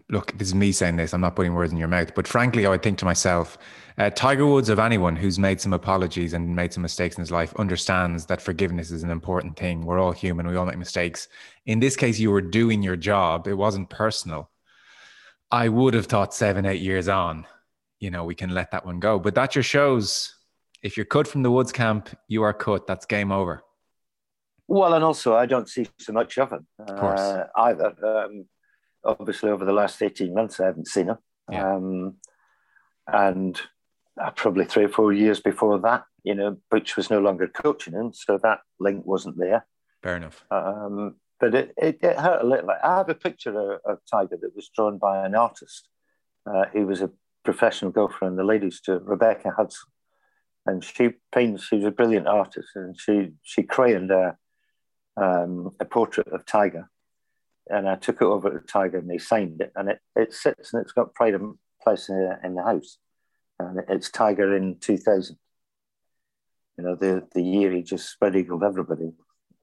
look, 0.09 0.35
this 0.37 0.47
is 0.47 0.55
me 0.55 0.71
saying 0.71 0.95
this, 0.95 1.13
I'm 1.13 1.21
not 1.21 1.35
putting 1.35 1.53
words 1.53 1.71
in 1.71 1.77
your 1.77 1.87
mouth, 1.87 2.15
but 2.15 2.27
frankly, 2.27 2.65
I 2.65 2.69
would 2.69 2.81
think 2.81 2.97
to 2.99 3.05
myself, 3.05 3.57
uh, 3.97 4.09
Tiger 4.09 4.45
Woods, 4.45 4.69
of 4.69 4.79
anyone 4.79 5.15
who's 5.15 5.37
made 5.37 5.61
some 5.61 5.73
apologies 5.73 6.33
and 6.33 6.55
made 6.55 6.73
some 6.73 6.81
mistakes 6.81 7.17
in 7.17 7.21
his 7.21 7.31
life, 7.31 7.53
understands 7.57 8.25
that 8.25 8.41
forgiveness 8.41 8.91
is 8.91 9.03
an 9.03 9.11
important 9.11 9.55
thing. 9.55 9.85
We're 9.85 9.99
all 9.99 10.11
human, 10.11 10.47
we 10.47 10.55
all 10.55 10.65
make 10.65 10.77
mistakes. 10.77 11.27
In 11.65 11.79
this 11.79 11.95
case, 11.95 12.17
you 12.17 12.31
were 12.31 12.41
doing 12.41 12.81
your 12.81 12.95
job, 12.95 13.47
it 13.47 13.53
wasn't 13.53 13.89
personal. 13.89 14.49
I 15.51 15.69
would 15.69 15.93
have 15.93 16.07
thought 16.07 16.33
seven, 16.33 16.65
eight 16.65 16.81
years 16.81 17.07
on, 17.07 17.45
you 17.99 18.09
know, 18.09 18.23
we 18.23 18.35
can 18.35 18.51
let 18.51 18.71
that 18.71 18.85
one 18.85 18.99
go. 18.99 19.19
But 19.19 19.35
that 19.35 19.51
just 19.51 19.69
shows 19.69 20.35
if 20.81 20.97
you're 20.97 21.05
cut 21.05 21.27
from 21.27 21.43
the 21.43 21.51
Woods 21.51 21.71
camp, 21.71 22.09
you 22.27 22.43
are 22.43 22.53
cut. 22.53 22.87
That's 22.87 23.05
game 23.05 23.31
over. 23.31 23.63
Well, 24.67 24.93
and 24.93 25.03
also 25.03 25.35
I 25.35 25.45
don't 25.45 25.67
see 25.67 25.87
so 25.97 26.13
much 26.13 26.37
of 26.37 26.51
him 26.51 26.67
of 26.79 26.89
uh, 26.99 27.45
either. 27.57 27.95
Um, 28.05 28.45
obviously, 29.03 29.49
over 29.49 29.65
the 29.65 29.73
last 29.73 30.01
18 30.01 30.33
months, 30.33 30.59
I 30.59 30.65
haven't 30.65 30.87
seen 30.87 31.07
him. 31.07 31.17
Yeah. 31.51 31.75
Um, 31.75 32.15
and 33.07 33.59
uh, 34.21 34.31
probably 34.31 34.65
three 34.65 34.85
or 34.85 34.89
four 34.89 35.13
years 35.13 35.39
before 35.39 35.79
that, 35.79 36.03
you 36.23 36.35
know, 36.35 36.57
Butch 36.69 36.95
was 36.95 37.09
no 37.09 37.19
longer 37.19 37.47
coaching 37.47 37.93
him. 37.93 38.11
So 38.13 38.37
that 38.43 38.59
link 38.79 39.05
wasn't 39.05 39.37
there. 39.37 39.65
Fair 40.03 40.17
enough. 40.17 40.43
Um, 40.51 41.15
but 41.39 41.55
it, 41.55 41.73
it, 41.77 41.99
it, 42.01 42.17
hurt 42.17 42.43
a 42.43 42.47
little. 42.47 42.69
I 42.69 42.97
have 42.97 43.09
a 43.09 43.15
picture 43.15 43.57
of, 43.57 43.79
of 43.85 43.99
Tiger 44.09 44.37
that 44.41 44.55
was 44.55 44.69
drawn 44.75 44.97
by 44.97 45.25
an 45.25 45.35
artist. 45.35 45.87
Uh, 46.45 46.65
he 46.73 46.83
was 46.83 47.01
a 47.01 47.11
professional 47.43 47.91
golfer 47.91 48.27
in 48.27 48.35
the 48.35 48.43
ladies' 48.43 48.81
tour, 48.81 48.99
Rebecca 48.99 49.51
Hudson. 49.55 49.87
and 50.65 50.83
she 50.83 51.11
paints. 51.33 51.63
She 51.65 51.77
was 51.77 51.85
a 51.85 51.91
brilliant 51.91 52.27
artist, 52.27 52.69
and 52.75 52.99
she 52.99 53.31
she 53.41 53.63
crayoned 53.63 54.11
a 54.11 54.37
um, 55.21 55.71
a 55.79 55.85
portrait 55.85 56.27
of 56.27 56.45
Tiger, 56.45 56.89
and 57.69 57.87
I 57.87 57.95
took 57.95 58.17
it 58.17 58.25
over 58.25 58.49
to 58.49 58.65
Tiger, 58.65 58.97
and 58.97 59.09
they 59.09 59.17
signed 59.17 59.61
it, 59.61 59.71
and 59.75 59.89
it 59.89 59.99
it 60.15 60.33
sits 60.33 60.73
and 60.73 60.81
it's 60.81 60.91
got 60.91 61.13
pride 61.13 61.33
of 61.33 61.41
place 61.81 62.09
in 62.09 62.17
the, 62.17 62.39
in 62.43 62.55
the 62.55 62.63
house, 62.63 62.97
and 63.59 63.79
it's 63.87 64.09
Tiger 64.09 64.55
in 64.55 64.77
two 64.79 64.97
thousand. 64.97 65.37
You 66.77 66.85
know, 66.85 66.95
the 66.95 67.27
the 67.33 67.43
year 67.43 67.71
he 67.71 67.83
just 67.83 68.09
spread 68.09 68.35
eagled 68.35 68.63
everybody, 68.63 69.11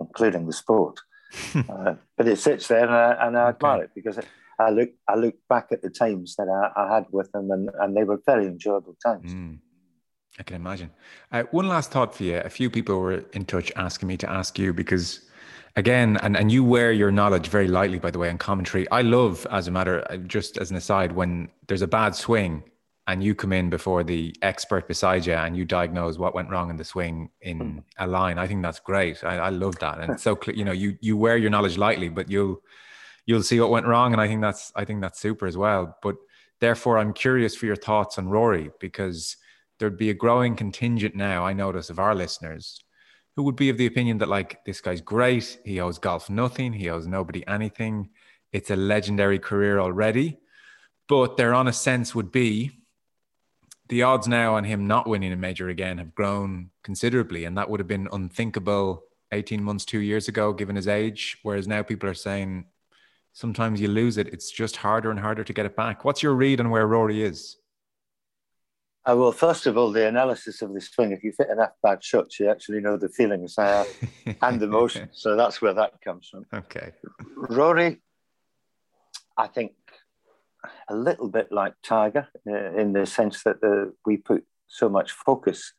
including 0.01 0.47
the 0.47 0.53
sport. 0.53 0.99
uh, 1.55 1.95
but 2.17 2.29
it 2.29 2.39
sits 2.39 2.69
there, 2.69 2.85
and 2.85 2.95
I, 2.95 3.27
and 3.27 3.37
I 3.39 3.49
admire 3.51 3.77
okay. 3.77 3.85
it 3.85 3.91
because. 3.95 4.19
It, 4.19 4.27
I 4.59 4.71
look 4.71 4.89
I 5.07 5.17
look 5.17 5.35
back 5.51 5.67
at 5.71 5.83
the 5.83 5.91
times 5.91 6.37
that 6.37 6.49
I, 6.49 6.83
I 6.83 6.95
had 6.95 7.05
with 7.11 7.31
them, 7.33 7.51
and, 7.51 7.69
and 7.79 7.95
they 7.95 8.05
were 8.05 8.23
very 8.25 8.47
enjoyable 8.47 8.97
times. 9.05 9.35
Mm. 9.35 9.59
I 10.39 10.43
can 10.43 10.57
imagine. 10.57 10.91
Uh, 11.33 11.45
one 11.51 11.69
last 11.69 11.91
thought 11.91 12.15
for 12.15 12.25
you. 12.25 12.37
A 12.39 12.51
few 12.51 12.69
people 12.69 13.01
were 13.01 13.25
in 13.33 13.45
touch 13.45 13.73
asking 13.77 14.09
me 14.09 14.17
to 14.19 14.31
ask 14.31 14.59
you 14.59 14.73
because, 14.73 15.23
again, 15.77 16.19
and, 16.23 16.37
and 16.37 16.51
you 16.51 16.65
wear 16.65 16.91
your 16.91 17.13
knowledge 17.13 17.49
very 17.49 17.69
lightly, 17.69 17.99
by 17.99 18.11
the 18.11 18.19
way, 18.19 18.31
in 18.31 18.39
commentary. 18.39 18.91
I 18.91 19.03
love, 19.03 19.47
as 19.51 19.69
a 19.69 19.71
matter, 19.71 20.05
uh, 20.11 20.17
just 20.17 20.59
as 20.59 20.71
an 20.71 20.77
aside, 20.77 21.13
when 21.13 21.49
there's 21.69 21.83
a 21.83 21.87
bad 21.87 22.15
swing 22.15 22.65
and 23.07 23.23
you 23.23 23.35
come 23.35 23.53
in 23.53 23.71
before 23.71 24.03
the 24.03 24.35
expert 24.43 24.89
beside 24.89 25.27
you 25.27 25.35
and 25.35 25.57
you 25.57 25.65
diagnose 25.65 26.19
what 26.19 26.35
went 26.35 26.51
wrong 26.51 26.71
in 26.71 26.77
the 26.77 26.85
swing 26.85 27.31
in 27.43 27.61
hmm. 27.61 27.79
a 27.99 28.07
line. 28.07 28.39
I 28.39 28.49
think 28.49 28.63
that's 28.63 28.81
great. 28.81 29.23
I, 29.23 29.37
I 29.37 29.49
love 29.51 29.79
that, 29.79 30.01
and 30.01 30.13
it's 30.13 30.23
so 30.23 30.35
clear. 30.35 30.57
You 30.57 30.65
know, 30.65 30.73
you 30.73 30.97
you 31.01 31.17
wear 31.17 31.37
your 31.37 31.51
knowledge 31.51 31.79
lightly, 31.79 32.09
but 32.09 32.31
you'll 32.31 32.63
you'll 33.27 33.43
see 33.43 33.61
what 33.61 33.71
went 33.71 33.87
wrong, 33.87 34.13
and 34.13 34.21
I 34.21 34.27
think 34.27 34.41
that's 34.41 34.73
I 34.75 34.85
think 34.85 35.03
that's 35.03 35.21
super 35.21 35.47
as 35.47 35.57
well. 35.57 35.97
But 36.03 36.17
therefore, 36.61 36.99
I'm 36.99 37.13
curious 37.13 37.55
for 37.55 37.67
your 37.67 37.77
thoughts 37.77 38.19
on 38.19 38.29
Rory 38.29 38.71
because 38.81 39.37
there'd 39.79 39.99
be 39.99 40.11
a 40.11 40.15
growing 40.15 40.57
contingent 40.57 41.15
now, 41.15 41.45
I 41.45 41.53
notice, 41.53 41.91
of 41.91 41.99
our 41.99 42.15
listeners 42.15 42.83
who 43.37 43.43
would 43.43 43.57
be 43.57 43.69
of 43.69 43.77
the 43.77 43.87
opinion 43.87 44.19
that, 44.19 44.29
like, 44.29 44.65
this 44.65 44.81
guy's 44.81 45.03
great. 45.03 45.59
He 45.65 45.79
owes 45.79 45.99
golf 45.99 46.31
nothing. 46.31 46.73
He 46.73 46.89
owes 46.89 47.07
nobody 47.07 47.47
anything. 47.47 48.09
It's 48.53 48.71
a 48.71 48.77
legendary 48.77 49.39
career 49.39 49.79
already. 49.79 50.39
But 51.07 51.37
their 51.37 51.55
honest 51.55 51.83
sense 51.83 52.15
would 52.15 52.33
be 52.33 52.73
the 53.89 54.03
odds 54.03 54.27
now 54.27 54.55
on 54.55 54.65
him 54.65 54.87
not 54.87 55.07
winning 55.07 55.33
a 55.33 55.37
major 55.37 55.69
again 55.69 55.99
have 55.99 56.15
grown 56.15 56.71
considerably. 56.83 57.45
And 57.45 57.57
that 57.59 57.69
would 57.71 57.79
have 57.79 57.87
been 57.87 58.09
unthinkable 58.11 59.05
18 59.33 59.63
months, 59.63 59.85
two 59.85 60.01
years 60.01 60.29
ago, 60.29 60.53
given 60.53 60.75
his 60.75 60.89
age. 60.89 61.39
Whereas 61.43 61.69
now 61.69 61.83
people 61.83 62.09
are 62.09 62.15
saying 62.15 62.65
sometimes 63.35 63.81
you 63.81 63.89
lose 63.89 64.17
it. 64.17 64.29
It's 64.29 64.51
just 64.51 64.77
harder 64.77 65.11
and 65.11 65.21
harder 65.21 65.45
to 65.45 65.53
get 65.53 65.67
it 65.67 65.77
back. 65.77 66.05
What's 66.05 66.23
your 66.23 66.35
read 66.35 66.59
on 66.59 66.71
where 66.71 66.87
Rory 66.87 67.23
is? 67.23 67.57
Uh, 69.09 69.15
well, 69.17 69.31
first 69.31 69.67
of 69.67 69.79
all, 69.79 69.93
the 69.93 70.09
analysis 70.09 70.63
of 70.63 70.75
the 70.75 70.81
swing, 70.81 71.13
if 71.13 71.23
you 71.23 71.31
fit 71.31 71.49
enough 71.49 71.71
bad 71.81 72.03
shots, 72.03 72.41
you 72.41 72.51
actually 72.51 72.81
know 72.81 72.97
the 72.97 73.09
feelings 73.09 73.57
uh, 73.57 73.85
and 74.43 74.59
the 74.59 74.67
motion. 74.67 75.09
So 75.13 75.37
that's 75.37 75.63
where 75.63 75.75
that 75.75 76.01
comes 76.03 76.29
from. 76.29 76.45
Okay. 76.53 76.93
Rory, 77.37 78.01
I 79.39 79.47
think 79.47 79.73
a 80.89 80.97
little 80.97 81.29
bit 81.29 81.53
like 81.53 81.75
Tiger 81.85 82.29
uh, 82.49 82.73
in 82.73 82.93
the 82.93 83.07
sense 83.07 83.45
that 83.45 83.61
the, 83.61 83.95
we 84.05 84.17
put 84.17 84.45
so 84.67 84.89
much 84.89 85.13
focus 85.13 85.73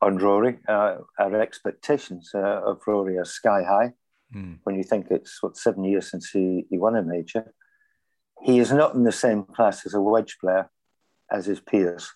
on 0.00 0.18
Rory. 0.18 0.58
Uh, 0.68 0.98
our 1.18 1.40
expectations 1.40 2.30
uh, 2.34 2.38
of 2.38 2.82
Rory 2.86 3.18
are 3.18 3.24
sky 3.24 3.64
high. 3.64 3.92
Mm. 4.32 4.58
When 4.62 4.76
you 4.76 4.84
think 4.84 5.06
it's 5.10 5.42
what 5.42 5.56
seven 5.56 5.82
years 5.82 6.08
since 6.08 6.30
he, 6.30 6.66
he 6.70 6.78
won 6.78 6.94
a 6.94 7.02
major, 7.02 7.52
he 8.42 8.60
is 8.60 8.70
not 8.70 8.94
in 8.94 9.02
the 9.02 9.12
same 9.12 9.42
class 9.42 9.84
as 9.86 9.94
a 9.94 10.00
wedge 10.00 10.38
player 10.40 10.70
as 11.30 11.46
his 11.46 11.58
peers. 11.58 12.12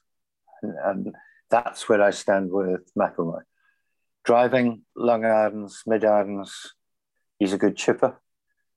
And 0.62 1.14
that's 1.50 1.88
where 1.88 2.02
I 2.02 2.10
stand 2.10 2.50
with 2.50 2.90
McIlroy. 2.98 3.42
Driving, 4.24 4.82
long 4.96 5.24
irons, 5.24 5.82
mid 5.86 6.04
irons, 6.04 6.74
he's 7.38 7.52
a 7.52 7.58
good 7.58 7.76
chipper. 7.76 8.20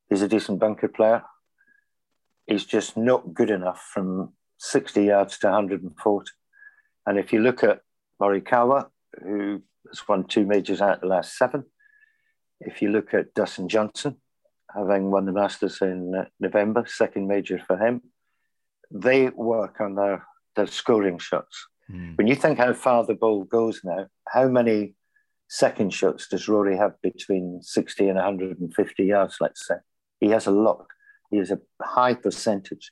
He's 0.10 0.22
a 0.22 0.28
decent 0.28 0.60
bunker 0.60 0.88
player. 0.88 1.24
He's 2.48 2.66
just 2.66 2.98
not 2.98 3.34
good 3.34 3.50
enough 3.50 3.82
from 3.94 4.34
60 4.58 5.04
yards 5.04 5.38
to 5.40 5.48
140. 5.48 6.32
And 7.06 7.18
if 7.18 7.34
you 7.34 7.40
look 7.40 7.64
at 7.64 7.82
Morikawa, 8.22 8.90
who 9.24 9.62
has 9.88 10.08
won 10.08 10.26
two 10.26 10.46
majors 10.46 10.82
out 10.82 10.96
of 10.96 11.02
the 11.02 11.08
last 11.08 11.38
seven, 11.38 11.66
if 12.60 12.82
you 12.82 12.90
look 12.90 13.14
at 13.14 13.34
Dustin 13.34 13.68
Johnson, 13.68 14.18
having 14.74 15.12
won 15.12 15.26
the 15.26 15.32
Masters 15.32 15.82
in 15.82 16.14
uh, 16.16 16.26
November, 16.40 16.86
second 16.88 17.28
major 17.28 17.62
for 17.66 17.78
him, 17.78 18.02
they 18.92 19.30
work 19.30 19.82
on 19.82 19.96
their, 19.96 20.26
their 20.56 20.68
scoring 20.68 21.18
shots. 21.18 21.68
Mm. 21.92 22.18
When 22.18 22.28
you 22.28 22.36
think 22.36 22.58
how 22.58 22.74
far 22.74 23.06
the 23.06 23.16
ball 23.16 23.44
goes 23.44 23.82
now, 23.84 24.08
how 24.28 24.48
many 24.48 24.96
second 25.50 25.94
shots 25.94 26.28
does 26.28 26.48
Rory 26.48 26.78
have 26.78 27.02
between 27.02 27.62
60 27.62 28.08
and 28.08 28.16
150 28.16 29.04
yards, 29.04 29.38
let's 29.42 29.68
say? 29.68 29.76
He 30.20 30.30
has 30.30 30.48
a 30.48 30.52
lot. 30.52 30.86
He 31.30 31.38
has 31.38 31.52
a 31.52 31.60
high 31.82 32.14
percentage. 32.14 32.92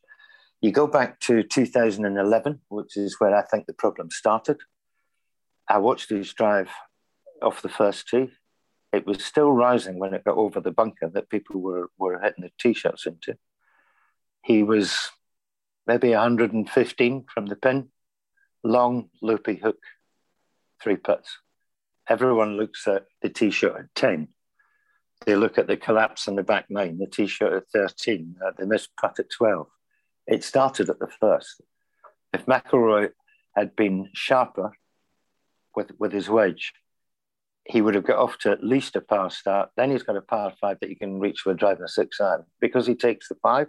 You 0.62 0.72
go 0.72 0.88
back 0.88 1.20
to 1.22 1.44
2011, 1.44 2.60
which 2.70 2.98
is 2.98 3.16
where 3.20 3.36
I 3.36 3.44
think 3.44 3.66
the 3.66 3.74
problem 3.74 4.12
started. 4.12 4.58
I 5.68 5.78
watched 5.78 6.10
his 6.10 6.34
drive 6.34 6.70
off 7.42 7.62
the 7.62 7.70
first 7.70 8.10
tee. 8.10 8.32
It 8.92 9.06
was 9.06 9.24
still 9.24 9.52
rising 9.52 10.00
when 10.00 10.14
it 10.14 10.26
got 10.26 10.36
over 10.36 10.60
the 10.60 10.72
bunker 10.72 11.10
that 11.14 11.30
people 11.30 11.62
were, 11.62 11.92
were 11.98 12.20
hitting 12.20 12.44
the 12.44 12.52
tee 12.60 12.74
shots 12.74 13.06
into. 13.06 13.38
He 14.44 14.64
was 14.64 15.12
maybe 15.86 16.10
115 16.10 17.26
from 17.34 17.46
the 17.46 17.56
pin, 17.56 17.90
long 18.64 19.10
loopy 19.22 19.56
hook, 19.56 19.80
three 20.82 20.98
putts. 20.98 21.38
Everyone 22.08 22.58
looks 22.58 22.88
at 22.88 23.06
the 23.22 23.30
tee 23.30 23.52
shot 23.52 23.80
at 23.80 23.96
10. 23.96 24.30
They 25.26 25.36
look 25.36 25.58
at 25.58 25.68
the 25.68 25.78
collapse 25.78 26.28
on 26.28 26.36
the 26.36 26.44
back 26.44 26.66
nine, 26.70 26.98
the 26.98 27.08
tee 27.08 27.28
shot 27.28 27.54
at 27.54 27.70
13, 27.70 28.36
uh, 28.46 28.52
the 28.58 28.66
missed 28.66 28.90
putt 29.00 29.20
at 29.20 29.30
12. 29.30 29.68
It 30.28 30.44
started 30.44 30.90
at 30.90 31.00
the 31.00 31.10
first. 31.20 31.62
If 32.34 32.46
McIlroy 32.46 33.10
had 33.56 33.76
been 33.76 34.10
sharper 34.14 34.72
with, 35.76 35.92
with 36.00 36.12
his 36.12 36.30
wedge, 36.30 36.74
he 37.66 37.82
would 37.82 37.96
have 37.96 38.06
got 38.06 38.18
off 38.18 38.38
to 38.40 38.52
at 38.52 38.64
least 38.64 38.96
a 38.96 39.02
par 39.02 39.30
start. 39.30 39.70
Then 39.76 39.92
he's 39.92 40.04
got 40.04 40.18
a 40.18 40.22
par 40.22 40.54
five 40.60 40.78
that 40.80 40.90
he 40.90 40.96
can 40.96 41.20
reach 41.20 41.46
with 41.46 41.58
driving 41.58 41.84
a 41.84 41.88
six 41.88 42.20
iron. 42.20 42.46
Because 42.60 42.88
he 42.88 42.96
takes 42.96 43.28
the 43.28 43.36
five 43.36 43.68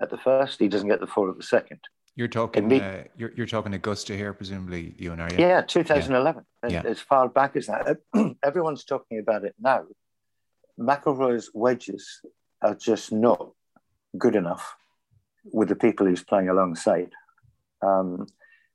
at 0.00 0.10
the 0.10 0.18
first, 0.18 0.60
he 0.60 0.68
doesn't 0.68 0.88
get 0.88 1.00
the 1.00 1.06
four 1.06 1.30
at 1.30 1.36
the 1.36 1.42
second. 1.42 1.80
You're 2.16 2.28
talking. 2.28 2.72
uh, 2.72 3.04
you're, 3.16 3.32
you're 3.34 3.46
talking 3.46 3.74
Augusta 3.74 4.16
here, 4.16 4.32
presumably. 4.32 4.94
You 4.98 5.12
and 5.12 5.22
I. 5.22 5.30
Yeah, 5.36 5.62
2011. 5.62 6.44
Yeah. 6.68 6.82
As 6.84 7.00
far 7.00 7.28
back 7.28 7.56
as 7.56 7.66
that, 7.66 7.98
everyone's 8.42 8.84
talking 8.84 9.18
about 9.18 9.44
it 9.44 9.54
now. 9.60 9.84
McIlroy's 10.78 11.50
wedges 11.52 12.20
are 12.62 12.74
just 12.74 13.12
not 13.12 13.50
good 14.16 14.36
enough 14.36 14.76
with 15.52 15.68
the 15.68 15.76
people 15.76 16.06
he's 16.06 16.22
playing 16.22 16.48
alongside. 16.48 17.10
Um, 17.82 18.26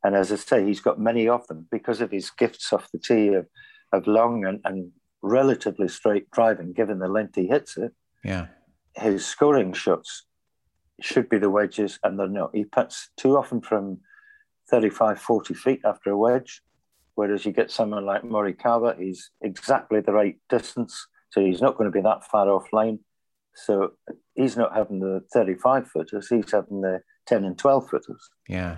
and 0.04 0.16
as 0.16 0.32
I 0.32 0.36
say, 0.36 0.66
he's 0.66 0.82
got 0.82 1.00
many 1.00 1.28
of 1.28 1.48
them 1.48 1.68
because 1.72 2.02
of 2.02 2.12
his 2.12 2.30
gifts 2.30 2.72
off 2.74 2.92
the 2.92 3.00
tee 3.00 3.34
of, 3.34 3.48
of 3.92 4.06
long 4.06 4.46
and, 4.46 4.60
and 4.66 4.92
relatively 5.22 5.88
straight 5.88 6.30
driving, 6.32 6.74
given 6.74 7.00
the 7.00 7.08
length 7.08 7.36
he 7.36 7.48
hits 7.48 7.78
it. 7.78 7.94
Yeah. 8.24 8.48
His 8.96 9.26
scoring 9.26 9.74
shots 9.74 10.26
should 11.04 11.30
be 11.30 11.38
the 11.38 11.50
wedges, 11.50 12.00
and 12.04 12.20
they're 12.20 12.28
not. 12.28 12.52
He 12.54 12.66
puts 12.66 13.10
too 13.18 13.38
often 13.38 13.62
from 13.62 14.00
35, 14.70 15.20
40 15.20 15.54
feet 15.54 15.82
after 15.86 16.12
a 16.12 16.18
wedge, 16.18 16.62
whereas 17.16 17.46
you 17.46 17.52
get 17.52 17.72
someone 17.72 18.06
like 18.06 18.24
Morikawa, 18.24 19.00
he's 19.00 19.32
exactly 19.42 20.02
the 20.02 20.14
right 20.14 20.38
distance, 20.50 21.08
so 21.30 21.42
he's 21.42 21.62
not 21.62 21.78
going 21.78 21.90
to 21.90 21.96
be 21.96 22.02
that 22.02 22.26
far 22.26 22.48
offline. 22.48 23.00
So 23.56 23.92
he's 24.36 24.56
not 24.56 24.76
having 24.76 25.00
the 25.00 25.22
35 25.34 25.88
footers, 25.88 26.28
he's 26.30 26.52
having 26.52 26.82
the 26.82 27.02
10 27.28 27.44
and 27.46 27.58
12 27.58 27.90
footers. 27.90 28.30
Yeah. 28.48 28.78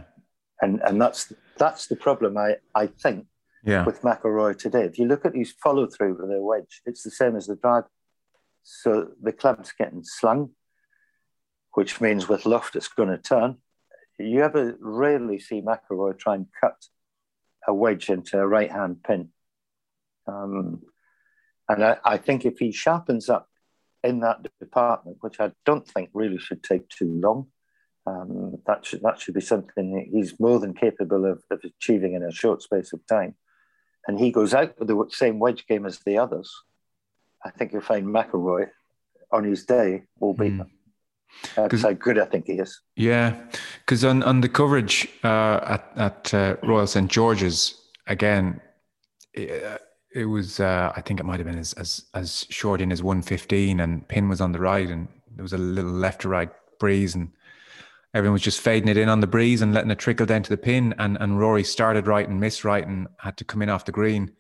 And 0.62 0.80
and 0.82 1.02
that's 1.02 1.34
that's 1.58 1.88
the 1.88 1.96
problem 1.96 2.38
I, 2.38 2.58
I 2.76 2.88
think 2.88 3.26
yeah. 3.64 3.84
with 3.84 4.02
McIlroy 4.02 4.58
today. 4.58 4.84
If 4.84 5.00
you 5.00 5.06
look 5.06 5.26
at 5.26 5.36
his 5.36 5.54
follow 5.64 5.88
through 5.88 6.18
with 6.20 6.30
their 6.30 6.42
wedge, 6.42 6.82
it's 6.86 7.04
the 7.04 7.12
same 7.12 7.36
as 7.36 7.48
the 7.48 7.56
drive. 7.56 7.86
So 8.64 9.10
the 9.22 9.32
club's 9.32 9.72
getting 9.72 10.04
slung 10.04 10.52
which 11.74 12.02
means 12.02 12.28
with 12.28 12.46
loft 12.46 12.76
it's 12.76 12.88
going 12.88 13.10
to 13.10 13.18
turn. 13.18 13.58
You 14.20 14.44
ever 14.44 14.78
rarely 14.80 15.40
see 15.40 15.62
McIlroy 15.62 16.18
try 16.18 16.36
and 16.36 16.48
cut 16.60 16.76
a 17.68 17.74
wedge 17.74 18.10
into 18.10 18.40
a 18.40 18.48
right 18.48 18.72
hand 18.72 19.04
pin. 19.04 19.30
Um, 20.28 20.84
and 21.68 21.84
I, 21.84 21.98
I, 22.04 22.18
think 22.18 22.46
if 22.46 22.60
he 22.60 22.72
sharpens 22.72 23.30
up 23.30 23.50
in 24.04 24.20
that 24.20 24.46
department, 24.60 25.18
which 25.22 25.40
I 25.40 25.52
don't 25.66 25.88
think 25.88 26.10
really 26.14 26.38
should 26.38 26.64
take 26.64 26.88
too 26.90 27.20
long, 27.22 27.48
um, 28.06 28.58
that 28.66 28.86
should 28.86 29.02
that 29.04 29.20
should 29.20 29.36
be 29.36 29.42
something 29.42 30.10
he's 30.12 30.40
more 30.40 30.60
than 30.60 30.74
capable 30.74 31.26
of, 31.26 31.44
of, 31.52 31.62
achieving 31.64 32.14
in 32.14 32.24
a 32.24 32.32
short 32.32 32.62
space 32.62 32.94
of 32.94 33.06
time. 33.08 33.36
And 34.08 34.20
he 34.20 34.32
goes 34.32 34.54
out 34.54 34.78
with 34.80 34.88
the 34.88 35.06
same 35.10 35.40
wedge 35.40 35.68
game 35.68 35.86
as 35.86 36.00
the 36.00 36.18
others. 36.18 36.52
I 37.46 37.52
think 37.52 37.74
you'll 37.74 37.82
find 37.82 38.08
McIlroy 38.08 38.70
on 39.32 39.44
his 39.44 39.66
day 39.66 40.04
will 40.20 40.34
beat 40.34 40.54
mm. 40.54 40.60
them. 40.60 40.72
That's 41.56 41.82
how 41.82 41.94
good 41.94 42.20
I 42.20 42.26
think 42.26 42.48
he 42.48 42.54
is. 42.54 42.80
Yeah, 42.96 43.40
because 43.80 44.06
on, 44.06 44.24
on 44.24 44.42
the 44.42 44.50
coverage 44.50 45.08
uh, 45.24 45.60
at, 45.64 45.92
at 45.96 46.34
uh, 46.34 46.56
Royal 46.64 46.88
St 46.88 47.10
George's, 47.10 47.76
again, 48.08 48.62
it, 49.34 49.82
it 50.14 50.26
was 50.26 50.60
uh, 50.60 50.92
I 50.96 51.02
think 51.02 51.20
it 51.20 51.26
might 51.26 51.40
have 51.40 51.48
been 51.48 51.58
as, 51.58 51.74
as 51.74 52.06
as 52.14 52.46
short 52.50 52.82
in 52.82 52.92
as 52.92 53.02
115 53.02 53.80
and 53.80 54.08
pin 54.08 54.30
was 54.30 54.42
on 54.42 54.52
the 54.52 54.60
right 54.60 54.90
and 54.90 55.08
there 55.36 55.44
was 55.44 55.54
a 55.54 55.58
little 55.58 55.92
left 55.92 56.22
to 56.22 56.30
right 56.30 56.50
breeze 56.80 57.16
and 57.16 57.32
everyone 58.14 58.34
was 58.34 58.42
just 58.42 58.60
fading 58.60 58.90
it 58.90 58.98
in 58.98 59.08
on 59.08 59.22
the 59.22 59.28
breeze 59.28 59.62
and 59.62 59.74
letting 59.74 59.92
it 59.92 60.00
trickle 60.00 60.26
down 60.26 60.44
to 60.44 60.50
the 60.50 60.58
pin 60.58 60.94
and 61.00 61.18
and 61.22 61.40
Rory 61.40 61.64
started 61.64 62.08
right 62.08 62.28
and 62.28 62.40
missed 62.40 62.66
right 62.66 62.86
and 62.86 63.08
had 63.20 63.38
to 63.38 63.46
come 63.46 63.62
in 63.62 63.70
off 63.70 63.86
the 63.86 63.92
green 63.92 64.32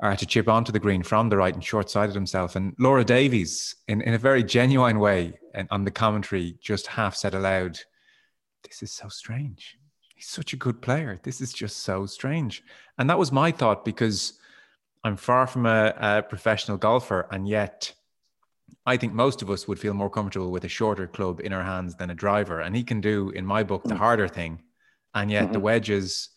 had 0.00 0.18
to 0.18 0.26
chip 0.26 0.48
onto 0.48 0.72
the 0.72 0.78
green 0.78 1.02
from 1.02 1.28
the 1.28 1.36
right 1.36 1.54
and 1.54 1.64
short-sighted 1.64 2.14
himself 2.14 2.56
and 2.56 2.74
Laura 2.78 3.04
Davies 3.04 3.74
in, 3.88 4.00
in 4.02 4.14
a 4.14 4.18
very 4.18 4.42
genuine 4.42 4.98
way 4.98 5.38
and 5.54 5.68
on 5.70 5.84
the 5.84 5.90
commentary 5.90 6.56
just 6.60 6.86
half 6.86 7.16
said 7.16 7.34
aloud 7.34 7.78
this 8.62 8.82
is 8.82 8.92
so 8.92 9.08
strange 9.08 9.76
he's 10.14 10.28
such 10.28 10.52
a 10.52 10.56
good 10.56 10.80
player 10.80 11.20
this 11.22 11.40
is 11.40 11.52
just 11.52 11.78
so 11.78 12.06
strange 12.06 12.62
and 12.98 13.10
that 13.10 13.18
was 13.18 13.32
my 13.32 13.50
thought 13.50 13.84
because 13.84 14.38
I'm 15.04 15.16
far 15.16 15.46
from 15.46 15.66
a, 15.66 15.94
a, 15.96 16.22
professional 16.22 16.76
golfer, 16.76 17.28
and 17.30 17.46
yet 17.48 17.92
I 18.84 18.96
think 18.96 19.12
most 19.12 19.42
of 19.42 19.50
us 19.50 19.68
would 19.68 19.78
feel 19.78 19.94
more 19.94 20.10
comfortable 20.10 20.50
with 20.50 20.64
a 20.64 20.68
shorter 20.68 21.06
club 21.06 21.40
in 21.40 21.52
our 21.52 21.62
hands 21.62 21.94
than 21.94 22.10
a 22.10 22.14
driver. 22.14 22.60
And 22.60 22.74
he 22.74 22.82
can 22.82 23.00
do, 23.00 23.30
in 23.30 23.46
my 23.46 23.62
book, 23.62 23.84
the 23.84 23.94
mm. 23.94 23.98
harder 23.98 24.28
thing. 24.28 24.62
And 25.14 25.30
yet 25.30 25.44
mm-hmm. 25.44 25.52
the 25.52 25.60
wedges, 25.60 26.30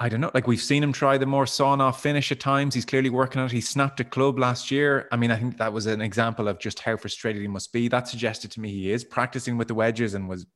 I 0.00 0.08
don't 0.08 0.20
know, 0.20 0.30
like 0.32 0.46
we've 0.46 0.62
seen 0.62 0.82
him 0.82 0.92
try 0.92 1.18
the 1.18 1.26
more 1.26 1.46
sawn 1.46 1.80
off 1.80 2.00
finish 2.00 2.30
at 2.30 2.38
times. 2.38 2.74
He's 2.74 2.84
clearly 2.84 3.10
working 3.10 3.40
on 3.40 3.46
it. 3.46 3.52
He 3.52 3.60
snapped 3.60 3.98
a 3.98 4.04
club 4.04 4.38
last 4.38 4.70
year. 4.70 5.08
I 5.10 5.16
mean, 5.16 5.32
I 5.32 5.36
think 5.36 5.58
that 5.58 5.72
was 5.72 5.86
an 5.86 6.00
example 6.00 6.46
of 6.46 6.60
just 6.60 6.78
how 6.78 6.96
frustrated 6.96 7.42
he 7.42 7.48
must 7.48 7.72
be. 7.72 7.88
That 7.88 8.06
suggested 8.06 8.52
to 8.52 8.60
me 8.60 8.70
he 8.70 8.92
is 8.92 9.02
practicing 9.02 9.56
with 9.56 9.66
the 9.66 9.74
wedges 9.74 10.14
and 10.14 10.28
was 10.28 10.46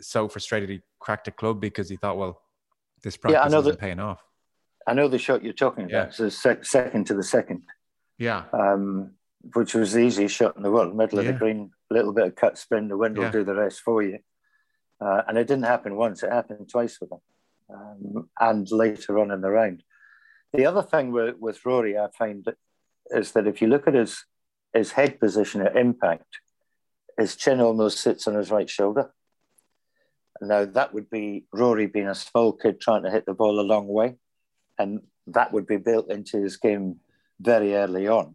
so 0.00 0.28
frustrated 0.28 0.68
he 0.70 0.80
cracked 1.00 1.26
a 1.26 1.32
club 1.32 1.60
because 1.60 1.88
he 1.88 1.96
thought, 1.96 2.16
well, 2.16 2.40
this 3.02 3.16
practice 3.16 3.40
yeah, 3.40 3.44
I 3.44 3.48
know 3.48 3.58
isn't 3.60 3.72
that- 3.72 3.80
paying 3.80 4.00
off 4.00 4.22
I 4.86 4.92
know 4.92 5.08
the 5.08 5.18
shot 5.18 5.42
you're 5.42 5.52
talking 5.52 5.86
about. 5.86 6.08
It's 6.08 6.20
a 6.20 6.30
sec- 6.30 6.64
second 6.64 7.06
to 7.06 7.14
the 7.14 7.22
second. 7.22 7.62
Yeah. 8.18 8.44
Um, 8.52 9.12
which 9.54 9.74
was 9.74 9.92
the 9.92 10.00
easiest 10.00 10.34
shot 10.34 10.56
in 10.56 10.62
the 10.62 10.70
world, 10.70 10.94
middle 10.94 11.22
yeah. 11.22 11.30
of 11.30 11.34
the 11.34 11.38
green, 11.38 11.70
little 11.90 12.12
bit 12.12 12.26
of 12.26 12.34
cut 12.34 12.58
spin, 12.58 12.88
the 12.88 12.96
wind 12.96 13.16
will 13.16 13.24
yeah. 13.24 13.30
do 13.30 13.44
the 13.44 13.54
rest 13.54 13.80
for 13.80 14.02
you. 14.02 14.18
Uh, 15.00 15.22
and 15.26 15.36
it 15.36 15.46
didn't 15.46 15.64
happen 15.64 15.96
once, 15.96 16.22
it 16.22 16.30
happened 16.30 16.68
twice 16.68 16.98
with 17.00 17.12
him. 17.12 17.18
Um, 17.72 18.28
and 18.38 18.70
later 18.70 19.18
on 19.18 19.30
in 19.30 19.40
the 19.40 19.50
round. 19.50 19.82
The 20.52 20.66
other 20.66 20.82
thing 20.82 21.12
with, 21.12 21.36
with 21.38 21.64
Rory, 21.64 21.98
I 21.98 22.08
find 22.16 22.46
is 23.10 23.32
that 23.32 23.46
if 23.46 23.60
you 23.60 23.68
look 23.68 23.88
at 23.88 23.94
his 23.94 24.24
his 24.72 24.92
head 24.92 25.20
position 25.20 25.60
at 25.62 25.76
impact, 25.76 26.40
his 27.16 27.36
chin 27.36 27.60
almost 27.60 28.00
sits 28.00 28.26
on 28.26 28.34
his 28.34 28.50
right 28.50 28.68
shoulder. 28.68 29.12
Now 30.40 30.64
that 30.64 30.92
would 30.92 31.08
be 31.08 31.46
Rory 31.52 31.86
being 31.86 32.08
a 32.08 32.14
small 32.14 32.52
kid 32.52 32.80
trying 32.80 33.04
to 33.04 33.10
hit 33.10 33.24
the 33.24 33.34
ball 33.34 33.60
a 33.60 33.62
long 33.62 33.86
way 33.86 34.16
and 34.78 35.00
that 35.26 35.52
would 35.52 35.66
be 35.66 35.76
built 35.76 36.10
into 36.10 36.42
his 36.42 36.56
game 36.56 36.96
very 37.40 37.74
early 37.74 38.08
on. 38.08 38.34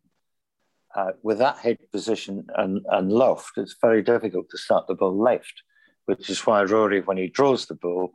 Uh, 0.95 1.11
with 1.21 1.37
that 1.37 1.57
head 1.59 1.77
position 1.91 2.47
and, 2.55 2.83
and 2.89 3.11
loft, 3.11 3.57
it's 3.57 3.75
very 3.79 4.01
difficult 4.01 4.49
to 4.49 4.57
start 4.57 4.87
the 4.87 4.95
ball 4.95 5.15
left, 5.15 5.61
which 6.05 6.29
is 6.29 6.45
why 6.45 6.63
Rory, 6.63 7.01
when 7.01 7.17
he 7.17 7.27
draws 7.27 7.67
the 7.67 7.75
ball, 7.75 8.11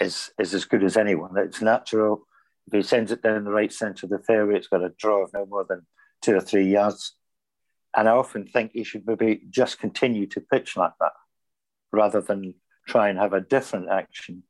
is 0.00 0.30
is 0.38 0.54
as 0.54 0.64
good 0.64 0.82
as 0.82 0.96
anyone. 0.96 1.36
It's 1.36 1.62
natural. 1.62 2.26
If 2.66 2.72
he 2.72 2.82
sends 2.82 3.12
it 3.12 3.22
down 3.22 3.44
the 3.44 3.50
right 3.50 3.72
centre 3.72 4.06
of 4.06 4.10
the 4.10 4.18
fairway, 4.18 4.56
it's 4.56 4.68
got 4.68 4.84
a 4.84 4.92
draw 4.98 5.24
of 5.24 5.32
no 5.32 5.46
more 5.46 5.66
than 5.68 5.86
two 6.22 6.36
or 6.36 6.40
three 6.40 6.68
yards. 6.70 7.14
And 7.96 8.08
I 8.08 8.12
often 8.12 8.46
think 8.46 8.72
he 8.72 8.84
should 8.84 9.06
maybe 9.06 9.42
just 9.50 9.80
continue 9.80 10.26
to 10.28 10.40
pitch 10.40 10.76
like 10.76 10.92
that 11.00 11.12
rather 11.92 12.20
than 12.20 12.54
try 12.86 13.08
and 13.08 13.18
have 13.18 13.32
a 13.32 13.40
different 13.40 13.90
action 13.90 14.44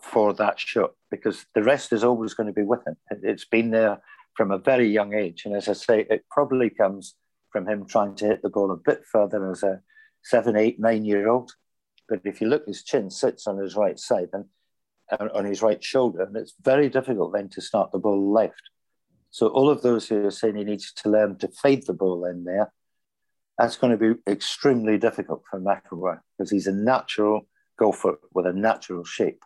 for 0.00 0.32
that 0.34 0.58
shot 0.58 0.92
because 1.10 1.44
the 1.54 1.62
rest 1.62 1.92
is 1.92 2.02
always 2.02 2.34
going 2.34 2.46
to 2.46 2.52
be 2.52 2.62
with 2.62 2.80
him. 2.86 2.96
It's 3.22 3.44
been 3.44 3.70
there 3.70 4.00
from 4.34 4.50
a 4.50 4.58
very 4.58 4.88
young 4.88 5.14
age. 5.14 5.42
And 5.44 5.54
as 5.54 5.68
I 5.68 5.74
say, 5.74 6.06
it 6.10 6.24
probably 6.30 6.70
comes 6.70 7.14
from 7.50 7.68
him 7.68 7.86
trying 7.86 8.16
to 8.16 8.26
hit 8.26 8.42
the 8.42 8.48
ball 8.48 8.72
a 8.72 8.76
bit 8.76 9.02
further 9.10 9.50
as 9.50 9.62
a 9.62 9.80
seven, 10.24 10.56
eight, 10.56 10.80
nine 10.80 11.04
year 11.04 11.28
old. 11.28 11.52
But 12.08 12.22
if 12.24 12.40
you 12.40 12.48
look, 12.48 12.66
his 12.66 12.82
chin 12.82 13.10
sits 13.10 13.46
on 13.46 13.58
his 13.58 13.76
right 13.76 13.98
side 13.98 14.30
and 14.32 14.46
on 15.10 15.44
his 15.44 15.62
right 15.62 15.82
shoulder, 15.82 16.22
and 16.22 16.36
it's 16.36 16.54
very 16.62 16.88
difficult 16.88 17.32
then 17.32 17.48
to 17.50 17.60
start 17.60 17.92
the 17.92 17.98
ball 17.98 18.32
left. 18.32 18.62
So 19.30 19.48
all 19.48 19.70
of 19.70 19.82
those 19.82 20.08
who 20.08 20.26
are 20.26 20.30
saying 20.30 20.56
he 20.56 20.64
needs 20.64 20.92
to 20.92 21.10
learn 21.10 21.38
to 21.38 21.48
fade 21.48 21.86
the 21.86 21.94
ball 21.94 22.26
in 22.26 22.44
there, 22.44 22.72
that's 23.58 23.76
going 23.76 23.96
to 23.96 24.14
be 24.14 24.20
extremely 24.30 24.98
difficult 24.98 25.42
for 25.50 25.60
McIlroy 25.60 26.18
because 26.36 26.50
he's 26.50 26.66
a 26.66 26.72
natural 26.72 27.46
golfer 27.78 28.18
with 28.32 28.46
a 28.46 28.52
natural 28.52 29.04
shape. 29.04 29.42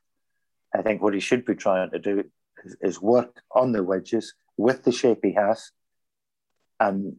I 0.75 0.83
think 0.83 1.03
what 1.03 1.15
he 1.15 1.21
should 1.21 1.45
be 1.45 1.55
trying 1.55 1.91
to 1.91 1.99
do 1.99 2.25
is, 2.65 2.77
is 2.81 3.01
work 3.01 3.43
on 3.53 3.73
the 3.73 3.83
wedges 3.83 4.35
with 4.57 4.85
the 4.85 4.93
shape 4.93 5.21
he 5.23 5.35
has. 5.35 5.71
And 6.79 7.17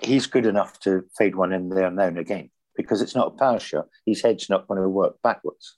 he's 0.00 0.26
good 0.26 0.46
enough 0.46 0.78
to 0.80 1.04
fade 1.16 1.34
one 1.34 1.52
in 1.52 1.68
there 1.68 1.90
now 1.90 2.04
and 2.04 2.18
again 2.18 2.50
because 2.76 3.02
it's 3.02 3.14
not 3.14 3.28
a 3.28 3.38
power 3.38 3.58
shot. 3.58 3.88
His 4.06 4.22
head's 4.22 4.48
not 4.48 4.66
going 4.68 4.80
to 4.80 4.88
work 4.88 5.16
backwards. 5.22 5.76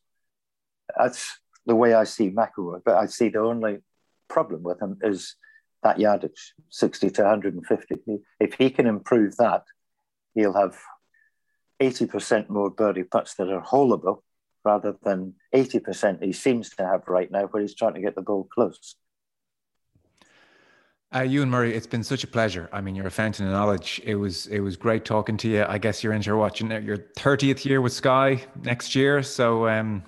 That's 0.97 1.39
the 1.67 1.75
way 1.75 1.95
I 1.95 2.05
see 2.05 2.31
McIlroy. 2.31 2.83
But 2.85 2.97
I 2.97 3.07
see 3.07 3.29
the 3.29 3.41
only 3.41 3.79
problem 4.29 4.63
with 4.63 4.81
him 4.81 4.99
is 5.03 5.37
that 5.83 6.01
yardage, 6.01 6.55
60 6.71 7.11
to 7.11 7.23
150. 7.23 7.97
If 8.41 8.55
he 8.55 8.71
can 8.71 8.87
improve 8.87 9.37
that, 9.37 9.65
he'll 10.35 10.55
have 10.55 10.77
80% 11.81 12.49
more 12.49 12.71
birdie 12.71 13.05
putts 13.05 13.35
that 13.35 13.51
are 13.51 13.63
holeable 13.63 14.23
rather 14.65 14.97
than 15.03 15.35
80% 15.55 16.23
he 16.23 16.33
seems 16.33 16.71
to 16.71 16.87
have 16.87 17.03
right 17.07 17.31
now, 17.31 17.43
where 17.43 17.61
he's 17.61 17.75
trying 17.75 17.95
to 17.95 18.01
get 18.01 18.15
the 18.15 18.23
ball 18.23 18.45
close. 18.45 18.97
Uh, 21.15 21.21
Ewen 21.21 21.49
Murray, 21.49 21.75
it's 21.75 21.87
been 21.87 22.03
such 22.03 22.25
a 22.25 22.27
pleasure. 22.27 22.69
I 22.73 22.81
mean, 22.81 22.97
you're 22.97 23.07
a 23.07 23.11
fountain 23.11 23.47
of 23.47 23.53
knowledge. 23.53 24.01
It 24.05 24.17
was 24.17 24.49
it 24.49 24.59
was 24.59 24.77
great 24.77 25.05
talking 25.05 25.37
to 25.37 25.49
you. 25.49 25.65
I 25.69 25.79
guess 25.79 26.03
you're 26.03 26.13
into 26.13 26.35
watching 26.37 26.71
your 26.71 26.99
30th 26.99 27.65
year 27.65 27.81
with 27.81 27.93
Sky 27.93 28.43
next 28.65 28.97
year. 28.97 29.23
So 29.23 29.69
um, 29.69 30.03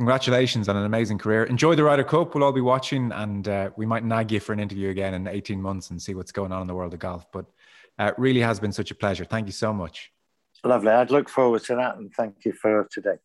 congratulations 0.00 0.66
on 0.66 0.78
an 0.78 0.86
amazing 0.86 1.18
career. 1.18 1.44
Enjoy 1.44 1.74
the 1.74 1.84
Ryder 1.84 2.04
Cup. 2.04 2.34
We'll 2.34 2.42
all 2.42 2.52
be 2.52 2.62
watching, 2.62 3.12
and 3.12 3.46
uh, 3.46 3.68
we 3.76 3.84
might 3.84 4.02
nag 4.02 4.32
you 4.32 4.40
for 4.40 4.54
an 4.54 4.58
interview 4.58 4.88
again 4.88 5.12
in 5.12 5.26
18 5.26 5.60
months 5.60 5.90
and 5.90 6.00
see 6.00 6.14
what's 6.14 6.32
going 6.32 6.52
on 6.52 6.62
in 6.62 6.66
the 6.66 6.74
world 6.74 6.94
of 6.94 7.00
golf. 7.00 7.30
But 7.30 7.44
uh, 7.98 8.06
it 8.06 8.14
really 8.16 8.40
has 8.40 8.58
been 8.58 8.72
such 8.72 8.90
a 8.90 8.94
pleasure. 8.94 9.26
Thank 9.26 9.44
you 9.46 9.52
so 9.52 9.74
much. 9.74 10.10
Lovely. 10.64 10.88
I'd 10.88 11.10
look 11.10 11.28
forward 11.28 11.64
to 11.64 11.74
that, 11.74 11.98
and 11.98 12.10
thank 12.14 12.46
you 12.46 12.54
for 12.54 12.88
today 12.90 13.18